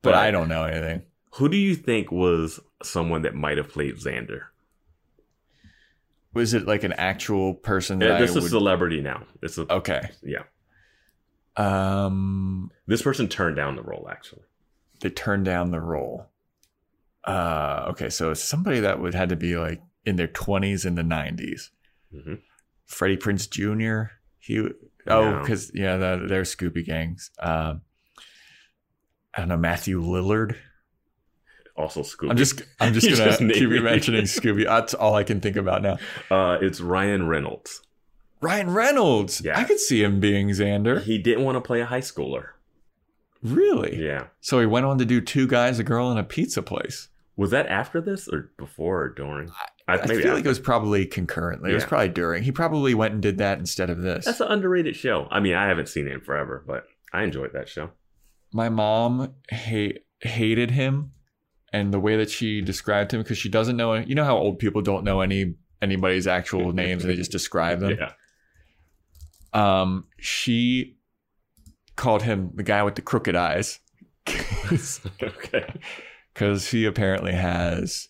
[0.03, 1.03] but, But- I don't know anything.
[1.37, 4.43] who do you think was someone that might have played Xander?
[6.35, 8.51] Was it like an actual person that Yeah, this I is a would?
[8.51, 9.27] celebrity now.
[9.43, 10.11] It's a okay.
[10.23, 10.45] yeah.
[11.57, 14.43] Um, This person turned down the role actually.
[15.01, 16.29] they turned down the role.
[17.25, 20.95] Uh, okay, so it's somebody that would had to be like in their 20s in
[20.95, 21.71] the 90s.
[22.13, 22.35] hmm
[22.87, 24.13] Freddie Prinze Jr.
[24.39, 24.59] He
[25.07, 27.31] oh because yeah the, they're Scooby gangs.
[27.39, 27.83] Um,
[29.35, 30.57] I don't know Matthew Lillard.
[31.75, 32.31] Also, Scooby.
[32.31, 33.81] I'm just I'm just gonna just keep me.
[33.81, 34.65] mentioning Scooby.
[34.67, 35.97] That's all I can think about now.
[36.31, 37.81] Uh, it's Ryan Reynolds.
[38.43, 39.41] Ryan Reynolds.
[39.43, 39.59] Yeah.
[39.59, 41.01] I could see him being Xander.
[41.01, 42.49] He didn't want to play a high schooler.
[43.43, 44.05] Really?
[44.05, 44.27] Yeah.
[44.41, 47.09] So he went on to do two guys, a girl, and a pizza place.
[47.37, 49.51] Was that after this or before or during?
[49.89, 51.71] I, I feel like it was probably concurrently.
[51.71, 52.43] It was probably during.
[52.43, 54.27] He probably went and did that instead of this.
[54.27, 55.29] That's an underrated show.
[55.31, 57.91] I mean, I haven't seen it in forever, but I enjoyed that show.
[58.53, 61.13] My mom hate, hated him
[61.73, 63.95] and the way that she described him because she doesn't know.
[63.95, 67.81] You know how old people don't know any anybody's actual names and they just describe
[67.81, 67.97] them.
[67.99, 68.13] Yeah.
[69.55, 70.97] Um, she
[71.97, 73.81] called him the guy with the crooked eyes.
[75.23, 75.75] okay.
[76.33, 78.09] because he apparently has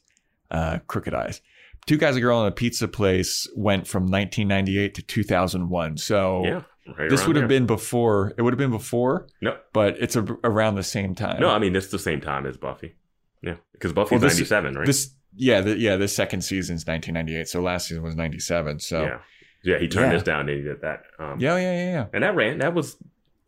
[0.50, 1.40] uh, crooked eyes.
[1.86, 5.96] Two Guys, a Girl, and a Pizza Place went from 1998 to 2001.
[5.98, 6.62] So Yeah.
[6.98, 8.34] Right this would have been before.
[8.36, 11.40] It would have been before, No, but it's a, around the same time.
[11.40, 11.48] no.
[11.48, 12.96] I mean, it's the same time as Buffy.
[13.40, 14.84] Yeah, because Buffy's Well, this- ninety seven, right?
[14.86, 15.94] This, yeah, the, yeah.
[15.96, 17.46] This second season's 1998.
[17.48, 18.80] So last season was 97.
[18.80, 19.18] So yeah,
[19.62, 19.78] yeah.
[19.78, 20.14] He turned Yeah.
[20.18, 21.04] this down and he did that.
[21.20, 22.06] Um, yeah, yeah, yeah, yeah.
[22.12, 22.58] and that ran.
[22.58, 22.96] That was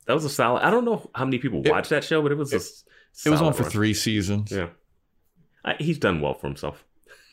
[0.07, 0.63] that was a solid.
[0.63, 2.85] I don't know how many people It- watched that show, but it was a s-
[3.25, 3.71] It was on for run.
[3.71, 4.51] three seasons.
[4.51, 4.69] Yeah,
[5.65, 6.85] I, he's done well for himself.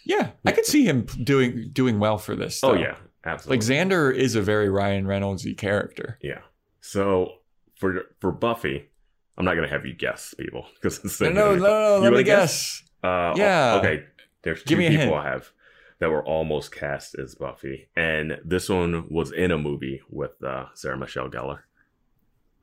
[0.05, 2.63] Yeah, I could see him doing doing well for this.
[2.63, 2.95] Oh yeah,
[3.25, 3.65] absolutely.
[3.65, 6.17] like Xander is a very Ryan Reynoldsy character.
[6.21, 6.39] Yeah.
[6.81, 7.33] So
[7.77, 8.89] for for Buffy,
[9.37, 11.95] I'm not gonna have you guess people because it's No, no, no, no.
[11.97, 12.83] You Let me wanna guess.
[13.03, 13.75] Uh, Yeah.
[13.79, 14.05] Okay.
[14.43, 15.15] There's two Give me a people hint.
[15.15, 15.51] I have
[15.99, 20.65] that were almost cast as Buffy, and this one was in a movie with uh,
[20.73, 21.59] Sarah Michelle Gellar.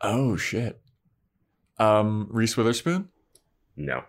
[0.01, 0.81] Oh shit.
[1.79, 3.09] Um, Reese Witherspoon,
[3.77, 4.03] No,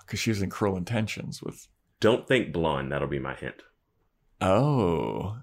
[0.00, 1.68] because she was in Cruel Intentions with.
[2.00, 2.90] don't think blonde.
[2.92, 3.62] That'll be my hint.
[4.40, 5.36] Oh.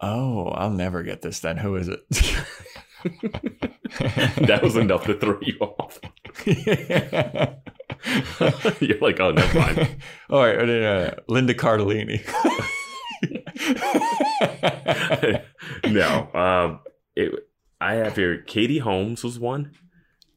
[0.00, 1.40] Oh, I'll never get this.
[1.40, 2.00] Then who is it?
[4.46, 5.98] that was enough to throw you off.
[8.80, 9.96] You're like, oh, never mind.
[10.30, 11.14] All right, no, no, no.
[11.28, 12.22] Linda Cardellini.
[15.90, 16.80] no, um,
[17.16, 17.32] it,
[17.80, 18.42] I have here.
[18.42, 19.72] Katie Holmes was one.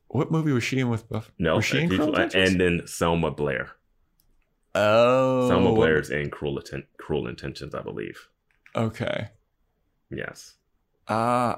[0.07, 1.31] what movie was she in with Buff?
[1.37, 2.49] No, was she in uh, Cruel Intentions?
[2.51, 3.71] and then Selma Blair.
[4.75, 8.27] oh, Selma Blair's in Cruel, Atten- Cruel Intentions, I believe.
[8.75, 9.29] Okay.
[10.09, 10.55] Yes.
[11.07, 11.55] Uh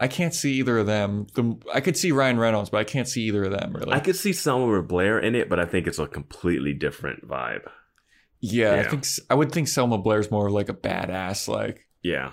[0.00, 1.26] I can't see either of them.
[1.34, 3.92] The, I could see Ryan Reynolds, but I can't see either of them really.
[3.92, 7.66] I could see Selma Blair in it, but I think it's a completely different vibe.
[8.40, 11.48] yeah, I think I would think Selma Blair's more like a badass.
[11.48, 12.30] Like Yeah.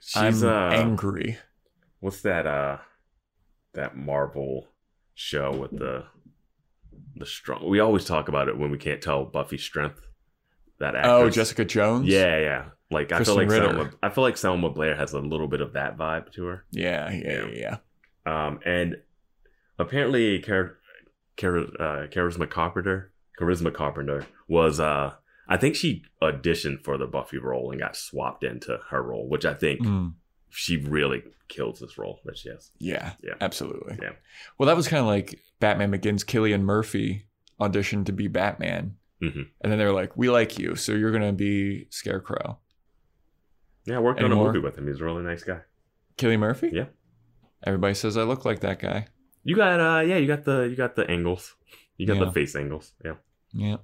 [0.00, 1.38] She's I'm uh angry.
[2.06, 2.78] What's that uh
[3.74, 4.68] that Marvel
[5.14, 6.04] show with the
[7.16, 10.00] the strong we always talk about it when we can't tell Buffy's strength.
[10.78, 11.12] That actress.
[11.12, 12.06] Oh, Jessica Jones.
[12.06, 12.64] Yeah, yeah.
[12.92, 13.66] Like I feel like Ritter.
[13.66, 16.64] Selma I feel like Selma Blair has a little bit of that vibe to her.
[16.70, 17.78] yeah, yeah, yeah.
[18.26, 18.46] yeah.
[18.46, 18.96] Um, and
[19.78, 20.76] apparently, Char-
[21.36, 25.14] Char- uh, Charisma Carpenter, Charisma Carpenter was, uh,
[25.48, 29.44] I think she auditioned for the Buffy role and got swapped into her role, which
[29.44, 30.14] I think Mm,
[30.50, 32.70] she really kills this role that she has.
[32.78, 33.34] yeah, Yeah.
[33.40, 33.98] absolutely.
[34.02, 34.12] Yeah.
[34.58, 36.24] Well, that was kind of like Batman Begins.
[36.24, 37.26] Cillian Murphy
[37.60, 41.12] auditioned to be Batman, hmm and then they were like, "We like you, so you're
[41.12, 42.58] gonna be Scarecrow."
[43.84, 44.86] Yeah, I worked Any on a movie with him.
[44.88, 45.60] He's a really nice guy.
[46.18, 46.70] Cillian Murphy.
[46.72, 46.86] Yeah.
[47.64, 49.06] Everybody says I look like that guy.
[49.44, 51.54] You got, uh, yeah, you got the, you got the angles.
[51.96, 52.24] You got Yeah.
[52.24, 52.92] the face angles.
[53.04, 53.14] Yeah.
[53.52, 53.76] Yeah.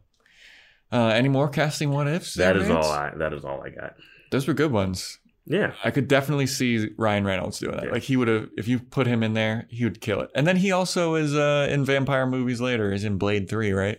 [0.91, 2.35] Uh, any more casting what ifs?
[2.35, 3.95] That is all I, that is all I got.
[4.33, 5.19] Those were good ones.
[5.45, 5.73] Yeah.
[5.83, 7.87] I could definitely see Ryan Reynolds doing that.
[7.87, 7.91] Yeah.
[7.93, 10.31] Like he would have, if you put him in there, he would kill it.
[10.35, 12.93] And then he also is uh, in vampire movies later.
[12.93, 13.99] Is in Blade Three, right?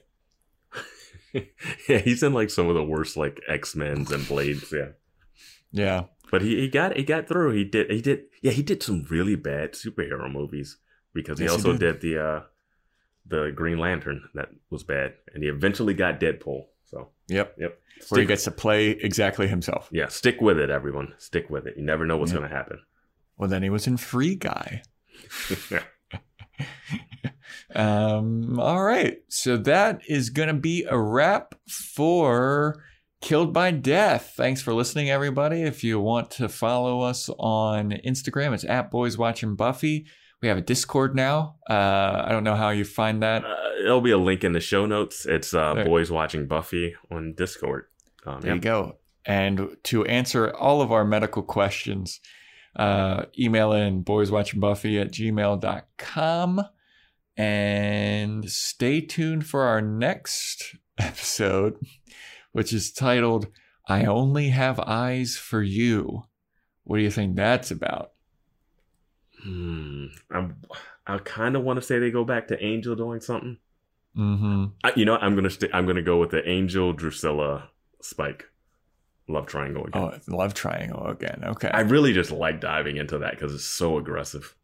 [1.34, 1.98] yeah.
[2.00, 4.72] He's in like some of the worst like X-Men's and Blades.
[4.72, 4.90] Yeah.
[5.72, 6.04] Yeah.
[6.32, 7.52] But he, he got he got through.
[7.54, 10.78] He did he did yeah he did some really bad superhero movies
[11.14, 12.00] because he Yes, he also did.
[12.00, 12.02] did.
[12.02, 12.42] the uh
[13.26, 16.66] the Green Lantern that was bad, and he eventually got Deadpool.
[16.94, 17.56] So Yep.
[17.58, 17.80] yep,
[18.10, 19.90] Where he gets to play exactly himself.
[19.92, 21.14] yeah, stick with it, everyone.
[21.18, 21.76] Stick with it.
[21.78, 22.38] You never know what's Yeah.
[22.40, 22.80] going to happen.
[23.38, 24.84] Well, then he was in Free Guy.
[27.76, 29.18] Um, all right.
[29.30, 32.84] So that is going to be a wrap for
[33.22, 34.34] Killed by Death.
[34.38, 35.64] Thanks for listening, everybody.
[35.64, 40.06] If you want to follow us on Instagram, it's at Boys Watching Buffy.
[40.44, 41.56] We have a Discord now.
[41.70, 43.46] Uh, I don't know how you find that.
[43.46, 45.26] uh, there'll be a link in the show notes.
[45.26, 45.86] It's uh, There.
[45.86, 47.86] boys watching Buffy on Discord.
[48.26, 48.98] Um, There you go.
[49.26, 52.20] And to answer all of our medical questions,
[52.76, 56.62] uh, email in boyswatchingbuffy at gmail.com.
[57.38, 61.78] And stay tuned for our next episode,
[62.52, 63.48] which is titled
[63.88, 66.26] I Only Have Eyes for You.
[66.84, 68.13] What do you think that's about?
[69.44, 70.06] Hmm.
[70.32, 70.56] I'm,
[71.06, 73.58] I kind of want to say they go back to Angel doing something.
[74.18, 74.66] Mm-hmm.
[74.84, 75.18] I, you know.
[75.18, 77.70] I'm gonna st- I'm gonna go with the Angel Drusilla
[78.02, 78.46] Spike
[79.28, 80.02] love triangle again.
[80.02, 81.42] Oh, love triangle again.
[81.44, 81.70] Okay.
[81.70, 84.56] I really just like diving into that because it's so aggressive.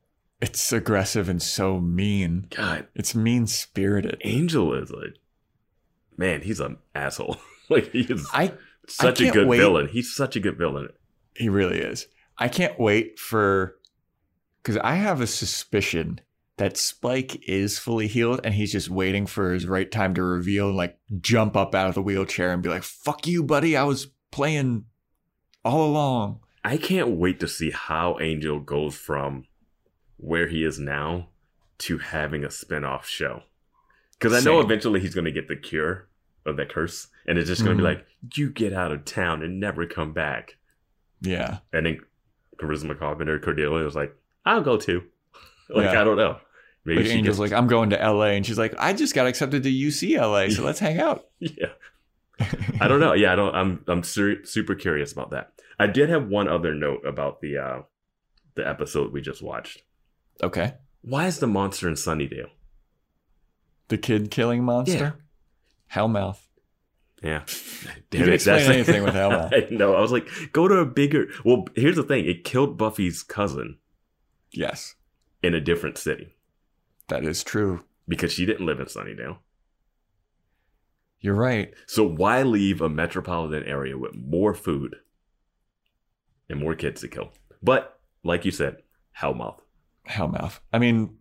[0.41, 2.47] it's aggressive and so mean.
[2.51, 4.21] God, It's mean spirited.
[4.23, 5.15] Angel is like,
[6.17, 6.41] man.
[6.41, 7.37] He's an asshole.
[7.69, 8.53] like he is I
[8.87, 9.57] such a good wait.
[9.57, 9.87] villain.
[9.87, 10.89] He's such a good villain.
[11.35, 12.07] He really is.
[12.37, 13.75] I can't wait for
[14.61, 16.21] because I have a suspicion
[16.57, 20.67] that Spike is fully healed and he's just waiting for his right time to reveal
[20.67, 23.77] and like jump up out of the wheelchair and be like, fuck you, buddy.
[23.77, 24.85] I was playing
[25.63, 26.41] all along.
[26.63, 29.45] I can't wait to see how Angel goes from
[30.17, 31.29] where he is now
[31.79, 33.43] to having a spin-off show.
[34.11, 36.09] Because I know eventually he's going to get the cure
[36.45, 37.87] of that curse, and it's just going to Mhm.
[37.87, 38.05] be like,
[38.35, 40.57] you get out of town and never come back.
[41.21, 41.59] Yeah.
[41.71, 42.01] And then
[42.57, 44.13] Charisma Carpenter, Cordelia was like,
[44.45, 45.03] I'll go too.
[45.69, 46.01] like, Yeah.
[46.01, 46.37] I don't know.
[46.85, 48.27] Maybe Like Angel's gets, like, I'm going to LA.
[48.27, 51.25] And she's like, I just got accepted to UCLA, so let's hang out.
[51.39, 51.67] yeah.
[52.79, 53.13] I don't know.
[53.13, 53.53] Yeah, I don't.
[53.53, 55.51] I'm I'm sur- super curious about that.
[55.77, 57.81] I did have one other note about the uh
[58.55, 59.83] the episode we just watched.
[60.41, 60.75] Okay.
[61.01, 62.47] Why is the monster in Sunnydale?
[63.89, 65.15] The kid killing monster?
[65.93, 66.39] Hellmouth.
[67.21, 67.43] Yeah.
[68.11, 69.71] You can explain anything with Hellmouth.
[69.71, 69.95] no.
[69.95, 71.27] I was like, go to a bigger.
[71.43, 72.25] Well, here's the thing.
[72.25, 73.79] It killed Buffy's cousin
[74.51, 74.95] Yes,
[75.43, 76.35] in a different city
[77.07, 77.83] that is true.
[78.07, 79.37] because she didn't live in Sunnydale.
[81.21, 81.73] You're right.
[81.85, 84.95] So why leave a metropolitan area with more food
[86.49, 87.31] and more kids to kill?
[87.61, 88.77] But like you said,
[89.19, 89.59] Hellmouth.
[90.07, 90.59] Hellmouth.
[90.71, 91.17] I mean,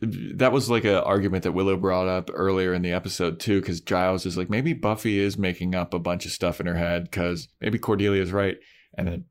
[0.00, 3.80] that was like an argument that Willow brought up earlier in the episode too, because
[3.80, 7.04] Giles is like, maybe Buffy is making up a bunch of stuff in her head
[7.04, 8.58] because maybe Cordelia's right,
[8.98, 9.24] and then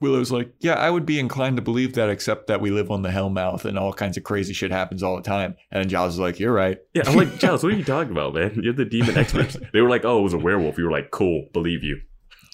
[0.00, 3.02] Willow's like, yeah, I would be inclined to believe that, except that we live on
[3.02, 5.56] the Hellmouth and all kinds of crazy shit happens all the time.
[5.70, 6.78] And then Giles is like, you're right.
[6.94, 8.60] Yeah, I'm like, Giles, what are you talking about, man?
[8.62, 9.56] You're the demon experts.
[9.72, 10.78] They were like, oh, it was a werewolf.
[10.78, 12.00] You were like, cool, believe you.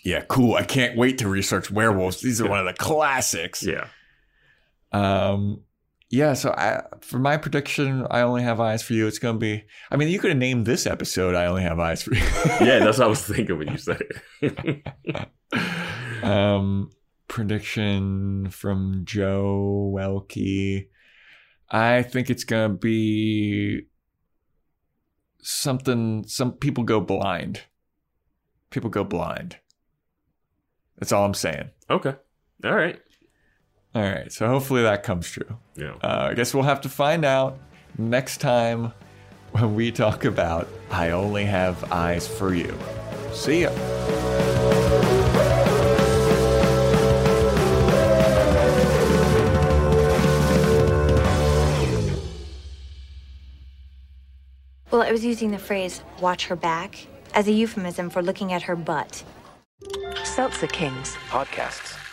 [0.04, 0.54] Yeah, cool.
[0.54, 2.20] I can't wait to research werewolves.
[2.20, 3.62] These are one of the classics.
[3.62, 3.88] Yeah.
[4.92, 5.62] Um,
[6.10, 6.34] yeah.
[6.34, 9.06] So I, for my prediction, I only have eyes for you.
[9.06, 9.64] It's gonna be.
[9.90, 11.34] I mean, you could have named this episode.
[11.34, 12.22] I only have eyes for you.
[12.60, 14.02] Yeah, that's what I was thinking when you said
[14.42, 14.86] it.
[16.22, 16.90] um,
[17.35, 20.86] prediction from Joe Welkie.
[21.69, 23.86] I think it's gonna be
[25.43, 26.24] something.
[26.28, 27.62] Some people go blind.
[28.70, 29.56] People go blind.
[30.97, 31.70] That's all I'm saying.
[31.90, 32.15] okay.
[32.62, 33.01] All right.
[33.97, 34.32] All right.
[34.32, 35.59] So hopefully that comes true.
[35.74, 35.94] Yeah.
[36.05, 37.59] Uh, I guess we'll have to find out
[37.98, 38.93] next time
[39.51, 42.78] when we talk about I Only Have Eyes for You.
[43.32, 44.53] See ya.
[54.94, 58.62] Well, I was using the phrase watch her back as a euphemism for looking at
[58.62, 59.24] her butt.
[60.22, 61.16] Seltzer Kings.
[61.30, 62.03] Podcasts.